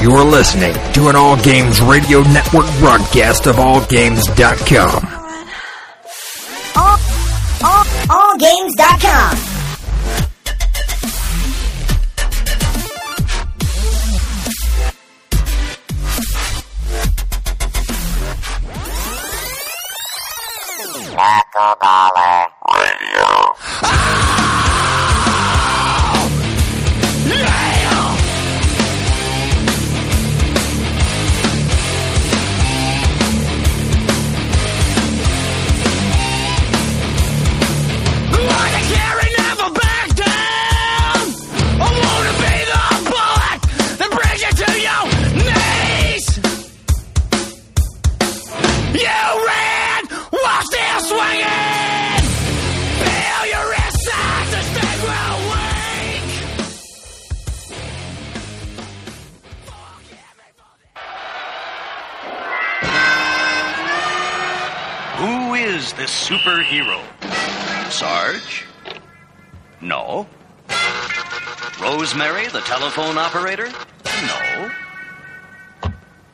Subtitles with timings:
[0.00, 5.06] You're listening to an All Games Radio Network broadcast of AllGames.com.
[6.76, 6.98] All,
[7.64, 7.84] all,
[8.34, 9.36] allgames.com.
[21.16, 23.54] Knuckleballer Radio.
[23.80, 24.45] Who
[65.96, 67.00] this superhero?
[67.90, 68.66] Sarge?
[69.80, 70.26] No.
[71.80, 73.68] Rosemary, the telephone operator?
[74.26, 74.70] No.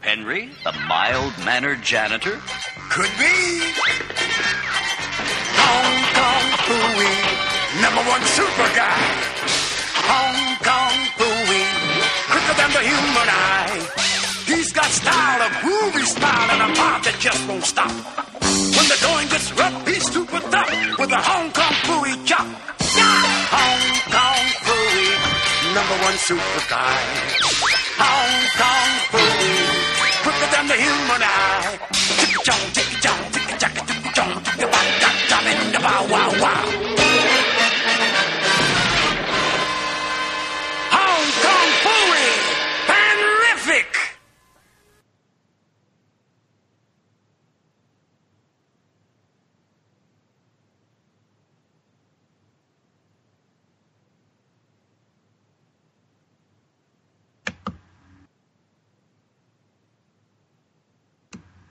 [0.00, 2.40] Henry, the mild mannered janitor?
[2.90, 3.62] Could be.
[5.62, 7.14] Hong Kong Phooey,
[7.80, 8.98] number one super guy.
[10.10, 11.66] Hong Kong Phooey,
[12.30, 13.78] quicker than the human eye.
[14.44, 18.31] He's got style, a groovy style, and a pop that just won't stop.
[18.82, 22.42] When the going gets rough, he's super tough with a Hong Kong Phooey chop.
[23.54, 25.06] Hong Kong Phooey,
[25.70, 26.98] number one super guy.
[28.02, 29.54] Hong Kong Phooey,
[30.26, 31.78] quicker than the human eye.
[32.18, 36.02] Ticky chong, ticky chong, ticky chaka, ticky chong, ticky wow, dot, dot, and the bow,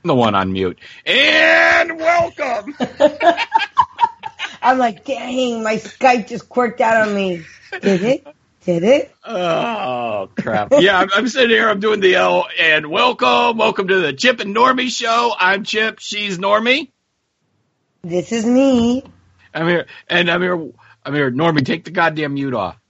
[0.04, 0.80] the one on mute.
[1.06, 2.76] And welcome.
[4.62, 7.44] I'm like, dang, my Skype just quirked out on me.
[7.82, 8.28] Did it?
[8.64, 9.16] Did it?
[9.26, 10.72] Oh crap!
[10.78, 11.68] Yeah, I'm, I'm sitting here.
[11.68, 15.34] I'm doing the L and welcome, welcome to the Chip and Normie show.
[15.38, 15.98] I'm Chip.
[15.98, 16.92] She's Normie.
[18.04, 19.04] This is me.
[19.54, 20.70] I'm here, and I'm here.
[21.04, 21.32] I'm here.
[21.32, 22.81] Normie, take the goddamn mute off.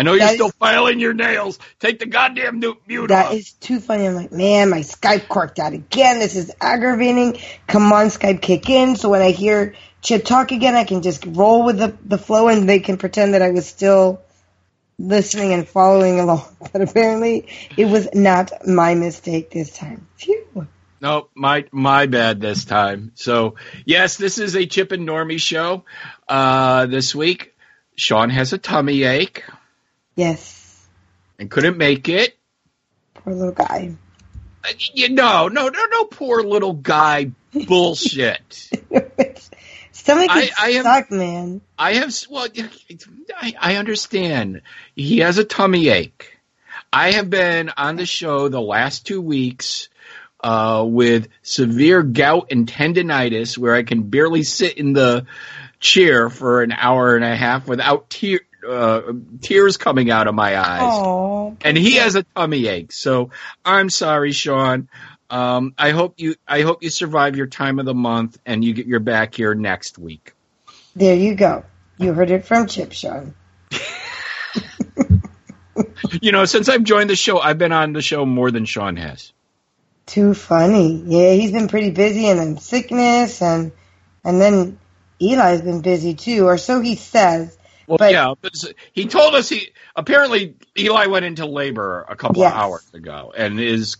[0.00, 1.58] I know you're That still is- filing your nails.
[1.78, 3.34] Take the goddamn mute That off.
[3.34, 4.06] is too funny.
[4.06, 6.18] I'm like, man, my Skype quirked out again.
[6.20, 7.38] This is aggravating.
[7.66, 8.96] Come on, Skype, kick in.
[8.96, 12.48] So when I hear Chip talk again, I can just roll with the, the flow
[12.48, 14.22] and they can pretend that I was still
[14.98, 16.44] listening and following along.
[16.72, 20.06] But apparently it was not my mistake this time.
[20.16, 20.66] Phew.
[21.02, 23.12] Nope, my my bad this time.
[23.16, 25.84] So yes, this is a Chip and Normie show.
[26.26, 27.54] Uh, this week,
[27.96, 29.44] Sean has a tummy ache
[30.20, 30.86] Yes.
[31.38, 32.36] and couldn't make it.
[33.14, 33.94] Poor little guy.
[34.92, 37.30] You know, no, no, no, poor little guy
[37.66, 38.70] bullshit.
[39.92, 41.62] Stomach I- I suck, man.
[41.78, 42.46] I have, well,
[43.36, 44.60] I, I understand.
[44.94, 46.36] He has a tummy ache.
[46.92, 49.88] I have been on the show the last two weeks
[50.42, 55.26] uh, with severe gout and tendonitis, where I can barely sit in the
[55.78, 60.58] chair for an hour and a half without tear, uh, tears coming out of my
[60.58, 60.80] eyes.
[60.82, 62.92] Oh, and he has a tummy ache.
[62.92, 63.30] So
[63.64, 64.88] I'm sorry, Sean.
[65.28, 68.72] Um, I hope you I hope you survive your time of the month and you
[68.72, 70.32] get your back here next week.
[70.96, 71.64] there you go.
[71.98, 73.34] You heard it from Chip, Sean.
[76.20, 78.96] You know, since I've joined the show, I've been on the show more than Sean
[78.96, 79.32] has.
[80.06, 81.02] Too funny.
[81.06, 83.72] Yeah, he's been pretty busy and then sickness and
[84.24, 84.78] and then
[85.20, 87.56] Eli's been busy too, or so he says.
[87.90, 88.52] Well, But- yeah, but
[88.92, 92.52] he told us he apparently Eli went into labor a couple Yes.
[92.52, 93.96] of hours ago and is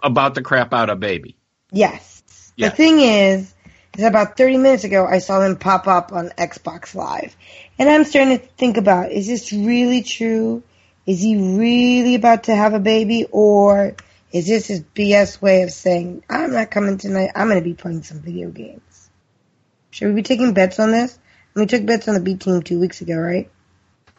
[0.00, 1.36] about to crap out a baby.
[1.72, 2.22] Yes.
[2.56, 2.68] Yeah.
[2.68, 3.52] The thing is,
[3.96, 7.36] is about 30 minutes ago, I saw him pop up on Xbox Live.
[7.76, 10.62] And I'm starting to think about, is this really true?
[11.04, 13.96] Is he really about to have a baby, or
[14.30, 17.74] is this his BS way of saying, I'm not coming tonight, I'm going to be
[17.74, 19.10] playing some video games?
[19.90, 21.18] Should we be taking bets on this?
[21.58, 23.50] We took bets on the B team two weeks ago, right?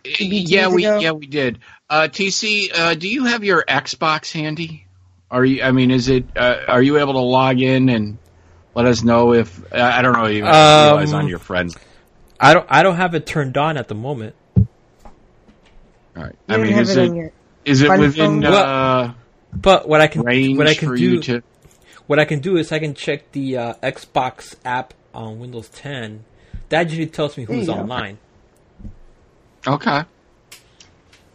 [0.03, 0.99] yeah, we ago?
[0.99, 1.59] yeah we did.
[1.89, 4.85] Uh, TC, uh, do you have your Xbox handy?
[5.31, 5.63] Are you?
[5.63, 6.25] I mean, is it?
[6.35, 8.17] Uh, are you able to log in and
[8.75, 11.77] let us know if I I don't know even you Um, realize on your friends.
[12.39, 14.35] I don't I don't have it turned on at the moment.
[14.57, 14.65] All
[16.23, 16.35] right.
[16.47, 17.31] You I mean, is it it on your
[17.65, 18.53] is it within phone?
[18.53, 19.13] uh,
[19.53, 21.43] But what I can what I can do to?
[22.07, 26.25] what I can do is I can check the uh, Xbox app on Windows 10.
[26.69, 27.81] That usually tells me who's There go.
[27.81, 28.17] online.
[29.67, 30.03] Okay.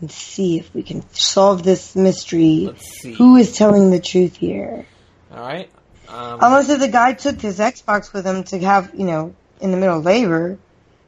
[0.00, 2.66] Let's see if we can solve this mystery.
[2.66, 3.14] Let's see.
[3.14, 4.86] Who is telling the truth here?
[5.32, 5.70] All right.
[6.08, 9.70] Um, Unless if the guy took his Xbox with him to have, you know, in
[9.70, 10.58] the middle of labor,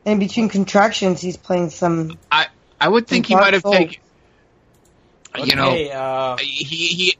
[0.04, 2.18] and in between contractions, he's playing some.
[2.32, 2.46] I
[2.80, 3.76] I would think he might have Souls.
[3.76, 3.96] taken.
[5.44, 7.16] You know, okay, uh, he he.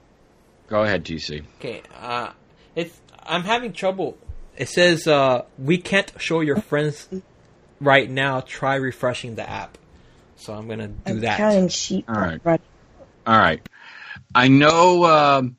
[0.68, 1.44] Go ahead, TC.
[1.60, 1.82] okay.
[2.00, 2.30] Uh,
[2.74, 4.16] it's I'm having trouble.
[4.56, 7.08] It says uh, we can't show your friends
[7.80, 8.40] right now.
[8.40, 9.78] Try refreshing the app.
[10.36, 11.38] So I'm gonna do I'm that.
[11.38, 12.06] counting sheep.
[12.08, 12.40] All right.
[12.44, 12.60] Right.
[13.26, 13.66] All right.
[14.34, 15.56] I know um,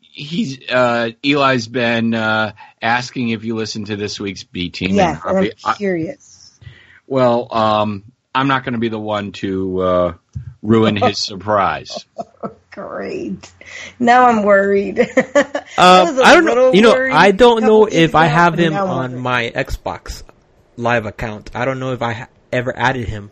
[0.00, 4.94] he's uh, Eli's been uh, asking if you listen to this week's B team.
[4.94, 6.58] Yes, and I'm I- curious.
[7.06, 10.14] well, um, I'm not going to be the one to uh,
[10.62, 12.06] ruin his surprise.
[12.70, 13.50] Great.
[13.98, 14.98] Now I'm worried.
[15.78, 16.72] Um, I don't know.
[16.74, 20.22] You know, I don't know if I have him on my Xbox
[20.76, 21.50] Live account.
[21.54, 23.30] I don't know if I ha- ever added him.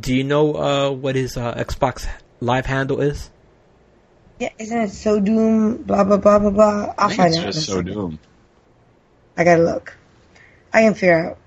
[0.00, 2.08] Do you know uh, what his uh, Xbox
[2.40, 3.30] Live handle is?
[4.40, 5.82] Yeah, isn't it so doom?
[5.84, 6.94] Blah blah blah blah blah.
[6.98, 7.44] I'll I think find it's out.
[7.46, 7.92] in just so second.
[7.92, 8.18] doomed.
[9.36, 9.96] I gotta look.
[10.72, 11.38] I can figure out.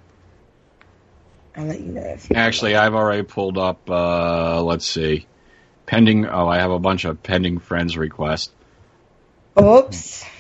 [1.58, 2.02] I'll let you know.
[2.02, 3.90] If Actually, I've already pulled up.
[3.90, 5.26] Uh, let's see,
[5.88, 6.28] pending.
[6.28, 8.52] Oh, I have a bunch of pending friends requests.
[9.60, 10.24] Oops.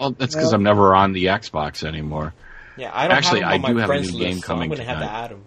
[0.00, 2.34] Well, that's because Well- I'm never on the Xbox anymore.
[2.76, 4.46] Yeah, I don't Actually, have him I do my have a new list, game so
[4.46, 5.24] coming I'm gonna have to tonight.
[5.24, 5.44] add him.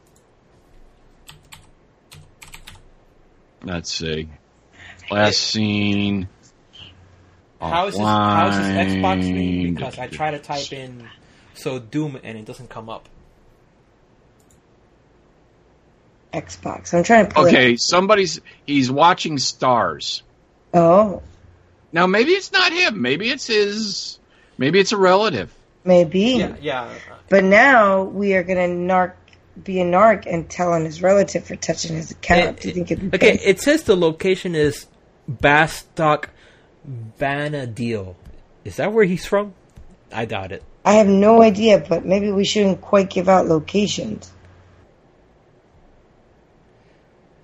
[3.63, 4.29] Let's see.
[5.09, 6.29] Last scene.
[7.59, 9.73] How is his How is his Xbox name?
[9.73, 11.09] Because I try to type in
[11.55, 13.09] so Doom and it doesn't come up.
[16.41, 16.93] Xbox.
[16.93, 17.49] I'm trying to pull it.
[17.49, 20.21] Okay, somebody's he's watching stars.
[20.73, 21.21] Oh,
[21.93, 23.01] Now maybe it's not him.
[23.01, 24.19] Maybe it's his.
[24.57, 25.53] Maybe it's a relative.
[25.83, 26.21] maybe.
[26.39, 26.89] Yeah, yeah.
[27.29, 29.13] But now we are gonna narc,
[29.63, 32.57] be a narc, and tell on his relative for touching his account.
[32.57, 33.47] It- Do you think it'd be okay, paid?
[33.47, 34.85] it says the location is
[35.31, 36.25] Bastok
[37.19, 38.15] Vana'diel.
[38.63, 39.53] Is that where he's from?
[40.11, 40.63] I doubt it.
[40.83, 44.31] I have no idea, but maybe we shouldn't quite give out locations.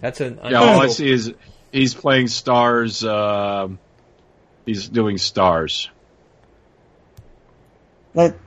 [0.01, 1.33] That's an Yeah, all I see is
[1.71, 3.03] he's playing stars.
[3.03, 3.69] Uh,
[4.65, 5.89] he's doing stars.
[8.13, 8.39] Like,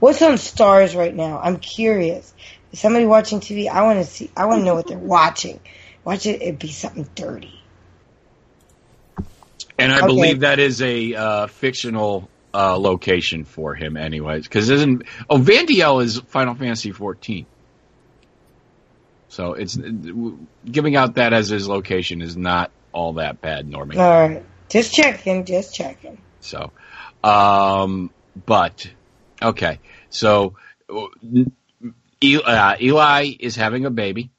[0.00, 1.38] what's on stars right now?
[1.40, 2.34] I'm curious.
[2.72, 3.68] Is somebody watching TV?
[3.68, 4.30] I want to see.
[4.36, 5.60] I want to know what they're watching.
[6.04, 6.42] Watch it.
[6.42, 7.60] It'd be something dirty.
[9.78, 10.02] And I Okay.
[10.02, 14.44] believe that is a uh, fictional uh, location for him, anyways.
[14.44, 17.46] Because isn't oh Vana'diel is Final Fantasy 14.
[19.36, 19.76] So it's
[20.64, 23.98] giving out that as his location is not all that bad, Normie.
[23.98, 25.44] All right, just checking.
[25.44, 26.16] Just checking.
[26.40, 26.72] So,
[27.22, 28.10] um,
[28.46, 28.90] but
[29.42, 29.78] okay.
[30.08, 30.54] So
[30.88, 31.08] uh,
[32.24, 34.30] Eli, Eli is having a baby,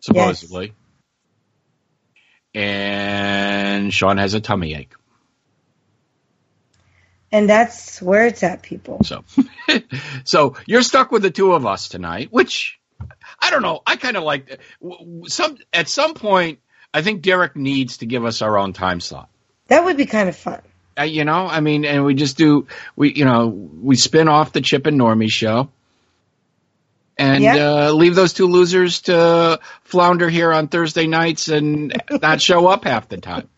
[0.00, 0.72] supposedly,
[2.52, 4.94] and Sean has a tummy ache.
[7.30, 9.04] And that's where it's at, people.
[9.04, 9.22] So,
[10.24, 12.80] so you're stuck with the two of us tonight, which
[13.40, 13.80] I don't know.
[13.86, 14.60] I kind of like
[15.26, 16.58] some at some point.
[16.94, 19.28] I think Derek needs to give us our own time slot.
[19.68, 20.62] That would be kind of fun.
[20.98, 24.52] Uh, you know, I mean, and we just do we, you know, we spin off
[24.52, 25.68] the Chip and Normie show,
[27.18, 27.56] and Yeah.
[27.88, 32.84] uh, leave those two losers to flounder here on Thursday nights and not show up
[32.84, 33.48] half the time.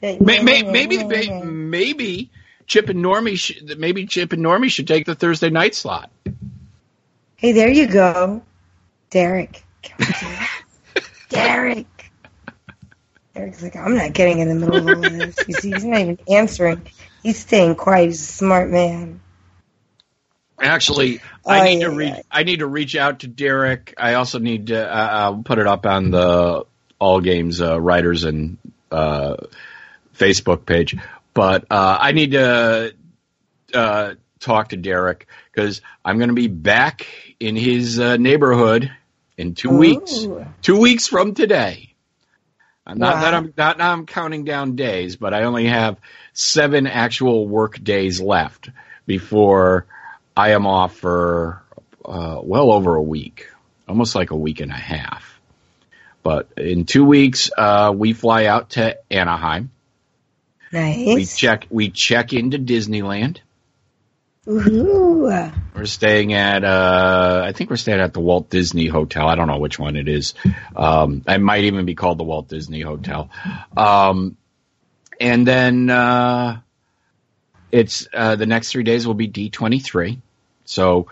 [0.00, 2.30] That- May, may, maybe, maybe
[2.66, 6.10] Chip and Normie, sh- maybe Chip and Normie should take the Thursday night slot.
[7.36, 8.42] Hey, there you go,
[9.14, 9.62] Derek.
[11.28, 11.86] Derek.
[13.32, 15.46] Derek's like, I'm not getting in the middle of all this.
[15.46, 16.82] You see, he's not even answering.
[17.22, 18.06] He's staying quiet.
[18.06, 19.20] He's a smart man.
[20.60, 22.12] Actually, I Ay, need to reach.
[22.14, 22.22] ay.
[22.28, 23.94] I need to reach out to Derek.
[23.96, 24.84] I also need to.
[24.84, 26.64] Uh, I'll put it up on the
[26.98, 28.58] All Games uh, writers and
[28.90, 29.36] uh,
[30.16, 30.96] Facebook page.
[31.34, 32.94] But uh, I need to
[33.72, 37.06] uh, talk to Derek because I'm going to be back
[37.38, 38.90] in his uh, neighborhood
[39.36, 40.26] in two weeks.
[40.62, 41.94] Two weeks from today.
[42.86, 45.98] Not that I'm not now I'm counting down days, but I only have
[46.34, 48.68] seven actual work days left
[49.06, 49.86] before
[50.36, 51.62] I am off for
[52.04, 53.48] uh, well over a week,
[53.88, 55.40] almost like a week and a half.
[56.22, 59.70] But in two weeks, uh, we fly out to Anaheim.
[60.70, 61.14] Nice.
[61.14, 63.38] We check we check into Disneyland.
[64.46, 65.50] Ooh.
[65.74, 69.26] We're staying at uh I think we're staying at the Walt Disney Hotel.
[69.26, 70.34] I don't know which one it is.
[70.76, 73.28] Um it might even be called the Walt Disney Hotel.
[73.76, 74.36] Um
[75.20, 76.60] and then uh
[77.72, 80.20] it's uh the next 3 days will be D23.
[80.64, 81.08] So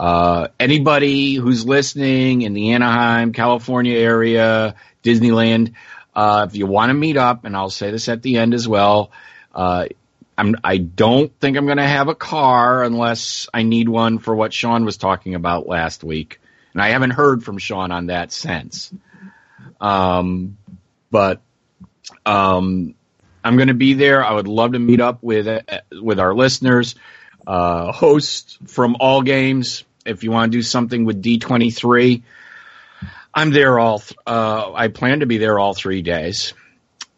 [0.00, 5.74] uh anybody who's listening in the Anaheim, California area, Disneyland,
[6.14, 8.66] uh if you want to meet up and I'll say this at the end as
[8.66, 9.10] well,
[9.54, 9.88] uh
[10.38, 14.34] I'm, I don't think I'm going to have a car unless I need one for
[14.34, 16.40] what Sean was talking about last week.
[16.72, 18.92] And I haven't heard from Sean on that since.
[19.80, 20.58] Um,
[21.10, 21.40] but,
[22.26, 22.94] um,
[23.42, 24.24] I'm going to be there.
[24.24, 26.96] I would love to meet up with, with our listeners,
[27.46, 29.84] uh, hosts from all games.
[30.04, 32.22] If you want to do something with D23,
[33.32, 36.54] I'm there all, th- uh, I plan to be there all three days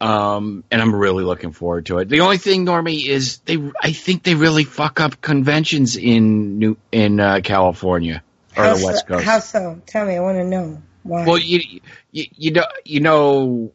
[0.01, 2.09] um, and I'm really looking forward to it.
[2.09, 3.57] The only thing, Normie, is they.
[3.81, 8.23] I think they really fuck up conventions in New in uh, California
[8.55, 9.25] or How the West so, Coast.
[9.25, 9.81] how so?
[9.85, 10.15] Tell me.
[10.15, 11.25] I want to know why.
[11.25, 13.73] well, you, you you know you know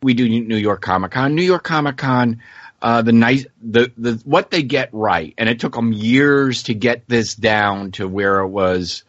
[0.00, 1.34] we do New York Comic Con.
[1.34, 2.40] New York Comic Con.
[2.80, 6.74] Uh, the nice the the what they get right, and it took them years to
[6.74, 9.02] get this down to where it was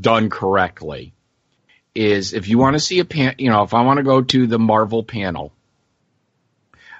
[0.00, 1.12] done correctly.
[1.92, 4.22] Is if you want to see a pan, you know, if I want to go
[4.22, 5.52] to the Marvel panel,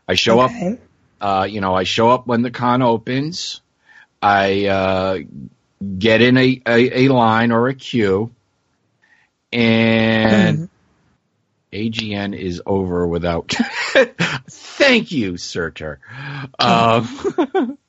[0.09, 0.51] I show up
[1.21, 3.61] uh, you know, I show up when the con opens.
[4.23, 5.19] I uh,
[5.99, 8.31] get in a, a, a line or a queue,
[9.53, 10.69] and
[11.73, 13.55] AGN is over without.
[14.51, 16.01] Thank you, Surtur.
[16.59, 17.79] Um,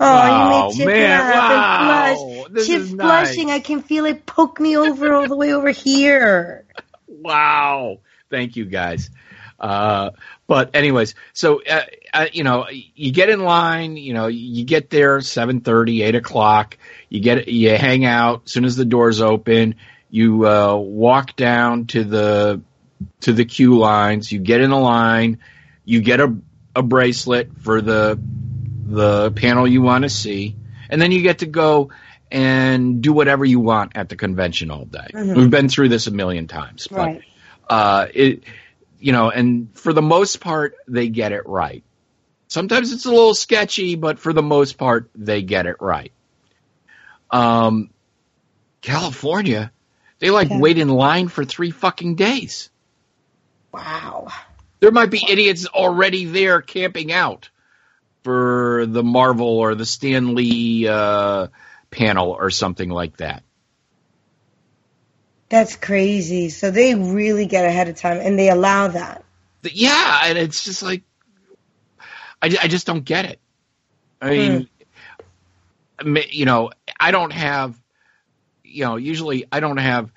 [0.00, 2.66] Oh, Wow, you made Chip man, laugh and wow, blush.
[2.66, 3.50] Chip's blushing.
[3.50, 6.64] I can feel it poke me over all the way over here.
[7.08, 7.98] wow.
[8.30, 9.10] Thank you, guys.
[9.58, 10.10] Uh,
[10.46, 13.96] but anyways, so uh, uh, you know, you get in line.
[13.96, 16.76] You know, you get there seven thirty, eight o'clock.
[17.08, 18.42] You get you hang out.
[18.46, 19.76] As soon as the doors open,
[20.10, 22.62] you uh, walk down to the
[23.20, 24.30] to the queue lines.
[24.32, 25.38] You get in the line.
[25.84, 26.36] You get a
[26.74, 28.18] a bracelet for the
[28.86, 30.56] the panel you want to see,
[30.90, 31.90] and then you get to go
[32.30, 35.06] and do whatever you want at the convention all day.
[35.12, 35.36] Mhm.
[35.36, 37.22] We've been through this a million times, but Right.
[37.68, 38.44] Uh, it,
[38.98, 41.84] you know, and for the most part, they get it right.
[42.48, 46.12] Sometimes it's a little sketchy, but for the most part, they get it right.
[47.30, 47.90] Um,
[48.82, 49.72] California,
[50.18, 50.58] they like Yeah.
[50.58, 52.70] wait in line for three fucking days.
[53.72, 54.28] Wow.
[54.80, 57.50] There might be idiots already there camping out
[58.24, 61.48] for the Marvel or the Stan Lee uh,
[61.90, 63.42] panel or something like that.
[65.54, 66.48] That's crazy.
[66.48, 69.24] So they really get ahead of time and they allow that.
[69.62, 71.04] Yeah, and it's just like
[72.42, 73.38] I, I just don't get it.
[74.20, 74.68] I mean,
[76.00, 77.80] I you know, I don't have,
[78.64, 80.10] you know, usually I don't have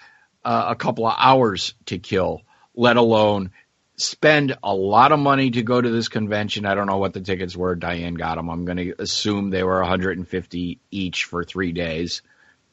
[0.43, 2.41] uh, a couple of hours to kill,
[2.73, 3.51] let alone
[3.95, 6.65] spend a lot of money to go to this convention.
[6.65, 7.75] I don't know what the tickets were.
[7.75, 8.49] Diane got them.
[8.49, 12.23] I'm going to assume they were 150 each for three days.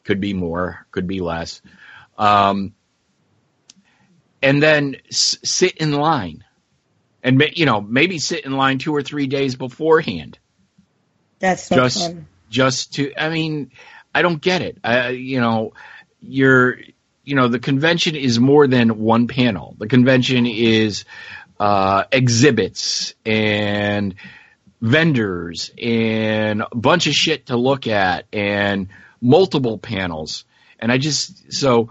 [0.05, 1.61] Could be more, could be less.
[2.17, 2.75] Um,
[4.43, 6.45] and then s- sit in line.
[7.23, 10.39] And you know maybe sit in line two or three days beforehand.
[11.39, 12.27] That's no just fun.
[12.51, 13.71] just to i mean
[14.15, 14.79] i don't get it.
[14.85, 15.73] I, you know
[16.21, 16.79] you're
[17.25, 19.75] you know the convention is more than one panel.
[19.79, 21.07] The convention is
[21.59, 24.15] uh exhibits and
[24.83, 28.89] vendors and a bunch of shit to look at and
[29.23, 30.45] multiple panels
[30.79, 31.91] and i just so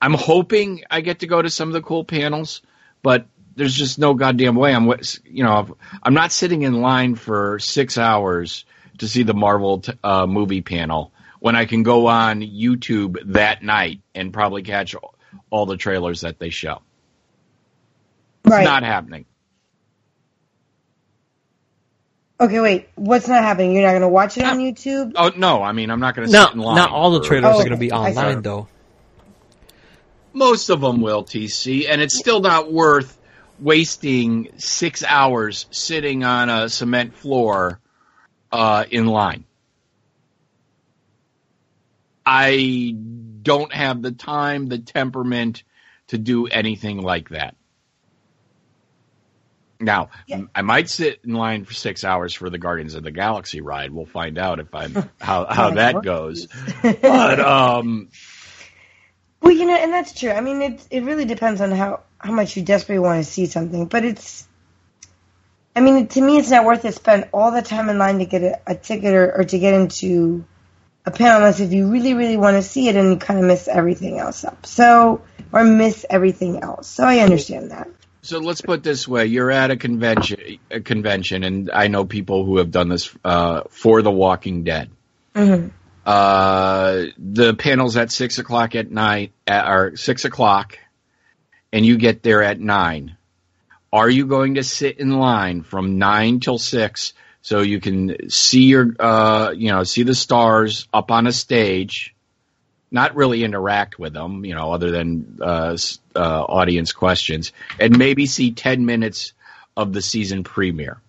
[0.00, 2.62] i'm hoping i get to go to some of the cool panels
[3.02, 4.74] but there's just no goddamn way.
[4.74, 4.86] I'm
[5.24, 8.64] you know i'm not sitting in line for six hours
[8.98, 13.62] to see the marvel t- uh, movie panel when i can go on youtube that
[13.62, 15.14] night and probably catch all-
[15.50, 16.82] all the trailers that they show.
[18.44, 19.26] It's not happening
[22.40, 22.88] Okay, wait.
[22.94, 23.72] What's not happening?
[23.74, 25.12] You're not going to watch it on YouTube?
[25.14, 27.20] oh no i mean i'm not going to No, sit in line not all the
[27.20, 27.92] for- trailers Oh, are going to be.
[27.92, 28.18] I see.
[28.18, 28.68] online though.
[30.32, 33.20] Most of them will, TC, and it's still not worth
[33.58, 37.80] wasting six hours sitting on a cement floor
[38.52, 39.44] uh, in line.
[42.24, 42.94] I
[43.42, 45.64] don't have the time, the temperament
[46.08, 47.56] to do anything like that.
[49.80, 50.42] Now, Yeah.
[50.54, 53.92] I might sit in line for six hours for the Guardians of the Galaxy ride.
[53.92, 56.48] We'll find out if I'm how how that goes.
[56.82, 58.08] But um,
[59.40, 60.30] Well, you know, and that's true.
[60.30, 63.46] I mean, it it really depends on how how much you desperately want to see
[63.46, 63.86] something.
[63.86, 64.46] But it's,
[65.74, 66.94] I mean, to me, it's not worth it.
[66.94, 69.72] Spend all the time in line to get a, a ticket or, or to get
[69.72, 70.44] into
[71.06, 73.46] a panel unless if you really really want to see it and you kind of
[73.46, 74.66] miss everything else up.
[74.66, 75.22] So
[75.52, 76.86] or miss everything else.
[76.86, 77.88] So I understand that.
[78.22, 82.04] So let's put it this way: you're at a convention, a convention, and I know
[82.04, 84.90] people who have done this uh, for The Walking Dead.
[85.34, 85.68] hmm
[86.04, 90.78] Uh, the panel's at six o'clock at night, at, or six o'clock,
[91.72, 93.16] and you get there at nine.
[93.92, 97.12] Are you going to sit in line from nine till six
[97.42, 102.14] so you can see your, uh, you know, see the stars up on a stage?
[102.90, 105.76] Not really interact with them, you know, other than uh,
[106.16, 109.32] uh, audience questions, and maybe see ten minutes
[109.76, 111.00] of the season premiere.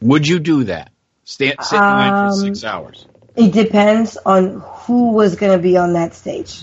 [0.00, 0.90] Would you do that?
[1.24, 3.06] Stand, sit in line for Um, six hours.
[3.36, 6.62] It depends on who was going to be on that stage.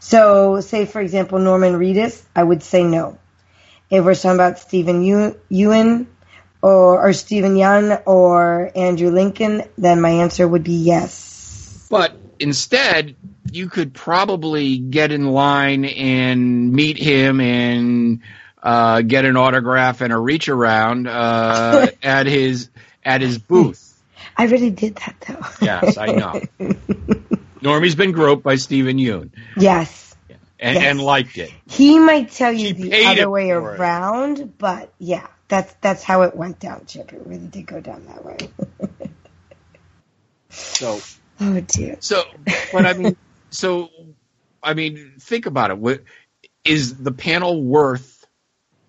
[0.00, 3.18] So, say for example, Norman Reedus, I would say no.
[3.88, 6.08] If we're talking about Stephen Ew- Ewan
[6.60, 11.86] or, or Steven Yeun or Andrew Lincoln, then my answer would be yes.
[11.88, 13.16] But instead,
[13.54, 18.20] you could probably get in line and meet him and
[18.62, 22.68] uh, get an autograph and a reach around uh, at his
[23.04, 24.02] at his booth.
[24.36, 25.64] I really did that though.
[25.64, 26.40] Yes, I know.
[27.60, 30.16] Normie's been groped by Steven Yeun yes.
[30.58, 30.84] and, Yes.
[30.84, 31.52] and liked it.
[31.68, 33.80] He might tell you She the other way for it.
[33.80, 37.12] around, but yeah, that's that's how it went down, Chip.
[37.12, 38.36] It really did go down that way.
[40.50, 41.00] So
[41.40, 41.96] oh dear.
[42.00, 42.22] so,
[42.72, 43.16] but I mean,
[43.54, 43.90] so
[44.62, 45.78] I mean, think about it.
[45.78, 46.02] What
[46.64, 48.26] is the panel worth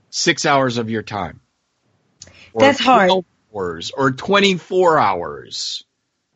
[0.09, 1.41] six hours of your time?
[2.53, 3.09] Or That's hard.
[3.09, 3.25] 12
[3.55, 5.85] Hours or twenty four hours?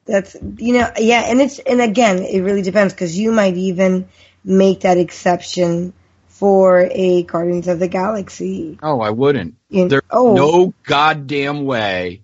[0.05, 4.07] That's you know yeah, and it's and again it really depends because you might even
[4.45, 5.91] make that exception
[6.27, 8.79] for a Guardians of the Galaxy.
[8.81, 9.55] Oh, I wouldn't.
[9.69, 12.21] In, There's oh no goddamn way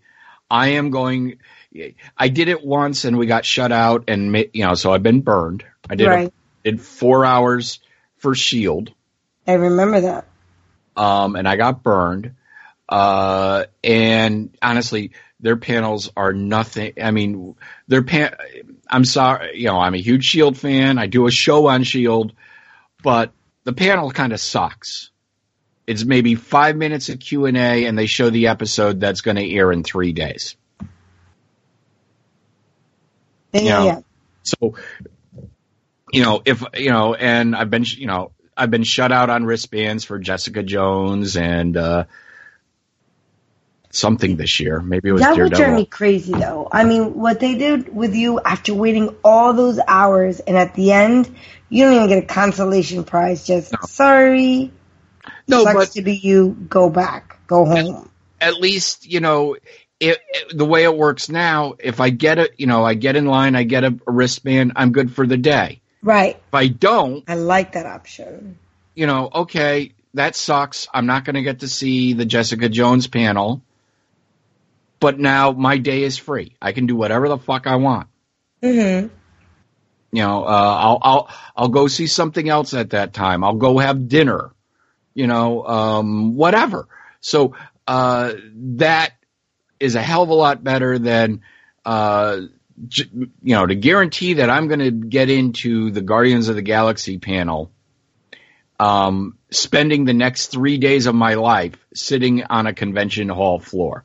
[0.49, 1.39] I am going.
[2.17, 5.21] I did it once and we got shut out, and you know, so I've been
[5.21, 5.65] burned.
[5.89, 7.79] I did right, a, did four hours
[8.17, 8.91] for Shield,
[9.47, 10.27] I remember that.
[10.97, 12.35] um, and I got burned.
[12.89, 16.93] Uh, and honestly, their panels are nothing.
[17.01, 17.55] I mean,
[17.87, 18.35] their pan.
[18.89, 20.97] I'm sorry, you know, I'm a huge Shield fan.
[20.97, 22.33] I do a show on Shield,
[23.03, 23.31] but
[23.63, 25.09] the panel kind of sucks.
[25.87, 29.37] It's maybe five minutes of Q and A, and they show the episode that's going
[29.37, 30.55] to air in three days.
[33.53, 33.83] Yeah, Yeah.
[33.83, 33.99] yeah.
[34.43, 34.75] So,
[36.15, 39.43] you know, if you know, and I've been, you know, I've been shut out on
[39.45, 42.05] wristbands for Jessica Jones and uh,
[43.89, 44.79] something this year.
[44.81, 45.75] Maybe it was That would drive Daredevil.
[45.75, 46.69] me crazy though.
[46.71, 50.93] I mean, what they did with you after waiting all those hours and at the
[50.93, 51.35] end,
[51.69, 53.45] you don't even get a consolation prize.
[53.45, 54.71] Just sorry,
[55.49, 56.55] No, sucks but to be you.
[56.69, 58.09] Go back, go home.
[58.39, 59.55] at least you know
[59.99, 61.73] it, it- the way it works now.
[61.77, 64.73] If I get a, you know, I get in line, I get a, a wristband,
[64.77, 65.81] I'm good for the day.
[66.05, 66.35] Right.
[66.35, 68.59] If I don't, I like that option.
[68.93, 70.87] you know, okay, that sucks.
[70.93, 73.63] I'm not going to get to see the Jessica Jones panel.
[74.99, 76.55] But now my day is free.
[76.61, 78.07] I can do whatever the fuck I want.
[78.61, 79.07] Mm-hmm.
[80.11, 83.43] You know, uh, I'll I'll I'll go see something else at that time.
[83.43, 84.51] I'll go have dinner.
[85.13, 86.87] You know, um, whatever.
[87.19, 87.55] So
[87.87, 88.33] uh,
[88.77, 89.13] that
[89.79, 91.41] is a hell of a lot better than
[91.83, 92.41] uh,
[92.77, 97.17] you know to guarantee that I'm going to get into the Guardians of the Galaxy
[97.17, 97.71] panel.
[98.77, 104.03] Um, spending the next three days of my life sitting on a convention hall floor.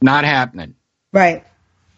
[0.00, 0.76] Not happening.
[1.12, 1.44] Right.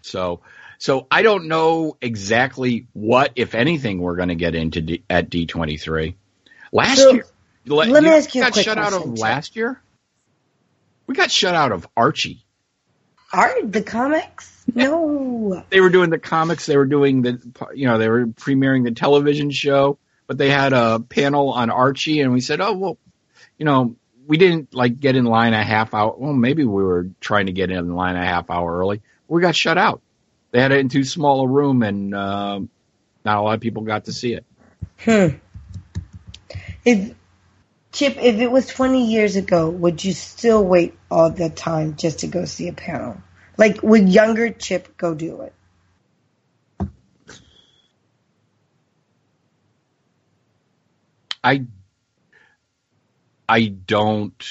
[0.02, 0.40] So,
[0.78, 5.30] so I don't know exactly what, if anything, we're going to get into D, at
[5.30, 6.16] D twenty three.
[6.72, 7.26] Last So, year,
[7.64, 9.80] le- let me ask you a got quick shut out of last year.
[11.06, 12.43] We got shut out of Archie.
[13.34, 14.64] Art the comics?
[14.72, 15.64] No.
[15.68, 16.66] They were doing the comics.
[16.66, 17.40] They were doing the,
[17.74, 22.20] you know, they were premiering the television show, but they had a panel on Archie,
[22.20, 22.98] and we said, oh well,
[23.58, 26.14] you know, we didn't like get in line a half hour.
[26.16, 29.02] Well, maybe we were trying to get in line a half hour early.
[29.28, 30.00] We got shut out.
[30.52, 32.60] They had it in too small a room, and uh,
[33.24, 34.44] not a lot of people got to see it.
[34.98, 35.36] Hmm.
[36.84, 37.14] If
[37.92, 42.20] Chip, if it was twenty years ago, would you still wait all the time just
[42.20, 43.18] to go see a panel?
[43.56, 45.54] Like, would younger Chip go do it?
[51.42, 51.66] I
[53.48, 54.42] I don't.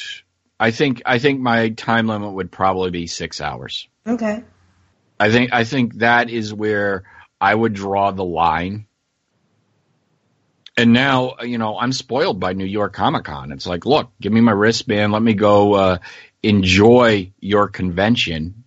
[0.59, 3.87] I think I think my time limit would probably be six hours.
[4.05, 4.43] Okay.
[5.19, 7.03] I think I think that is where
[7.41, 8.85] I would draw the line.
[10.75, 13.51] And now, you know, I'm spoiled by New York Comic Con.
[13.51, 15.97] It's like, look, give me my wristband, let me go uh,
[16.41, 18.62] enjoy your convention,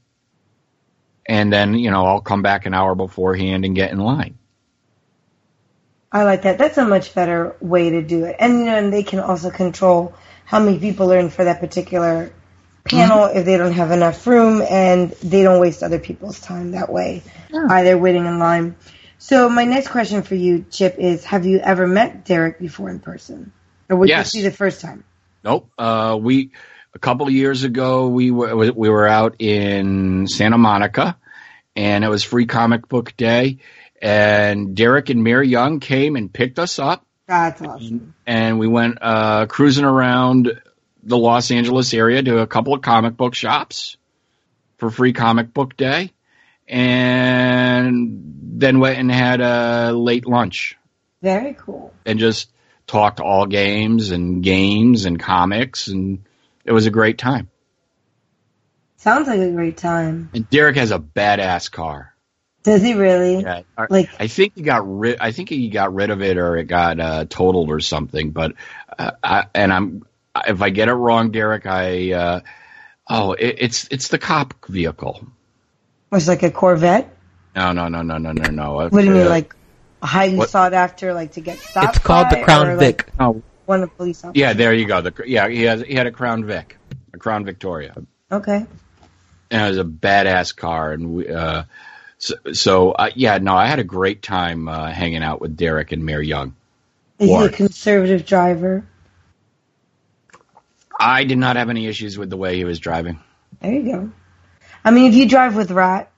[1.28, 4.38] and then you know I'll come back an hour beforehand and get in line.
[6.12, 6.58] I like that.
[6.58, 8.36] That's a much better way to do it.
[8.38, 11.60] And you know, and they can also control how many people are in for that
[11.60, 12.32] particular
[12.84, 16.90] panel if they don't have enough room and they don't waste other people's time that
[16.90, 17.22] way,
[17.70, 18.76] either waiting in line.
[19.18, 23.00] So my next question for you, Chip, is have you ever met Derek before in
[23.00, 23.52] person?
[23.90, 24.32] Or was Yes.
[24.32, 25.04] this be the first time?
[25.44, 25.70] Nope.
[25.78, 26.52] Uh, we
[26.96, 31.16] a couple of years ago we were we were out in Santa Monica,
[31.76, 33.58] and it was Free Comic Book Day,
[34.00, 38.14] and Derek and Mary Young came and picked us up, That's awesome.
[38.26, 40.58] and we went uh, cruising around
[41.02, 43.98] the Los Angeles area to a couple of comic book shops
[44.78, 46.12] for Free Comic Book Day,
[46.66, 48.22] and
[48.58, 50.78] then went and had a late lunch
[51.20, 51.92] Very cool.
[52.06, 52.50] and just
[52.86, 56.24] talked all games and games and comics and
[56.66, 57.48] it was a great time.
[58.96, 60.30] Sounds like a great time.
[60.34, 62.14] And Derek has a badass car.
[62.62, 63.42] Does he really?
[63.42, 65.18] Yeah, Like- I think he got rid.
[65.20, 68.32] I think he got rid of it or it got uh, totaled or something.
[68.32, 68.54] But
[68.98, 70.06] uh, I, and I'm
[70.46, 72.40] if I get it wrong, Derek, I uh,
[73.08, 75.24] oh it, it's it's the cop vehicle.
[76.10, 77.14] Was like a Corvette?
[77.54, 78.72] No no no no no no no.
[78.74, 79.54] What do you mean, Uh, like
[80.02, 81.96] highly what- sought after, like to get stopped?
[81.96, 83.06] It's called the Crown Vic.
[83.06, 84.40] Like, no, one of the police officers.
[84.40, 85.00] yeah, there you go.
[85.02, 86.78] The yeah he has he had a Crown Vic,
[87.12, 87.94] a Crown Victoria.
[88.32, 88.66] Okay.
[89.50, 91.62] and it was a badass car and we uh
[92.18, 95.92] so, so uh, yeah no i had a great time uh hanging out with derek
[95.92, 96.56] and mary young
[97.20, 98.84] Is he a conservative driver?
[100.98, 103.20] i did not have any issues with the way he was driving
[103.60, 104.10] There you go.
[104.84, 106.10] I mean, if you drive with Rat,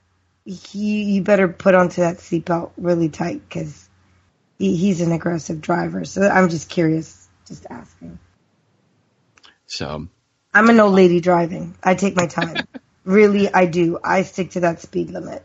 [0.45, 3.89] he, you better put onto that seatbelt really tight because
[4.59, 6.05] he, he's an aggressive driver.
[6.05, 7.18] So I'm just curious,
[7.49, 8.17] just asking.
[9.67, 10.07] so
[10.53, 11.75] I'm an old lady driving.
[11.83, 12.65] I take my time.
[13.03, 13.99] really, I do.
[14.03, 15.43] I stick to that speed limit.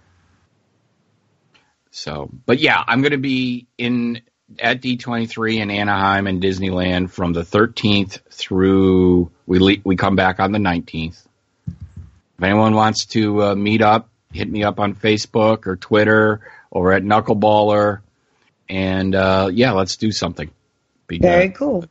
[1.90, 4.20] so but yeah i'm going to be in
[4.58, 10.40] at d23 in anaheim and disneyland from the 13th through we le- we come back
[10.40, 11.24] on the 19th
[11.68, 16.40] if anyone wants to uh, meet up hit me up on facebook or twitter
[16.70, 18.00] or at knuckleballer
[18.68, 20.50] and uh yeah let's do something
[21.06, 21.84] Because- Very cool.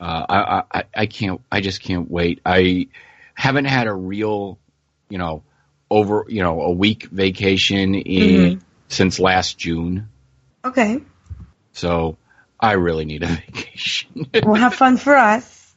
[0.00, 1.40] Uh, I, I I can't.
[1.52, 2.40] I just can't wait.
[2.46, 2.88] I
[3.34, 4.58] haven't had a real,
[5.10, 5.42] you know,
[5.90, 10.08] over you know a week vacation in since last June.
[10.64, 11.00] Okay.
[11.72, 12.16] So
[12.58, 14.30] I really need a vacation.
[14.42, 15.74] Well, have fun for us.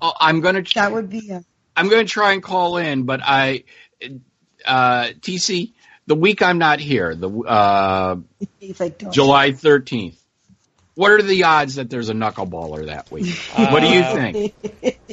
[0.00, 0.62] Oh, I'm gonna.
[0.74, 1.44] That would be a,
[1.76, 3.64] I'm gonna try and call in, but I,
[4.64, 5.72] uh, TC,
[6.06, 8.16] the week I'm not here, the uh,
[8.78, 8.98] like.
[9.10, 10.19] July 13th.
[11.00, 13.34] What are the odds that there's a knuckleballer that week?
[13.56, 14.54] what do you think?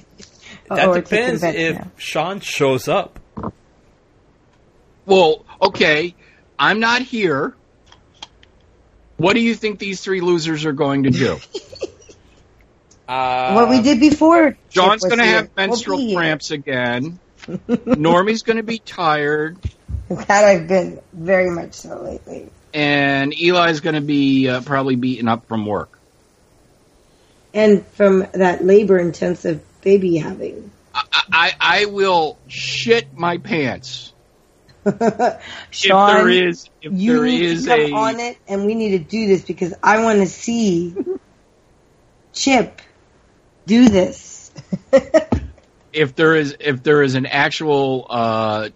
[0.69, 1.91] That depends if now.
[1.95, 3.21] Sean shows up.
[5.05, 6.13] Well, okay,
[6.59, 7.55] I'm not here.
[9.15, 11.39] What do you think these three losers are going to do?
[13.07, 14.57] Uh, what we did before.
[14.69, 15.35] John's going to here.
[15.35, 17.17] have We'll menstrual cramps again.
[17.47, 19.57] Normie's going to be tired,
[20.09, 22.49] That I've been very much so lately.
[22.77, 25.97] And Eli's going to be uh, probably beaten up from work.
[27.53, 30.69] And from that labor intensive baby having.
[30.93, 34.13] I, I, I will shit my pants
[35.71, 38.65] Sean, if there is if you there need is to come a on it, and
[38.65, 40.95] we need to do this because I want to see
[42.33, 42.81] Chip
[43.65, 44.51] do this.
[45.93, 48.69] if there is if there is an actual uh,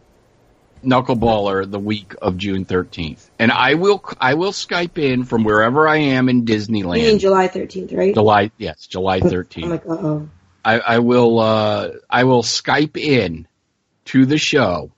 [0.83, 5.87] knuckleballer the week of June 13th, and I will I will Skype in from wherever
[5.87, 7.19] I am in We mean Disneyland.
[7.19, 8.13] July 13th, right?
[8.13, 9.63] July yes, July 13th.
[9.63, 9.69] I'm 13th.
[9.69, 10.29] like, uh oh.
[10.63, 13.47] I, I will uh, I will Skype in
[14.05, 14.91] to the show.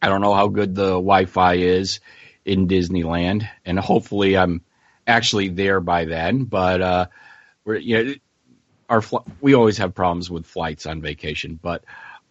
[0.00, 2.00] I don't know how good the Wi-Fi is
[2.44, 4.62] in Disneyland, and hopefully I'm
[5.06, 6.44] actually there by then.
[6.44, 7.06] But uh,
[7.64, 8.14] we're you know
[8.88, 11.84] our fl- we always have problems with flights on vacation, but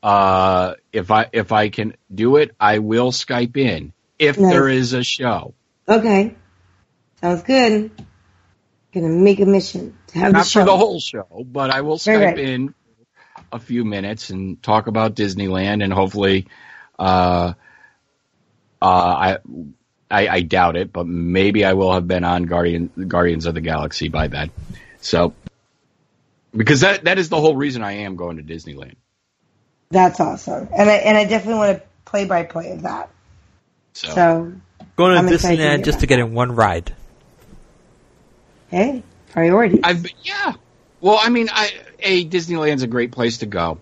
[0.04, 4.52] uh, if I if I can do it, I will Skype in if Nice.
[4.52, 5.54] there is a show.
[5.88, 6.36] Okay.
[7.22, 7.92] Sounds good.
[8.94, 10.62] Gonna make a mission to have the Not show.
[10.62, 12.40] for the whole show, but I will Right, Skype right.
[12.40, 12.74] in
[13.52, 16.48] a few minutes and talk about Disneyland, and hopefully,
[17.00, 17.54] uh,
[18.82, 19.38] uh, I,
[20.10, 23.62] I I doubt it, but maybe I will have been on Guardian Guardians of the
[23.62, 24.52] Galaxy by then.
[25.00, 25.34] So
[26.56, 28.96] because that that is the whole reason I am going to Disneyland.
[29.92, 33.10] That's awesome, and I and I definitely want to play by play of that.
[33.94, 34.54] So, So,
[34.96, 36.94] Going to I'm excited to Disneyland just to get in one ride.
[38.70, 39.80] hey, priority.
[39.84, 40.54] I've been, yeah.
[41.02, 43.80] Well, I mean, I a Disneyland's a great place to go.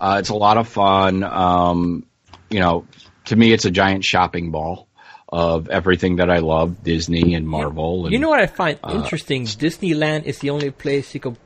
[0.00, 1.22] Uh, it's a lot of fun.
[1.24, 2.06] Um,
[2.50, 2.86] you know,
[3.26, 4.86] to me, it's a giant shopping ball
[5.30, 8.04] of everything that I love, Disney and Marvel.
[8.06, 9.44] And, You know what I find uh, interesting?
[9.44, 11.36] Disneyland is the only place you could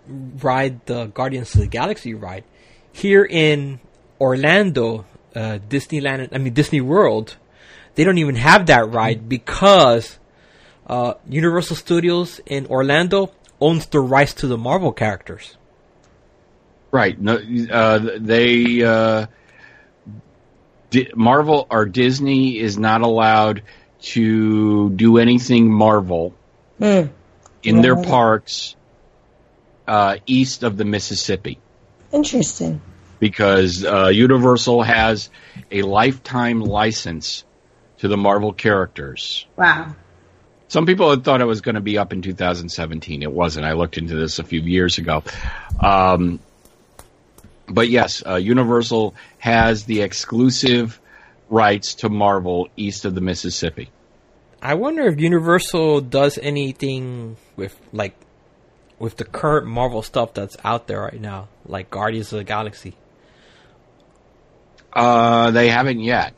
[0.43, 2.45] ride the Guardians of the Galaxy ride.
[2.93, 3.81] Here in
[4.23, 5.05] Orlando,
[5.35, 7.37] uh, Disneyland, I mean Disney World,
[7.97, 10.19] they don't even have that ride because
[10.87, 15.57] uh, Universal Studios in Orlando owns the rights to the Marvel characters.
[16.93, 17.19] Right.
[17.21, 17.35] No,
[17.71, 19.27] uh, they uh,
[20.91, 23.63] Di- Marvel or Disney is not allowed
[24.15, 26.35] to do anything Marvel
[26.79, 27.07] Hmm.
[27.63, 28.77] in their parks
[29.87, 31.59] uh, east of the Mississippi
[32.13, 32.81] Interesting.
[33.23, 35.31] Because uh, Universal has
[35.71, 37.45] a lifetime license
[37.99, 39.47] to the Marvel characters.
[39.55, 39.95] Wow.
[40.67, 43.23] Some people had thought it was going to be up in 2017.
[43.23, 43.65] It wasn't.
[43.65, 45.23] I looked into this a few years ago.
[45.79, 46.41] Um,
[47.69, 51.01] but yes, uh, Universal has the exclusive
[51.49, 53.89] rights to Marvel east of the Mississippi.
[54.61, 58.17] I wonder if Universal does anything with like
[58.99, 62.97] with the current Marvel stuff that's out there right now, like Guardians of the Galaxy.
[64.93, 66.35] Uh, they haven't yet.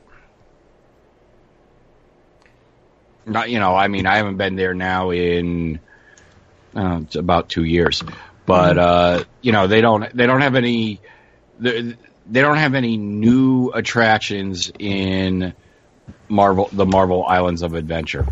[3.27, 5.81] Not, you know, I mean, I haven't been there now in
[6.77, 8.03] uh, it's about two years,
[8.47, 11.01] but uh, you know, they don't they don't have any
[11.59, 15.55] they, they don't have any new attractions in
[16.29, 18.27] Marvel the Marvel Islands of Adventure.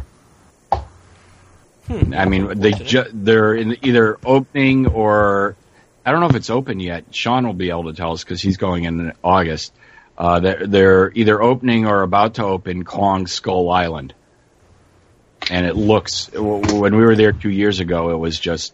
[1.89, 5.57] I mean, they ju- they're in either opening or
[6.05, 7.05] I don't know if it's open yet.
[7.15, 9.73] Sean will be able to tell us because he's going in August.
[10.23, 14.15] Uh, they're, they're either opening or about to open Kong Skull Island,
[15.51, 16.31] and it looks.
[16.33, 18.73] When we were there two years ago, it was just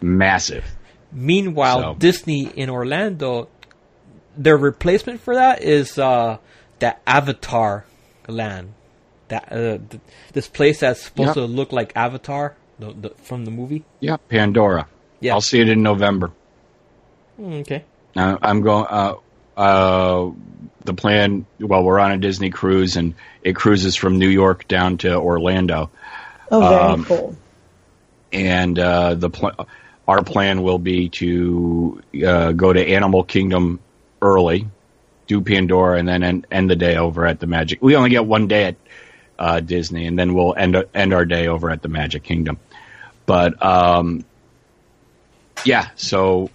[0.00, 0.64] massive.
[1.12, 3.48] Meanwhile, So- Disney in Orlando,
[4.36, 6.38] their replacement for that is uh,
[6.80, 7.84] that Avatar
[8.26, 8.74] land.
[9.28, 11.34] That uh, th- this place that's supposed Yep.
[11.36, 13.84] to look like Avatar the, the, from the movie.
[14.00, 14.88] Yeah, Pandora.
[15.20, 15.34] Yeah.
[15.34, 16.32] I'll see it in November.
[17.40, 17.84] Mm, okay.
[18.16, 18.86] Uh, I'm going.
[18.90, 19.14] Uh,
[19.56, 20.30] uh,
[20.84, 21.46] the plan.
[21.58, 25.90] Well, we're on a Disney cruise, and it cruises from New York down to Orlando.
[26.50, 27.36] Oh, very Um, cool.
[28.32, 29.66] and uh, the pl-
[30.08, 33.80] our plan will be to uh, go to Animal Kingdom
[34.20, 34.66] early,
[35.26, 37.80] do Pandora, and then end, end the day over at the Magic.
[37.82, 38.76] We only get one day at
[39.38, 42.58] uh, Disney, and then we'll end end our day over at the Magic Kingdom.
[43.26, 44.24] But um,
[45.64, 46.50] yeah, so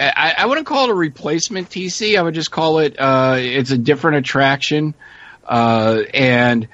[0.00, 2.18] I, I wouldn't call it a replacement TC.
[2.18, 4.94] I would just call it uh, it's a different attraction,
[5.46, 6.68] uh, and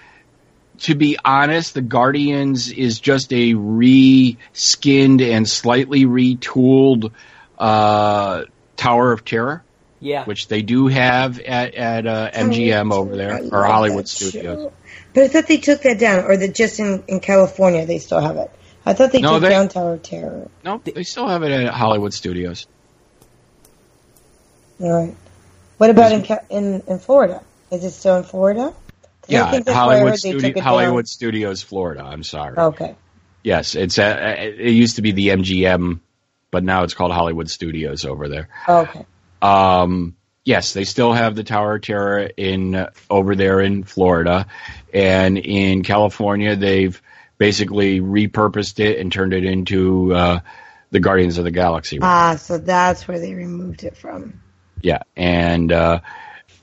[0.81, 7.13] to be honest, the Guardians is just a re-skinned and slightly retooled
[7.59, 8.45] uh,
[8.77, 9.65] Tower of Terror,
[10.01, 10.25] Yeah.
[10.25, 14.71] which they do have at, at uh, MGM over there or Hollywood Studios.
[15.15, 18.21] But I thought they took that down, or that just in, in California they still
[18.21, 18.51] have it.
[18.85, 20.51] I thought they No, took they- down Tower of Terror.
[20.65, 22.67] No, they still have it at Hollywood Studios.
[24.81, 25.15] All right.
[25.79, 27.43] What about in, in in Florida?
[27.71, 28.73] Is it still in Florida?
[29.29, 32.03] Yeah, think that's where I Hollywood, heard Studi- Hollywood Studios, Florida.
[32.03, 32.57] I'm sorry.
[32.57, 32.95] Okay.
[33.43, 36.01] Yes, it's at, it used to be the MGM,
[36.51, 38.49] but now it's called Hollywood Studios over there.
[38.69, 39.05] Okay.
[39.43, 44.47] Um, yes, they still have the Tower of Terror in uh, over there in Florida,
[44.93, 47.01] and in California they've
[47.39, 50.41] basically repurposed it and turned it into uh,
[50.91, 51.99] the Guardians of the Galaxy.
[52.01, 54.41] Ah, so that's where they removed it from.
[54.87, 55.99] Yeah, and uh,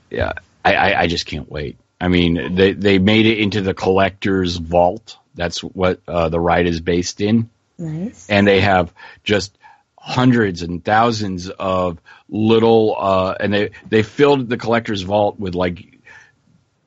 [0.08, 0.32] yeah,
[0.64, 1.76] I, I, I just can't wait.
[2.00, 5.18] I mean, they they made it into the collector's vault.
[5.34, 8.26] That's what uh, the ride is based in Nice.
[8.30, 9.58] and they have just
[9.98, 11.98] hundreds and thousands of
[12.30, 15.98] little uh and they they filled the collector's vault with like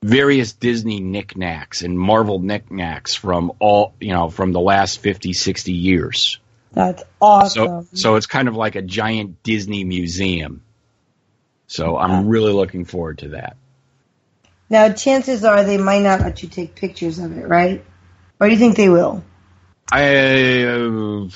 [0.02, 5.72] various Disney knickknacks and Marvel knickknacks from all you know from the last 50 60
[5.72, 6.40] years.
[6.72, 7.84] That's awesome.
[7.84, 10.64] So so it's kind of like a giant Disney museum.
[11.68, 13.58] So I'm really looking forward to that.
[14.70, 17.84] now, chances are they might not let you take pictures of it, right?
[18.40, 19.24] Or do you think they will?
[19.92, 21.30] I uh,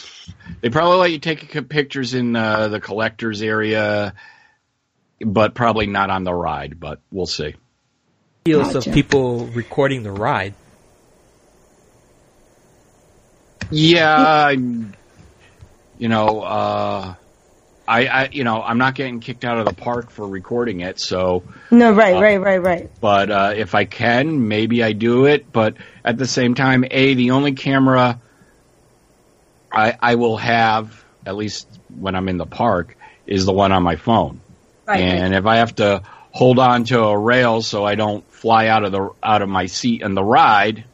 [0.61, 4.13] they probably let you take pictures in uh, the collectors area,
[5.19, 6.79] but probably not on the ride.
[6.79, 7.55] But we'll see.
[8.45, 8.89] Videos Gotcha.
[8.89, 10.53] of people recording the ride.
[13.69, 14.93] Yeah, I'm,
[15.97, 17.15] you know, uh,
[17.91, 20.97] I, I, you know, I'm not getting kicked out of the park for recording it.
[20.97, 22.91] So, No, right, Uh, right, right, right.
[23.01, 25.51] but uh, if I can, maybe I do it.
[25.51, 25.75] But
[26.05, 28.21] at the same time, a the only camera
[29.69, 31.67] I, I will have, at least
[31.99, 32.95] when I'm in the park,
[33.27, 34.39] is the one on my phone.
[34.87, 38.67] Right, and if I have to hold on to a rail so I don't fly
[38.67, 40.85] out of the out of my seat in the ride,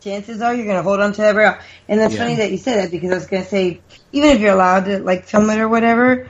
[0.00, 1.56] chances are you're going to hold on to that rail.
[1.88, 2.20] And that's Yeah.
[2.20, 3.80] funny that you said that because I was going to say,
[4.12, 6.28] even if you're allowed to like film it or whatever, you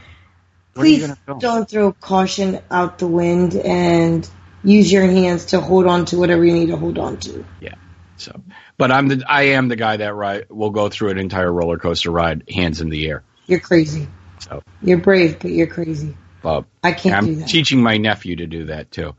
[0.74, 4.28] please don't throw caution out the wind and
[4.62, 7.44] use your hands to hold on to whatever you need to hold on to.
[7.60, 7.74] Yeah.
[8.16, 8.40] So.
[8.78, 12.10] But I'm the I am the guy that will go through an entire roller coaster
[12.10, 13.22] ride hands in the air.
[13.46, 14.06] You're crazy.
[14.40, 16.14] So, You're brave, but you're crazy.
[16.44, 17.48] uh, I can't I'm do that.
[17.48, 19.14] teaching my nephew to do that too.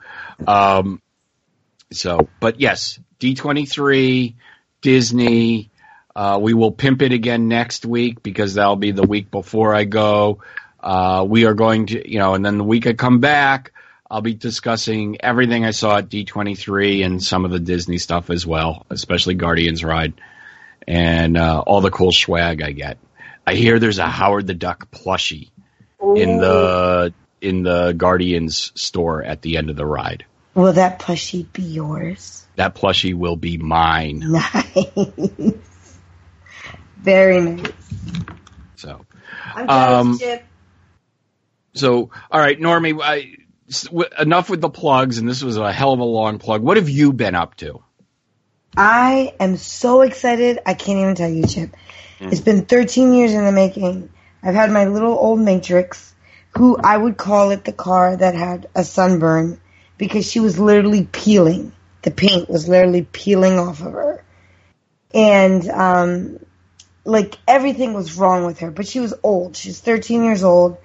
[0.47, 0.99] Um,
[1.91, 4.35] so, but yes, D23,
[4.81, 5.69] Disney.
[6.13, 9.85] Uh, we will pimp it again next week because that'll be the week before I
[9.85, 10.41] go.
[10.79, 13.71] Uh, we are going to, you know, and then the week I come back,
[14.09, 18.45] I'll be discussing everything I saw at D23 and some of the Disney stuff as
[18.45, 20.13] well, especially Guardians Ride
[20.87, 22.97] and uh, all the cool swag I get.
[23.47, 25.49] I hear there's a Howard the Duck plushie
[26.01, 30.25] in the in the Guardians store at the end of the ride.
[30.53, 32.45] Will that plushie be yours?
[32.55, 34.23] That plushie will be mine.
[34.31, 35.61] Nice.
[36.97, 37.71] Very nice.
[38.75, 39.05] So,
[39.55, 40.19] Um,
[41.73, 42.99] so all right, Normie.
[43.01, 43.37] I,
[44.19, 46.61] enough with the plugs, and this was a hell of a long plug.
[46.61, 47.81] What have you been up to?
[48.75, 50.59] I am so excited.
[50.65, 51.75] I can't even tell you, Chip.
[52.19, 52.31] Mm.
[52.31, 54.09] It's been 13 years in the making.
[54.43, 56.13] I've had my little old Matrix,
[56.57, 59.59] who I would call it the car that had a sunburn
[60.01, 61.71] because she was literally peeling.
[62.01, 64.23] The paint was literally peeling off of her.
[65.13, 66.39] And, um,
[67.05, 69.55] like everything was wrong with her, but she was old.
[69.55, 70.79] She's 13 years old.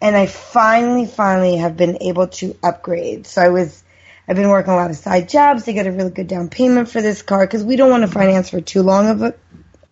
[0.00, 3.26] And I finally, finally have been able to upgrade.
[3.26, 3.82] So I was,
[4.28, 6.88] I've been working a lot of side jobs to get a really good down payment
[6.88, 9.34] for this car because we don't want to finance for too long of a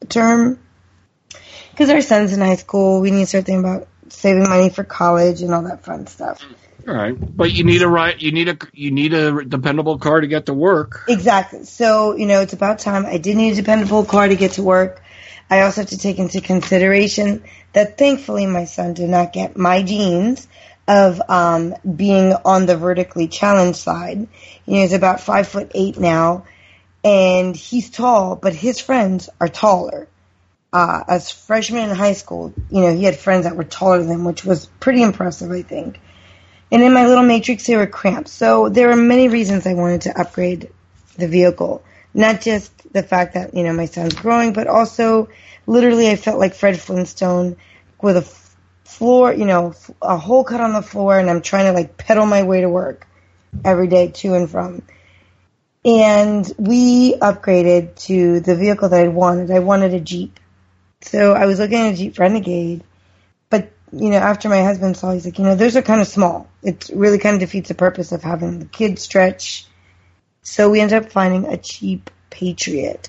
[0.09, 0.57] term.
[1.73, 4.85] Because our son's in high school, we need to start thinking about saving money for
[4.85, 6.47] college and all that fun stuff.
[6.89, 8.19] All right, but you need a right.
[8.19, 11.05] You need a you need a dependable car to get to work.
[11.07, 11.65] Exactly.
[11.65, 13.05] So, you know, it's about time.
[13.05, 15.03] I did need a dependable car to get to work.
[15.51, 19.83] I also have to take into consideration that thankfully my son did not get my
[19.83, 20.49] genes
[20.87, 24.27] of um, being on the vertically challenged side.
[24.65, 26.47] You know, he's about five foot eight now,
[27.05, 30.09] and he's tall, but his friends are taller.
[30.73, 34.11] Uh, as freshman in high school, you know, he had friends that were taller than
[34.11, 36.01] him, which was pretty impressive, I think.
[36.71, 38.29] And in my little matrix, they were cramped.
[38.29, 40.71] So there were many reasons I wanted to upgrade
[41.17, 41.83] the vehicle.
[42.15, 45.29] Not just the fact that, you know, my son's growing, but also
[45.67, 47.57] literally I felt like Fred Flintstone
[48.01, 51.43] with a f- floor, you know, f- a hole cut on the floor and I'm
[51.43, 53.07] trying to like pedal my way to work
[53.65, 54.83] every day to and from.
[55.85, 59.51] And we upgraded to the vehicle that I wanted.
[59.51, 60.39] I wanted a Jeep.
[61.01, 62.83] So I was looking at a Jeep Renegade,
[63.93, 66.49] you know, after my husband saw, he's like, you know, those are kind of small.
[66.63, 69.67] It really kind of defeats the purpose of having the kid stretch.
[70.43, 73.09] So we ended up finding a Jeep Patriot.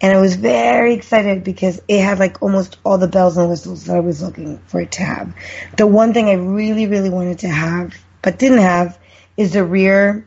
[0.00, 3.84] And I was very excited because it had like almost all the bells and whistles
[3.86, 5.34] that I was looking for it to have.
[5.76, 8.98] The one thing I really, really wanted to have, but didn't have,
[9.36, 10.26] is the rear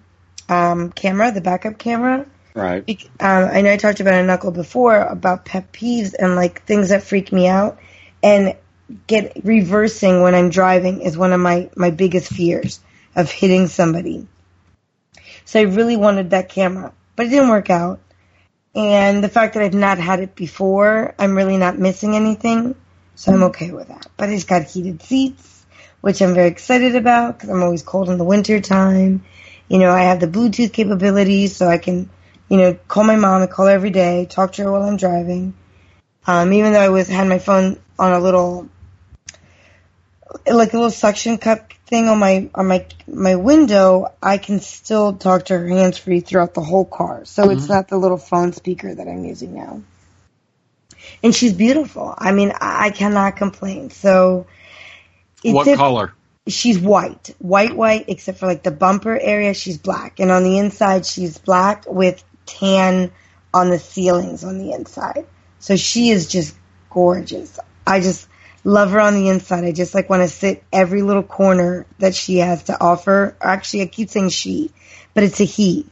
[0.49, 2.25] um, camera, the backup camera.
[2.53, 2.89] Right.
[3.19, 6.89] Um, I know I talked about a knuckle before about pet peeves and like things
[6.89, 7.77] that freak me out,
[8.23, 8.55] and
[9.07, 12.79] get reversing when I'm driving is one of my my biggest fears
[13.15, 14.27] of hitting somebody.
[15.45, 17.99] So I really wanted that camera, but it didn't work out.
[18.75, 22.75] And the fact that I've not had it before, I'm really not missing anything,
[23.15, 24.07] so I'm okay with that.
[24.17, 25.65] But it's got heated seats,
[26.01, 29.25] which I'm very excited about because I'm always cold in the winter time.
[29.67, 32.09] You know, I have the Bluetooth capabilities, so I can,
[32.49, 33.41] you know, call my mom.
[33.41, 35.55] I call her every day, talk to her while I'm driving.
[36.27, 38.69] Um, even though I was had my phone on a little,
[40.45, 45.13] like a little suction cup thing on my on my my window, I can still
[45.13, 47.25] talk to her hands free throughout the whole car.
[47.25, 47.73] So it's mm-hmm.
[47.73, 49.81] not the little phone speaker that I'm using now.
[51.23, 52.13] And she's beautiful.
[52.17, 53.89] I mean, I, I cannot complain.
[53.89, 54.45] So,
[55.43, 56.13] it's What diff- color?
[56.47, 60.57] she's white, white, white, except for like the bumper area, she's black, and on the
[60.57, 63.11] inside, she's black with tan
[63.53, 65.25] on the ceilings on the inside.
[65.59, 66.55] So she is just
[66.89, 67.59] gorgeous.
[67.85, 68.27] I just
[68.67, 69.63] love her on the inside.
[69.63, 73.35] I just like want to sit every little corner that she has to offer.
[73.41, 74.71] Actually, I keep saying she,
[75.13, 75.87] but it's a he.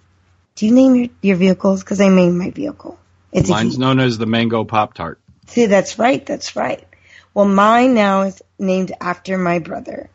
[0.55, 1.83] Do you name your, your vehicles?
[1.83, 2.99] Because I named my vehicle.
[3.31, 5.19] It's Mine's known as the Mango Pop Tart.
[5.47, 6.25] See, that's right.
[6.25, 6.85] That's right.
[7.33, 10.09] Well, mine now is named after my brother,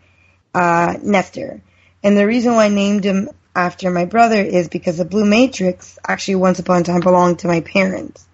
[0.55, 1.63] uh, Nestor.
[2.03, 5.99] And the reason why I named him after my brother is because the Blue Matrix
[6.07, 8.27] actually once upon a time belonged to my parents.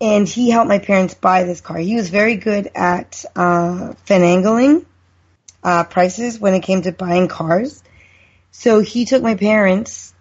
[0.00, 1.76] And he helped my parents buy this car.
[1.76, 4.86] He was very good at uh, finagling
[5.62, 7.82] uh, prices when it came to buying cars.
[8.50, 10.14] So he took my parents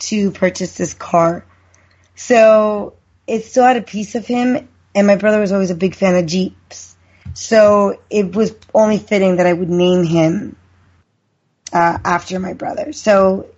[0.00, 1.44] to purchase this car.
[2.16, 2.94] So
[3.26, 6.16] it still had a piece of him, and my brother was always a big fan
[6.16, 6.96] of Jeeps.
[7.32, 10.56] So it was only fitting that I would name him
[11.72, 12.92] uh, after my brother.
[12.92, 13.48] So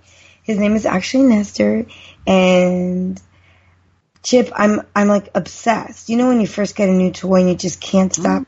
[0.43, 1.87] his name is actually Nestor,
[2.27, 3.21] and
[4.27, 6.09] Chip, I'm I'm like obsessed.
[6.09, 8.22] You know when you first get a new toy and you just can't mm-hmm.
[8.22, 8.47] stop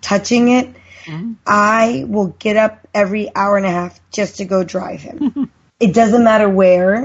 [0.00, 0.74] touching it.
[1.04, 1.34] Mm-hmm.
[1.46, 5.48] I will get up every hour and a half just to go drive him.
[5.80, 6.96] it doesn't matter where.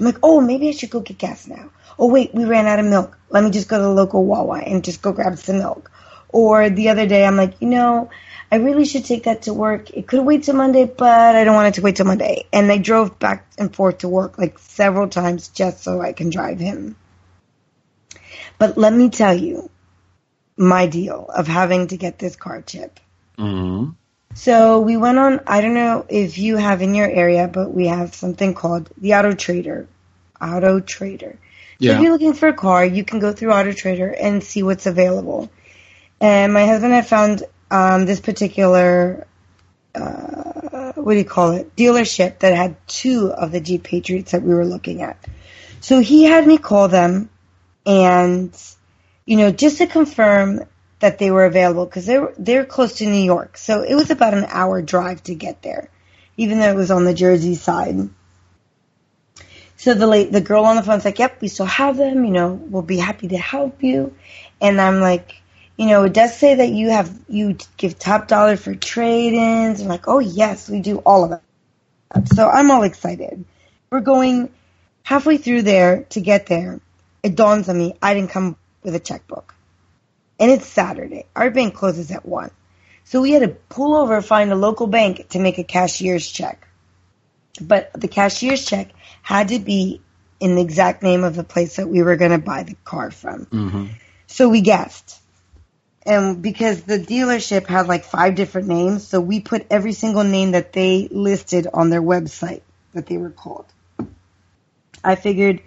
[0.00, 1.70] I'm like, oh, maybe I should go get gas now.
[1.98, 3.18] Oh wait, we ran out of milk.
[3.28, 5.90] Let me just go to the local Wawa and just go grab some milk.
[6.30, 8.08] Or the other day, I'm like, you know,
[8.50, 9.90] I really should take that to work.
[9.90, 12.46] It could wait till Monday, but I don't want it to wait till Monday.
[12.50, 16.30] And I drove back and forth to work like several times just so I can
[16.30, 16.96] drive him.
[18.58, 19.70] But let me tell you
[20.56, 23.00] my deal of having to get this car chip.
[23.38, 23.90] Mm-hmm.
[24.34, 27.86] So we went on, I don't know if you have in your area, but we
[27.86, 29.86] have something called the Auto Trader.
[30.40, 31.38] Auto Trader.
[31.80, 31.96] So Yeah.
[31.96, 34.86] if you're looking for a car, you can go through Auto Trader and see what's
[34.86, 35.50] available.
[36.20, 39.26] And my husband had found um, this particular,
[39.94, 44.42] uh, what do you call it, dealership that had two of the Jeep Patriots that
[44.42, 45.16] we were looking at.
[45.80, 47.30] So he had me call them
[47.86, 48.56] and,
[49.26, 50.64] you know, just to confirm
[51.00, 54.34] that they were available because they're they're close to New York, so it was about
[54.34, 55.90] an hour drive to get there,
[56.36, 58.08] even though it was on the Jersey side.
[59.76, 62.24] So the late the girl on the phone's like, "Yep, we still have them.
[62.24, 64.14] You know, we'll be happy to help you."
[64.60, 65.42] And I'm like,
[65.76, 69.80] you know, it does say that you have you give top dollar for trade-ins.
[69.80, 72.28] I'm like, oh yes, we do all of that.
[72.28, 73.44] So I'm all excited.
[73.90, 74.50] We're going
[75.02, 76.80] halfway through there to get there.
[77.24, 79.54] It dawns on me I didn't come with a checkbook
[80.38, 81.26] and it's Saturday.
[81.34, 82.50] Our bank closes at 1.
[83.04, 86.66] So we had to pull over, find a local bank to make a cashier's check.
[87.60, 88.90] But the cashier's check
[89.22, 90.00] had to be
[90.40, 93.10] in the exact name of the place that we were going to buy the car
[93.10, 93.46] from.
[93.46, 93.86] Mm-hmm.
[94.26, 95.20] So we guessed.
[96.06, 100.52] And because the dealership had like five different names, so we put every single name
[100.52, 102.62] that they listed on their website
[102.92, 103.66] that they were called.
[105.02, 105.62] I figured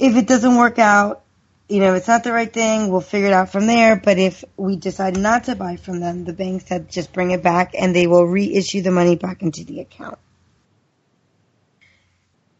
[0.00, 1.22] if it doesn't work out,
[1.68, 3.94] you know, it's not the right thing, we'll figure it out from there.
[3.96, 7.42] But if we decide not to buy from them, the bank said just bring it
[7.42, 10.18] back and they will reissue the money back into the account.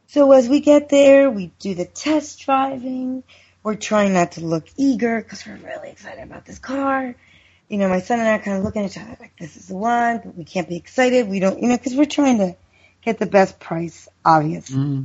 [0.08, 3.24] So as we get there, we do the test driving.
[3.62, 7.14] We're trying not to look eager because we're really excited about this car.
[7.68, 9.56] You know, my son and I are kind of looking at each other like, this
[9.56, 11.28] is the one, but we can't be excited.
[11.28, 12.56] We don't, you know, because we're trying to
[13.02, 14.76] get the best price, obviously.
[14.76, 15.04] Mm-hmm.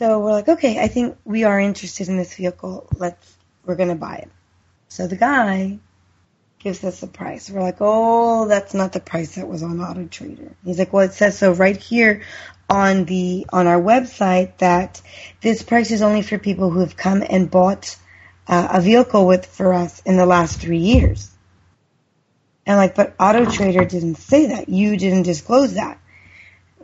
[0.00, 2.88] So we're like, okay, I think we are interested in this vehicle.
[2.96, 3.36] Let's,
[3.66, 4.30] we're going to buy it.
[4.88, 5.78] So the guy
[6.58, 7.50] gives us a price.
[7.50, 10.56] We're like, oh, that's not the price that was on Auto Trader.
[10.64, 12.22] He's like, well, it says so right here
[12.70, 15.02] on the, on our website that
[15.42, 17.94] this price is only for people who have come and bought
[18.48, 21.30] uh, a vehicle with, for us in the last three years.
[22.64, 24.70] And like, but Auto Trader didn't say that.
[24.70, 26.00] You didn't disclose that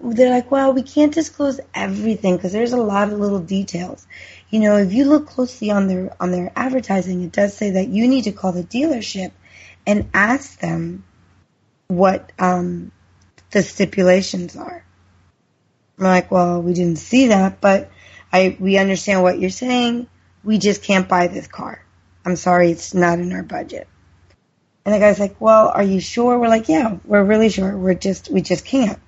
[0.03, 4.07] they're like, well, we can't disclose everything because there's a lot of little details.
[4.51, 7.89] You know, if you look closely on their on their advertising, it does say that
[7.89, 9.33] you need to call the dealership
[9.87, 11.05] and ask them
[11.89, 12.93] what um,
[13.51, 14.85] the stipulations are.
[15.99, 17.91] I'm like, well, we didn't see that, but
[18.33, 20.09] I we understand what you're saying.
[20.45, 21.83] We just can't buy this car.
[22.25, 23.89] I'm sorry, it's not in our budget.
[24.85, 26.39] And the guy's like, well, are you sure?
[26.39, 27.77] We're like, yeah, we're really sure.
[27.77, 29.01] We're just we just can't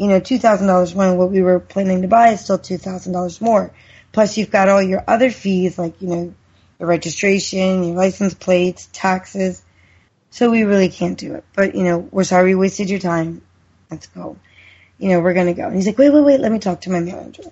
[0.00, 2.58] you know, two thousand dollars more than what we were planning to buy is still
[2.58, 3.70] two thousand dollars more.
[4.12, 6.34] Plus, you've got all your other fees, like you know,
[6.78, 9.62] your registration, your license plates, taxes.
[10.30, 11.44] So we really can't do it.
[11.54, 13.42] But you know, we're sorry we wasted your time.
[13.90, 14.38] Let's go.
[14.96, 15.66] You know, we're gonna go.
[15.66, 16.40] And he's like, wait, wait, wait.
[16.40, 17.42] Let me talk to my manager.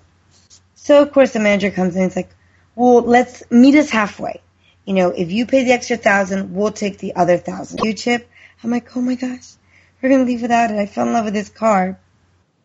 [0.73, 2.01] So of course the manager comes in.
[2.01, 2.31] And he's like,
[2.75, 4.41] well, let's meet us halfway.
[4.85, 7.83] You know, if you pay the extra thousand, we'll take the other thousand.
[7.83, 8.27] You chip?
[8.63, 9.53] I'm like, oh my gosh,
[10.01, 10.79] we're gonna leave without it.
[10.79, 11.99] I fell in love with this car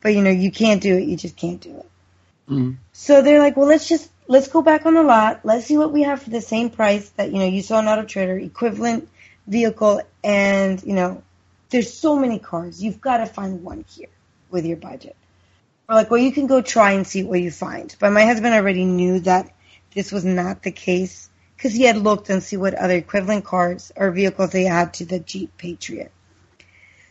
[0.05, 1.91] but you know you can't do it you just can't do it.
[2.49, 2.77] Mm.
[2.93, 5.41] so they're like well let's just let's go back on the lot.
[5.45, 7.89] Let's see what we have for the same price that you know you saw an
[7.89, 9.09] auto trader equivalent
[9.47, 10.03] vehicle.
[10.23, 11.23] And you know
[11.71, 12.83] there's so many cars.
[12.83, 14.09] You've got to find one here
[14.51, 15.17] with your budget.
[15.89, 17.95] We're like well you can go try and see what you find.
[17.99, 19.51] But my husband already knew that
[19.95, 23.93] this was not the case because he had looked and see what other equivalent cars
[23.97, 26.11] or vehicles they had to the Jeep Patriot.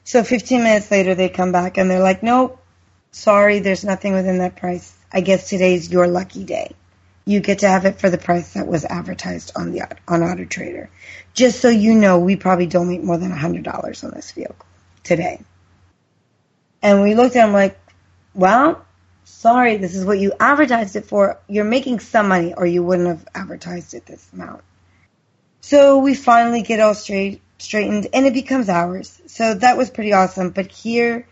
[0.04, 2.63] So 15 minutes later, they come back and they're like, nope,
[3.14, 4.94] sorry, there's nothing within that price.
[5.12, 6.76] I guess today's your lucky day.
[7.26, 10.44] You get to have it for the price that was advertised on the on Auto
[10.44, 10.90] Trader.
[11.34, 14.66] Just so you know, we probably don't make more than $100 on this vehicle
[15.04, 15.40] today.
[16.82, 17.80] And we looked at him like,
[18.34, 18.84] well,
[19.24, 21.40] sorry, this is what you advertised it for.
[21.48, 24.64] You're making some money or you wouldn't have advertised it this amount.
[25.62, 29.22] So we finally get all straight straightened and it becomes ours.
[29.28, 30.50] So that was pretty awesome.
[30.50, 31.26] But here,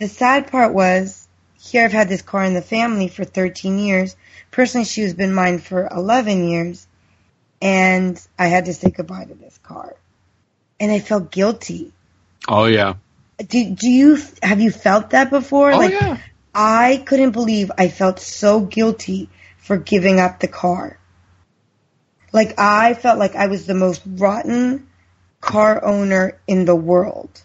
[0.00, 1.28] the sad part was,
[1.60, 4.16] here I've had this car in the family for 13 years.
[4.50, 6.86] Personally, she has been mine for 11 years.
[7.60, 9.94] And I had to say goodbye to this car.
[10.80, 11.92] And I felt guilty.
[12.48, 12.94] Oh yeah.
[13.36, 15.70] Do, do you, have you felt that before?
[15.72, 16.16] Oh like, yeah.
[16.54, 19.28] I couldn't believe I felt so guilty
[19.58, 20.98] for giving up the car.
[22.32, 24.88] Like I felt like I was the most rotten
[25.42, 27.42] car owner in the world.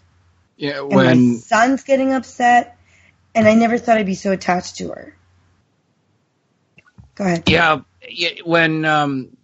[0.56, 0.80] Yeah.
[0.80, 2.78] And When my son's getting upset,
[3.34, 5.16] and I never thought I'd be so attached to her.
[7.14, 7.44] Go ahead.
[7.46, 7.80] Yeah,
[8.44, 9.36] when um,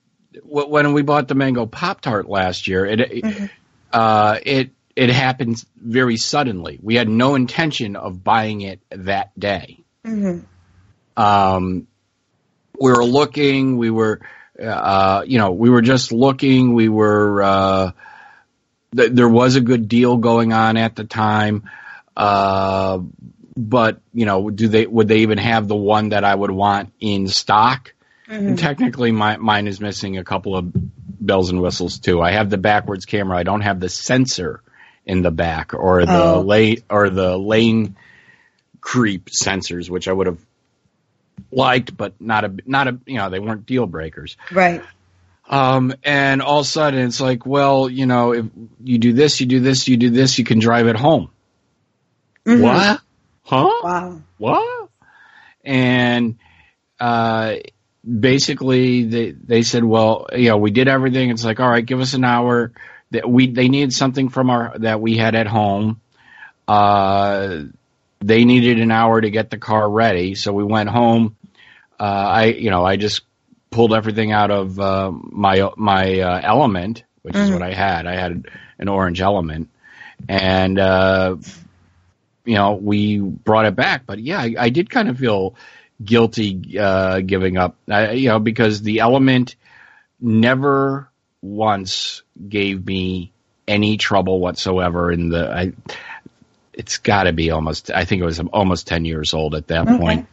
[0.44, 3.46] when we bought the mango pop tart last year, it Mm-hmm.
[3.92, 6.78] uh, it it happened very suddenly.
[6.82, 9.82] We had no intention of buying it that day.
[10.04, 10.40] hmm
[11.16, 11.86] Um,
[12.78, 13.76] we were looking.
[13.76, 14.20] We were,
[14.62, 16.74] uh, you know, we were just looking.
[16.74, 17.42] We were.
[17.42, 17.90] Uh,
[18.97, 21.68] th- there was a good deal going on at the time.
[22.16, 23.01] Uh,
[23.57, 26.93] but you know, do they would they even have the one that I would want
[27.01, 27.93] in stock?
[28.28, 32.22] And technically, my, mine is missing a couple of bells and whistles too.
[32.22, 33.36] I have the backwards camera.
[33.36, 34.62] I don't have the sensor
[35.05, 36.40] in the back or the Oh.
[36.40, 37.97] lane or the lane
[38.80, 40.38] creep sensors, which I would have
[41.51, 44.36] liked, but not a not a you know they weren't deal breakers.
[44.51, 44.82] Right.
[45.49, 48.47] Um, and all of a sudden it's like, well, you know, if
[48.82, 51.30] you do this, you do this, you do this, you can drive it home.
[52.47, 52.62] Mhm.
[52.62, 53.01] What?
[53.43, 53.70] Huh?
[53.82, 54.20] Wow.
[54.38, 54.88] What?
[55.64, 56.36] And
[56.99, 57.57] uh,
[58.09, 61.30] basically, they they said, well, you know, we did everything.
[61.30, 62.72] It's like, all right, give us an hour.
[63.11, 66.01] That we they needed something from our that we had at home.
[66.66, 67.64] Uh,
[68.20, 71.36] they needed an hour to get the car ready, so we went home.
[72.01, 73.22] Uh, I you know I just
[73.72, 77.54] pulled everything out of uh, my my uh, element, which is Mhm.
[77.54, 78.06] what I had.
[78.06, 78.46] I had
[78.78, 79.68] an orange element,
[80.28, 81.36] and uh,
[82.44, 84.06] you know we brought it back.
[84.06, 85.56] But yeah, I, I did kind of feel
[86.04, 87.76] guilty uh, giving up.
[87.90, 89.56] I, you know because the element
[90.20, 91.08] never
[91.40, 93.32] once gave me
[93.66, 95.50] any trouble whatsoever in the.
[95.50, 95.72] I,
[96.72, 97.90] it's got to be almost.
[97.90, 99.96] I think it was almost ten years old at that Okay.
[99.98, 100.28] point.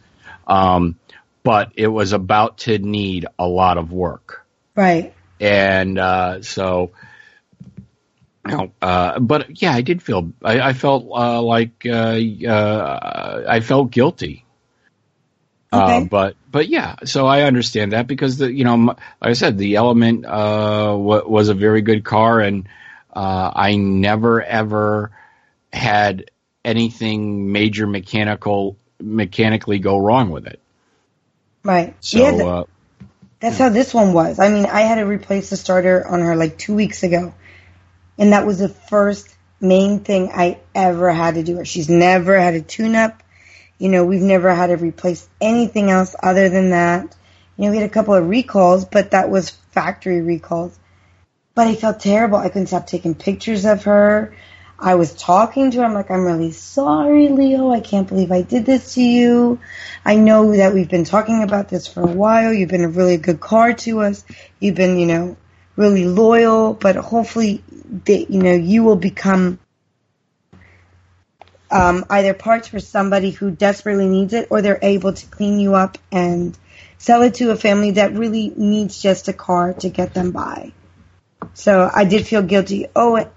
[0.46, 0.98] Um,
[1.42, 5.12] but it was about to need a lot of work, Right.
[5.40, 6.92] and uh, so.
[8.48, 10.32] You know, uh, but yeah, I did feel.
[10.42, 12.18] I, I felt uh, like uh,
[12.48, 14.46] uh, I felt guilty.
[15.72, 16.04] Uh, Okay.
[16.04, 19.56] but but yeah, so I understand that because the you know m- like I said
[19.58, 22.68] the Element uh, w- was a very good car and
[23.14, 25.12] uh, I never ever
[25.72, 26.30] had
[26.64, 30.59] anything major mechanical mechanically go wrong with it.
[31.62, 31.94] Right.
[32.00, 32.64] So yeah, uh,
[33.40, 34.38] That's how this one was.
[34.38, 37.34] I mean, I had to replace the starter on her like two weeks ago.
[38.18, 41.64] And that was the first main thing I ever had to do her.
[41.64, 43.22] She's never had a tune up.
[43.78, 47.16] You know, we've never had to replace anything else other than that.
[47.56, 50.78] You know, we had a couple of recalls, but that was factory recalls.
[51.54, 52.36] But I felt terrible.
[52.36, 54.34] I couldn't stop taking pictures of her.
[54.80, 55.84] I was talking to her.
[55.84, 57.70] I'm like, I'm really sorry, Leo.
[57.70, 59.60] I can't believe I did this to you.
[60.04, 62.52] I know that we've been talking about this for a while.
[62.52, 64.24] You've been a really good car to us.
[64.58, 65.36] You've been, you know,
[65.76, 67.62] really loyal, but hopefully,
[68.06, 69.58] that, you know, you will become
[71.70, 75.74] um, either parts for somebody who desperately needs it or they're able to clean you
[75.74, 76.56] up and
[76.96, 80.72] sell it to a family that really needs just a car to get them by.
[81.54, 82.86] So I did feel guilty.
[82.96, 83.30] Oh,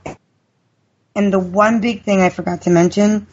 [1.16, 3.28] and the one big thing I forgot to mention,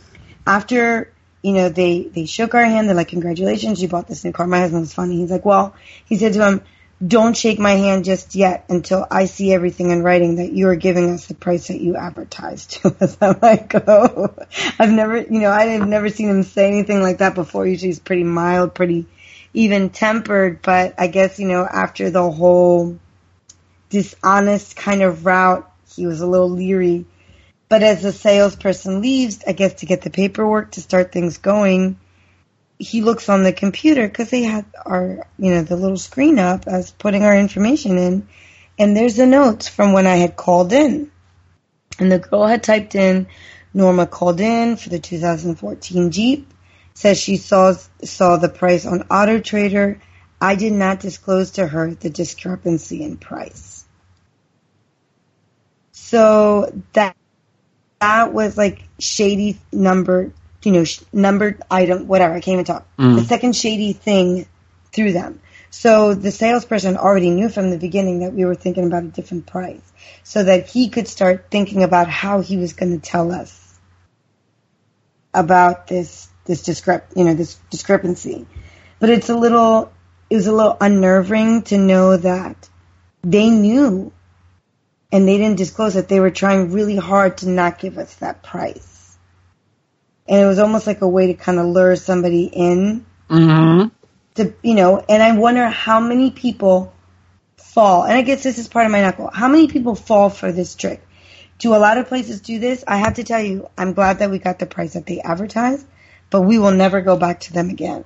[0.46, 1.12] after
[1.42, 4.46] you know they they shook our hand, they're like, "Congratulations, you bought this new car."
[4.46, 5.16] My husband was funny.
[5.16, 5.74] He's like, "Well,"
[6.04, 6.62] he said to him,
[7.06, 10.76] "Don't shake my hand just yet until I see everything in writing that you are
[10.76, 14.34] giving us the price that you advertised to us." I'm like, "Oh,
[14.78, 17.66] I've never, you know, I have never seen him say anything like that before.
[17.66, 19.06] Usually, he's pretty mild, pretty
[19.52, 22.98] even tempered, but I guess you know after the whole
[23.88, 27.06] dishonest kind of route, he was a little leery."
[27.70, 32.00] But as the salesperson leaves, I guess to get the paperwork to start things going,
[32.80, 36.66] he looks on the computer because they had our, you know, the little screen up
[36.66, 38.28] as putting our information in.
[38.76, 41.12] And there's the notes from when I had called in.
[42.00, 43.28] And the girl had typed in,
[43.72, 46.52] Norma called in for the 2014 Jeep.
[46.94, 50.00] Says she saw saw the price on Auto Trader.
[50.40, 53.84] I did not disclose to her the discrepancy in price.
[55.92, 57.16] So that
[58.01, 60.32] that was like shady number,
[60.62, 62.34] you know, sh- numbered item, whatever.
[62.34, 62.86] I can't even talk.
[62.96, 63.16] Mm.
[63.16, 64.46] The second shady thing
[64.92, 65.40] through them.
[65.70, 69.46] So the salesperson already knew from the beginning that we were thinking about a different
[69.46, 69.80] price,
[70.24, 73.78] so that he could start thinking about how he was going to tell us
[75.32, 78.46] about this this discrep you know this discrepancy.
[78.98, 79.92] But it's a little
[80.28, 82.68] it was a little unnerving to know that
[83.22, 84.12] they knew
[85.12, 88.42] and they didn't disclose that they were trying really hard to not give us that
[88.42, 89.18] price.
[90.28, 93.88] And it was almost like a way to kind of lure somebody in Mm-hmm.
[94.34, 96.92] to you know, and I wonder how many people
[97.56, 98.02] fall.
[98.02, 99.30] And I guess this is part of my knuckle.
[99.32, 101.00] How many people fall for this trick?
[101.58, 102.82] Do a lot of places do this?
[102.88, 105.86] I have to tell you, I'm glad that we got the price that they advertised,
[106.28, 108.04] but we will never go back to them again.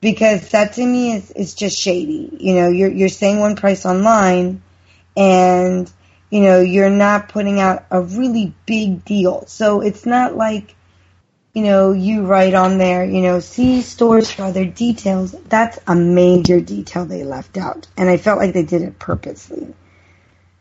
[0.00, 2.38] Because that to me is, is just shady.
[2.40, 4.62] You know, you're you're saying one price online
[5.16, 5.90] and
[6.30, 9.46] you know, you're not putting out a really big deal.
[9.46, 10.76] So it's not like
[11.52, 15.32] you know, you write on there, you know, see stores for other details.
[15.48, 17.88] That's a major detail they left out.
[17.96, 19.74] And I felt like they did it purposely.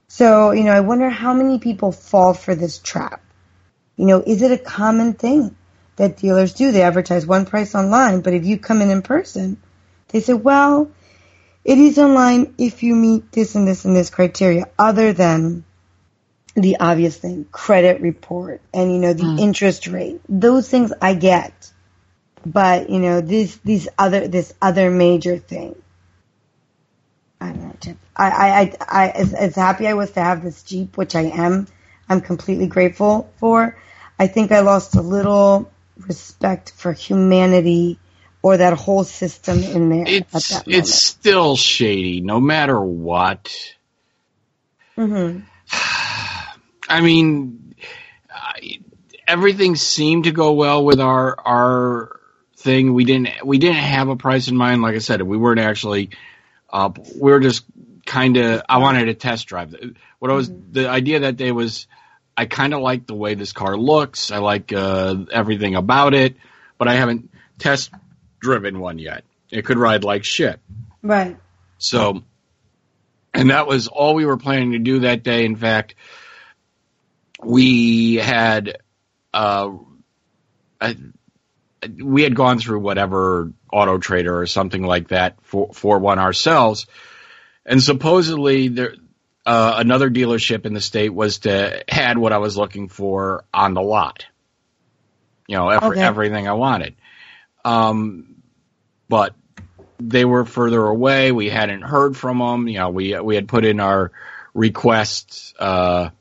[0.08, 3.22] So, you know, I wonder how many people fall for this trap.
[3.96, 5.56] You know, is it a common thing
[5.98, 6.72] that dealers do?
[6.72, 9.58] They advertise one price online, but if you come in in person,
[10.08, 10.90] they say, well,
[11.70, 15.64] it is online if you meet this and this and this criteria, other than
[16.56, 19.38] the obvious thing, credit report and, you know, the hmm.
[19.38, 20.20] interest rate.
[20.28, 21.72] Those things I get.
[22.44, 25.80] But, you know, this, these other, this other major thing.
[27.40, 27.98] I don't know, Chip.
[28.16, 31.26] I, I, I, I as, as happy I was to have this Jeep, which I
[31.26, 31.68] am,
[32.10, 33.78] I'm completely grateful for.
[34.18, 38.00] I think I lost a little respect for humanity
[38.42, 43.54] or that whole system in there It's it's still shady, no matter what.
[44.96, 45.46] moment.
[46.92, 47.76] I mean,
[49.28, 52.20] everything seemed to go well with our our
[52.58, 52.94] thing.
[52.94, 54.82] We didn't we didn't have a price in mind.
[54.82, 56.10] Like I said, we weren't actually.
[56.70, 57.66] Uh, we were just
[58.06, 58.62] kind of.
[58.68, 59.76] I wanted a test drive.
[60.20, 61.88] What I was the idea that day was.
[62.38, 64.32] I kind of like the way this car looks.
[64.32, 66.38] I like uh, everything about it,
[66.78, 67.92] but I haven't test
[68.40, 69.24] driven one yet.
[69.52, 70.60] It could ride like shit.
[71.02, 71.38] Right.
[71.78, 72.24] So,
[73.34, 75.46] and that was all we were planning to do that day.
[75.46, 75.96] In fact,
[77.44, 78.78] we had,
[79.34, 79.72] uh,
[80.82, 80.98] I,
[82.04, 86.86] we had gone through whatever auto trader or something like that for, for one ourselves.
[87.66, 88.96] And supposedly there,
[89.46, 93.74] uh, another dealership in the state was to, had what I was looking for on
[93.74, 94.26] the lot.
[95.48, 96.02] You know, Okay.
[96.02, 96.96] everything I wanted.
[97.64, 98.29] Um,
[99.10, 99.36] but
[100.00, 101.32] they were further away.
[101.32, 102.68] We hadn't heard from them.
[102.68, 104.12] You know, we we had put in our
[104.54, 106.12] request uh,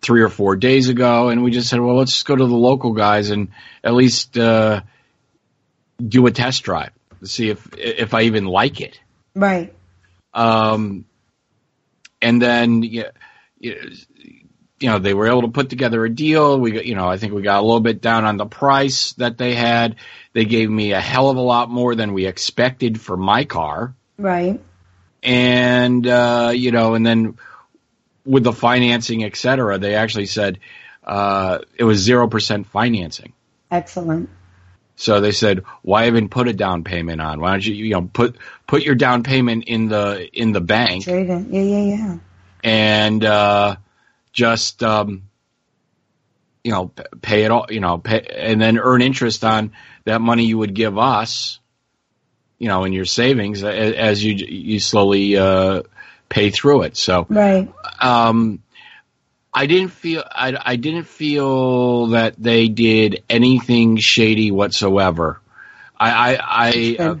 [0.00, 2.56] three or four days ago, and we just said, well, let's just go to the
[2.56, 3.48] local guys and
[3.84, 4.80] at least uh,
[6.04, 6.90] do a test drive
[7.20, 9.00] to see if if I even like it.
[9.34, 9.74] Right.
[10.34, 11.04] Um,
[12.20, 13.10] and then yeah,
[14.80, 16.58] you know they were able to put together a deal.
[16.58, 19.38] We you know I think we got a little bit down on the price that
[19.38, 19.96] they had.
[20.32, 23.94] They gave me a hell of a lot more than we expected for my car,
[24.16, 24.60] Right.
[25.22, 27.38] and uh, you know, and then
[28.24, 30.58] with the financing, et cetera, they actually said
[31.04, 33.32] uh, it was zero percent financing.
[33.70, 34.28] Excellent.
[34.96, 37.40] So they said, "Why even put a down payment on?
[37.40, 41.04] Why don't you, you know, put put your down payment in the in the bank
[41.04, 41.52] Trade in.
[41.52, 42.18] Yeah, yeah, yeah.
[42.64, 43.76] and uh,
[44.38, 45.24] just um,
[46.62, 49.72] you know pay it all, you know, pay, and then earn interest on
[50.04, 51.58] that money you would give us,
[52.60, 55.82] you know, in your savings as you you slowly uh,
[56.28, 56.96] pay through it.
[56.96, 57.68] So Right.
[58.00, 58.62] um,
[59.52, 65.40] I didn't feel I, I didn't feel that they did anything shady whatsoever.
[65.98, 67.16] I I, I uh,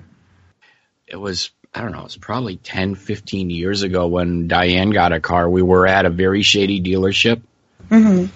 [1.08, 5.12] it was I don't know it was probably 10, 15 years ago when Diane got
[5.12, 5.48] a car.
[5.48, 7.42] We were at a very shady dealership
[7.88, 8.26] hmm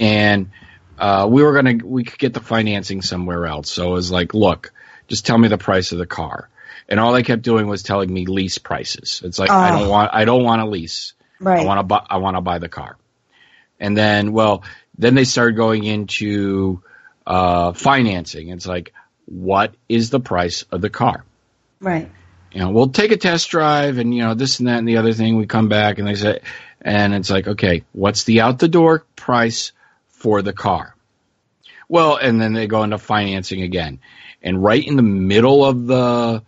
[0.00, 0.50] and
[0.98, 3.70] uh, we were gonna we could get the financing somewhere else.
[3.70, 4.72] So it was like, look,
[5.06, 6.48] just tell me the price of the car.
[6.88, 9.20] And all they kept doing was telling me lease prices.
[9.24, 9.78] It's like I Oh.
[9.78, 11.14] don't want I don't want a lease.
[11.40, 11.60] Right.
[11.62, 12.04] I want to buy.
[12.08, 12.96] I want to buy the car.
[13.78, 14.64] And then, well,
[14.96, 16.82] then they started going into
[17.26, 18.48] uh, financing.
[18.48, 18.92] It's like,
[19.26, 21.24] what is the price of the car?
[21.80, 22.10] Right.
[22.52, 24.96] You know, we'll take a test drive and, you know, this and that and the
[24.96, 25.36] other thing.
[25.36, 26.40] We come back and they say,
[26.80, 29.72] and it's like, okay, what's the out the door price
[30.08, 30.94] for the car?
[31.88, 34.00] Well, and then they go into financing again.
[34.42, 36.42] And right in the middle of the,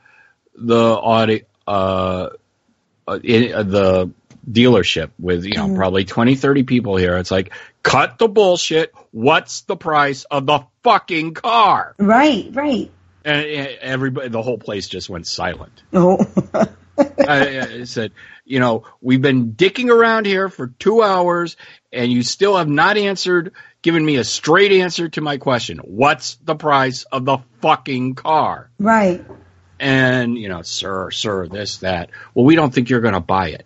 [0.55, 2.29] the audit, uh,
[3.09, 4.11] uh, in, uh, the
[4.51, 5.77] dealership with, you know, Mhm.
[5.77, 7.17] probably 20, 30 people here.
[7.17, 8.93] It's like, cut the bullshit.
[9.11, 11.95] What's the price of the fucking car?
[11.99, 12.91] Right, right.
[13.25, 13.45] And
[13.81, 15.83] everybody, the whole place just went silent.
[15.93, 16.19] Oh,
[17.27, 18.13] I, I said,
[18.45, 21.57] you know, we've been dicking around here for two hours
[21.93, 25.79] and you still have not answered, given me a straight answer to my question.
[25.79, 28.71] What's the price of the fucking car?
[28.79, 29.25] right.
[29.79, 32.11] And, you know, sir, sir, this, that.
[32.35, 33.65] Well, we don't think you're going to buy it.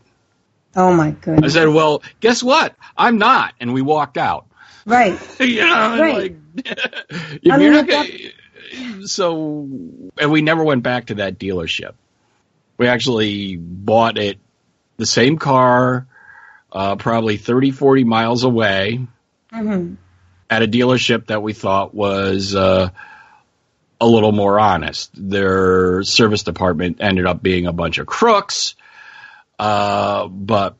[0.76, 1.56] Oh my goodness.
[1.56, 2.76] I said, well, guess what?
[2.96, 3.54] I'm not.
[3.58, 4.46] And we walked out.
[4.86, 5.18] Right.
[5.40, 6.36] you know, Right.
[6.64, 6.68] like,
[7.50, 8.08] I mean, not gonna,
[9.04, 9.68] so,
[10.18, 11.92] and we never went back to that dealership.
[12.76, 14.38] We actually bought it,
[14.96, 16.06] the same car,
[16.72, 19.06] uh, probably 30, 40 miles away
[19.50, 19.94] hmm
[20.50, 22.90] at a dealership that we thought was, uh,
[24.00, 25.10] a little more honest.
[25.14, 28.74] Their service department ended up being a bunch of crooks,
[29.58, 30.76] uh, but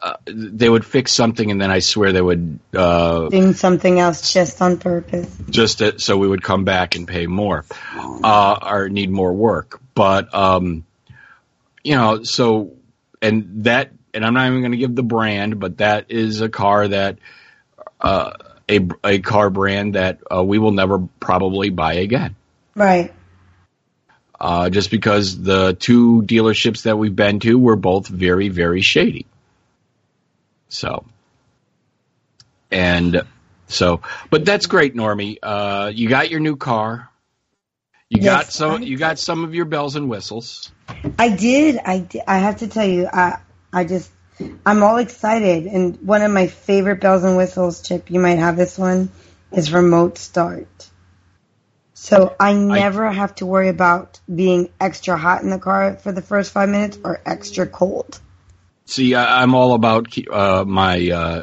[0.00, 4.32] uh, they would fix something and then I swear they would uh, Doing something else
[4.32, 5.34] just on purpose.
[5.50, 7.64] just to, so we would come back and pay more
[7.96, 9.80] uh, or need more work.
[9.94, 10.84] But um,
[11.82, 12.74] you know, so
[13.20, 16.48] and that and I'm not even going to give the brand, but that is a
[16.48, 17.18] car that
[18.00, 18.32] uh,
[18.68, 22.36] a a car brand that uh, we will never probably buy again.
[22.74, 23.12] Right.
[24.40, 29.26] Uh, just because the two dealerships that we've been to were both very, very shady.
[30.68, 31.04] So,
[32.70, 33.22] and
[33.68, 35.38] so, but that's great, Normie.
[35.42, 37.08] Uh, you got your new car.
[38.10, 38.82] You got some.
[38.82, 40.72] I You got some of your bells and whistles.
[41.18, 41.78] I did.
[41.84, 42.22] I did.
[42.26, 43.40] I have to tell you, I
[43.72, 44.10] I just
[44.64, 45.66] I'm all excited.
[45.66, 49.10] And one of my favorite bells and whistles, Chip, you might have this one,
[49.52, 50.88] is remote start.
[51.94, 56.22] So I never have to worry about being extra hot in the car for the
[56.22, 58.20] first five minutes or extra cold.
[58.88, 61.42] See, I, I'm all about uh, my uh,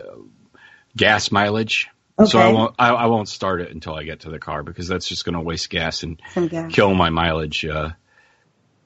[0.97, 1.87] gas mileage.
[2.25, 2.75] So I won't.
[2.79, 5.33] I, I won't start it until I get to the car because that's just going
[5.35, 6.19] to waste gas and
[6.49, 6.71] gas.
[6.73, 7.61] kill my mileage.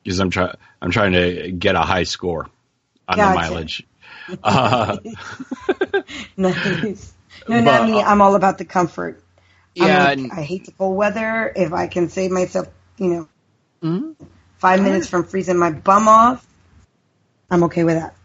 [0.03, 0.55] Because I'm trying.
[0.81, 2.49] I'm trying to get a high score
[3.07, 3.29] on Gotcha.
[3.29, 3.87] the mileage.
[4.43, 4.97] Uh,
[6.37, 7.13] Nice.
[7.47, 8.01] No, But, not me.
[8.01, 9.23] uh, I'm all about the comfort.
[9.75, 11.51] Yeah, like, and- I hate the cold weather.
[11.55, 13.29] If I can save myself, you know,
[13.83, 14.15] Mhm.
[14.57, 16.45] five minutes from freezing my bum off,
[17.49, 18.15] I'm okay with that.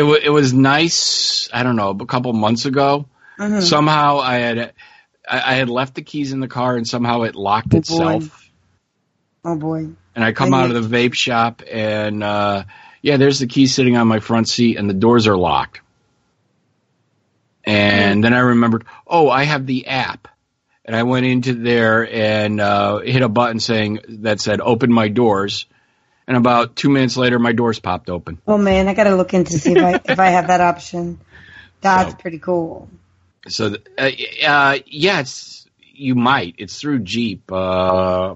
[0.00, 1.48] It wa it was nice.
[1.52, 3.06] I don't know, a couple months ago.
[3.38, 3.62] Mhm.
[3.62, 4.58] Somehow I had
[5.28, 7.78] I, I had left the keys in the car and somehow it locked Oh, boy.
[7.78, 8.50] itself.
[9.44, 9.88] Oh boy.
[10.14, 12.64] And I come I out of the vape shop and uh,
[13.02, 15.80] yeah, there's the key sitting on my front seat and the doors are locked.
[17.64, 20.28] And then I remembered, oh, I have the app.
[20.84, 25.08] And I went into there and uh, hit a button saying that said open my
[25.08, 25.66] doors.
[26.30, 28.38] And about two minutes later, my doors popped open.
[28.46, 31.18] Oh man, I gotta look into see if I if I have that option.
[31.80, 32.88] That's So- pretty cool.
[33.48, 34.10] So, uh,
[34.46, 36.54] uh, yes, you might.
[36.58, 37.50] It's through Jeep.
[37.50, 38.34] Uh,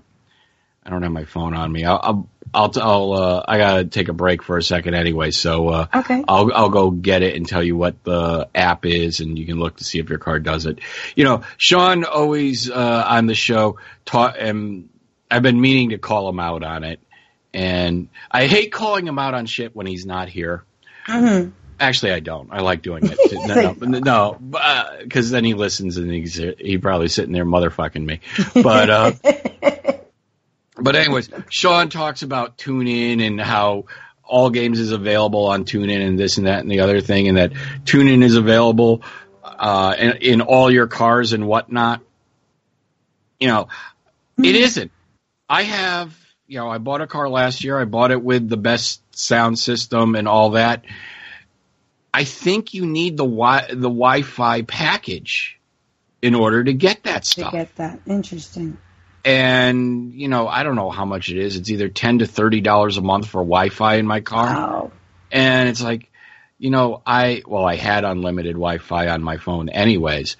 [0.84, 1.84] I don't have my phone on me.
[1.84, 5.30] I'll, I'll, I'll, I'll uh, I gotta take a break for a second anyway.
[5.30, 6.24] So, uh, Okay.
[6.26, 9.60] I'll, I'll go get it and tell you what the app is, and you can
[9.60, 10.80] look to see if your car does it.
[11.14, 14.88] You know, Sean always uh, on the show taught, and
[15.30, 16.98] I've been meaning to call him out on it,
[17.54, 20.64] and I hate calling him out on shit when he's not here.
[21.06, 21.50] hmm
[21.80, 22.50] Actually, I don't.
[22.52, 23.18] I like doing it.
[23.44, 24.38] No, no, no,
[25.02, 28.20] because then he listens and he's he probably sitting there motherfucking me.
[28.54, 29.12] But uh,
[30.76, 33.86] but anyways, Sean talks about TuneIn and how
[34.22, 37.38] all games is available on TuneIn and this and that and the other thing, and
[37.38, 37.52] that
[37.84, 39.02] TuneIn is available
[39.42, 42.00] uh, in, in all your cars and whatnot.
[43.40, 43.68] You know,
[44.38, 44.92] it isn't.
[45.48, 47.78] I have, you know, I bought a car last year.
[47.80, 50.84] I bought it with the best sound system and all that.
[52.12, 55.58] I think you need the wi- the Wi-Fi package
[56.22, 57.50] in order to get that stuff.
[57.52, 58.00] To get that.
[58.06, 58.78] Interesting.
[59.24, 61.56] and you know, I don't know how much it is.
[61.56, 64.92] It's either ten to thirty dollars a month for Wi-Fi in my car, Wow.
[65.32, 66.10] and it's like,
[66.58, 70.36] you know, I well, I had unlimited Wi-Fi on my phone anyways,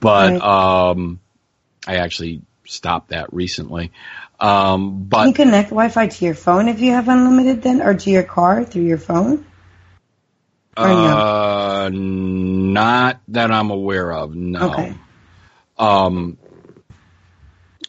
[0.00, 0.40] but Right.
[0.90, 1.20] um,
[1.86, 3.92] I actually stopped that recently.
[4.38, 7.94] Um, but Can you connect Wi-Fi to your phone if you have unlimited then, or
[7.94, 9.44] to your car through your phone?
[10.76, 10.94] Or no?
[10.94, 14.34] uh, not that I'm aware of.
[14.34, 14.70] No.
[14.70, 14.94] Okay.
[15.76, 16.38] Um,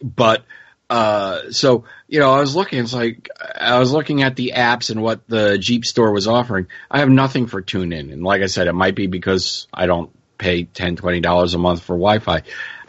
[0.02, 0.44] but
[0.90, 2.80] uh, so you know, I was looking.
[2.80, 6.68] It's like I was looking at the apps and what the Jeep store was offering.
[6.90, 10.10] I have nothing for TuneIn, and like I said, it might be because I don't
[10.40, 12.42] pay ten, twenty dollars a month for Wi-Fi.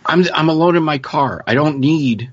[0.05, 1.43] I'm I'm alone in my car.
[1.47, 2.33] I don't need